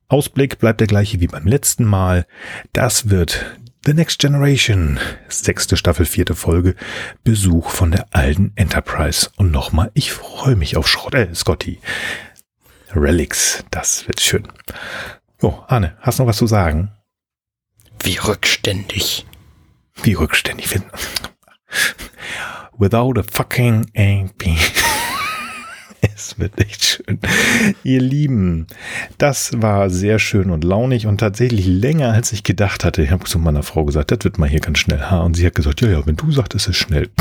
Ausblick 0.08 0.58
bleibt 0.58 0.80
der 0.80 0.86
gleiche 0.86 1.20
wie 1.20 1.26
beim 1.26 1.46
letzten 1.46 1.84
Mal. 1.84 2.26
Das 2.72 3.10
wird 3.10 3.58
The 3.84 3.94
Next 3.94 4.18
Generation, 4.18 4.98
sechste 5.28 5.76
Staffel, 5.76 6.04
vierte 6.04 6.34
Folge, 6.34 6.74
Besuch 7.24 7.70
von 7.70 7.90
der 7.90 8.06
alten 8.10 8.52
Enterprise. 8.56 9.30
Und 9.36 9.50
nochmal, 9.50 9.90
ich 9.94 10.12
freue 10.12 10.56
mich 10.56 10.76
auf 10.76 10.88
Schrott, 10.88 11.14
äh, 11.14 11.34
Scotty. 11.34 11.80
Relics, 12.94 13.64
das 13.70 14.06
wird 14.06 14.20
schön. 14.20 14.48
Jo, 15.40 15.64
Arne, 15.68 15.96
hast 16.00 16.18
du 16.18 16.22
noch 16.22 16.30
was 16.30 16.38
zu 16.38 16.46
sagen? 16.46 16.90
Wie 18.02 18.16
rückständig. 18.16 19.26
Wie 20.02 20.14
rückständig. 20.14 20.80
Without 22.78 23.18
a 23.18 23.22
fucking 23.30 23.86
AP. 23.96 24.87
Es 26.28 26.38
wird 26.38 26.60
echt 26.60 26.84
schön. 26.84 27.18
Ihr 27.84 28.02
Lieben, 28.02 28.66
das 29.16 29.62
war 29.62 29.88
sehr 29.88 30.18
schön 30.18 30.50
und 30.50 30.62
launig 30.62 31.06
und 31.06 31.18
tatsächlich 31.18 31.64
länger, 31.66 32.12
als 32.12 32.32
ich 32.32 32.42
gedacht 32.42 32.84
hatte. 32.84 33.02
Ich 33.02 33.10
habe 33.10 33.24
zu 33.24 33.38
meiner 33.38 33.62
Frau 33.62 33.86
gesagt, 33.86 34.10
das 34.10 34.18
wird 34.24 34.36
mal 34.38 34.48
hier 34.48 34.60
ganz 34.60 34.78
schnell. 34.78 35.02
Und 35.24 35.36
sie 35.36 35.46
hat 35.46 35.54
gesagt, 35.54 35.80
ja, 35.80 35.88
ja, 35.88 36.04
wenn 36.06 36.16
du 36.16 36.30
sagst, 36.30 36.54
ist 36.54 36.68
es 36.68 36.76
schnell. 36.76 37.08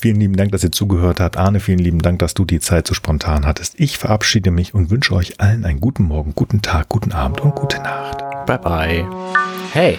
Vielen 0.00 0.16
lieben 0.16 0.36
Dank, 0.36 0.52
dass 0.52 0.64
ihr 0.64 0.72
zugehört 0.72 1.20
habt. 1.20 1.36
Arne, 1.36 1.60
vielen 1.60 1.78
lieben 1.78 2.00
Dank, 2.00 2.18
dass 2.18 2.34
du 2.34 2.44
die 2.44 2.60
Zeit 2.60 2.86
so 2.86 2.94
spontan 2.94 3.44
hattest. 3.44 3.74
Ich 3.78 3.98
verabschiede 3.98 4.50
mich 4.50 4.72
und 4.74 4.90
wünsche 4.90 5.14
euch 5.14 5.40
allen 5.40 5.64
einen 5.64 5.80
guten 5.80 6.04
Morgen, 6.04 6.34
guten 6.34 6.62
Tag, 6.62 6.88
guten 6.88 7.12
Abend 7.12 7.40
und 7.40 7.54
gute 7.54 7.78
Nacht. 7.78 8.18
Bye 8.46 8.58
bye. 8.58 9.06
Hey. 9.72 9.98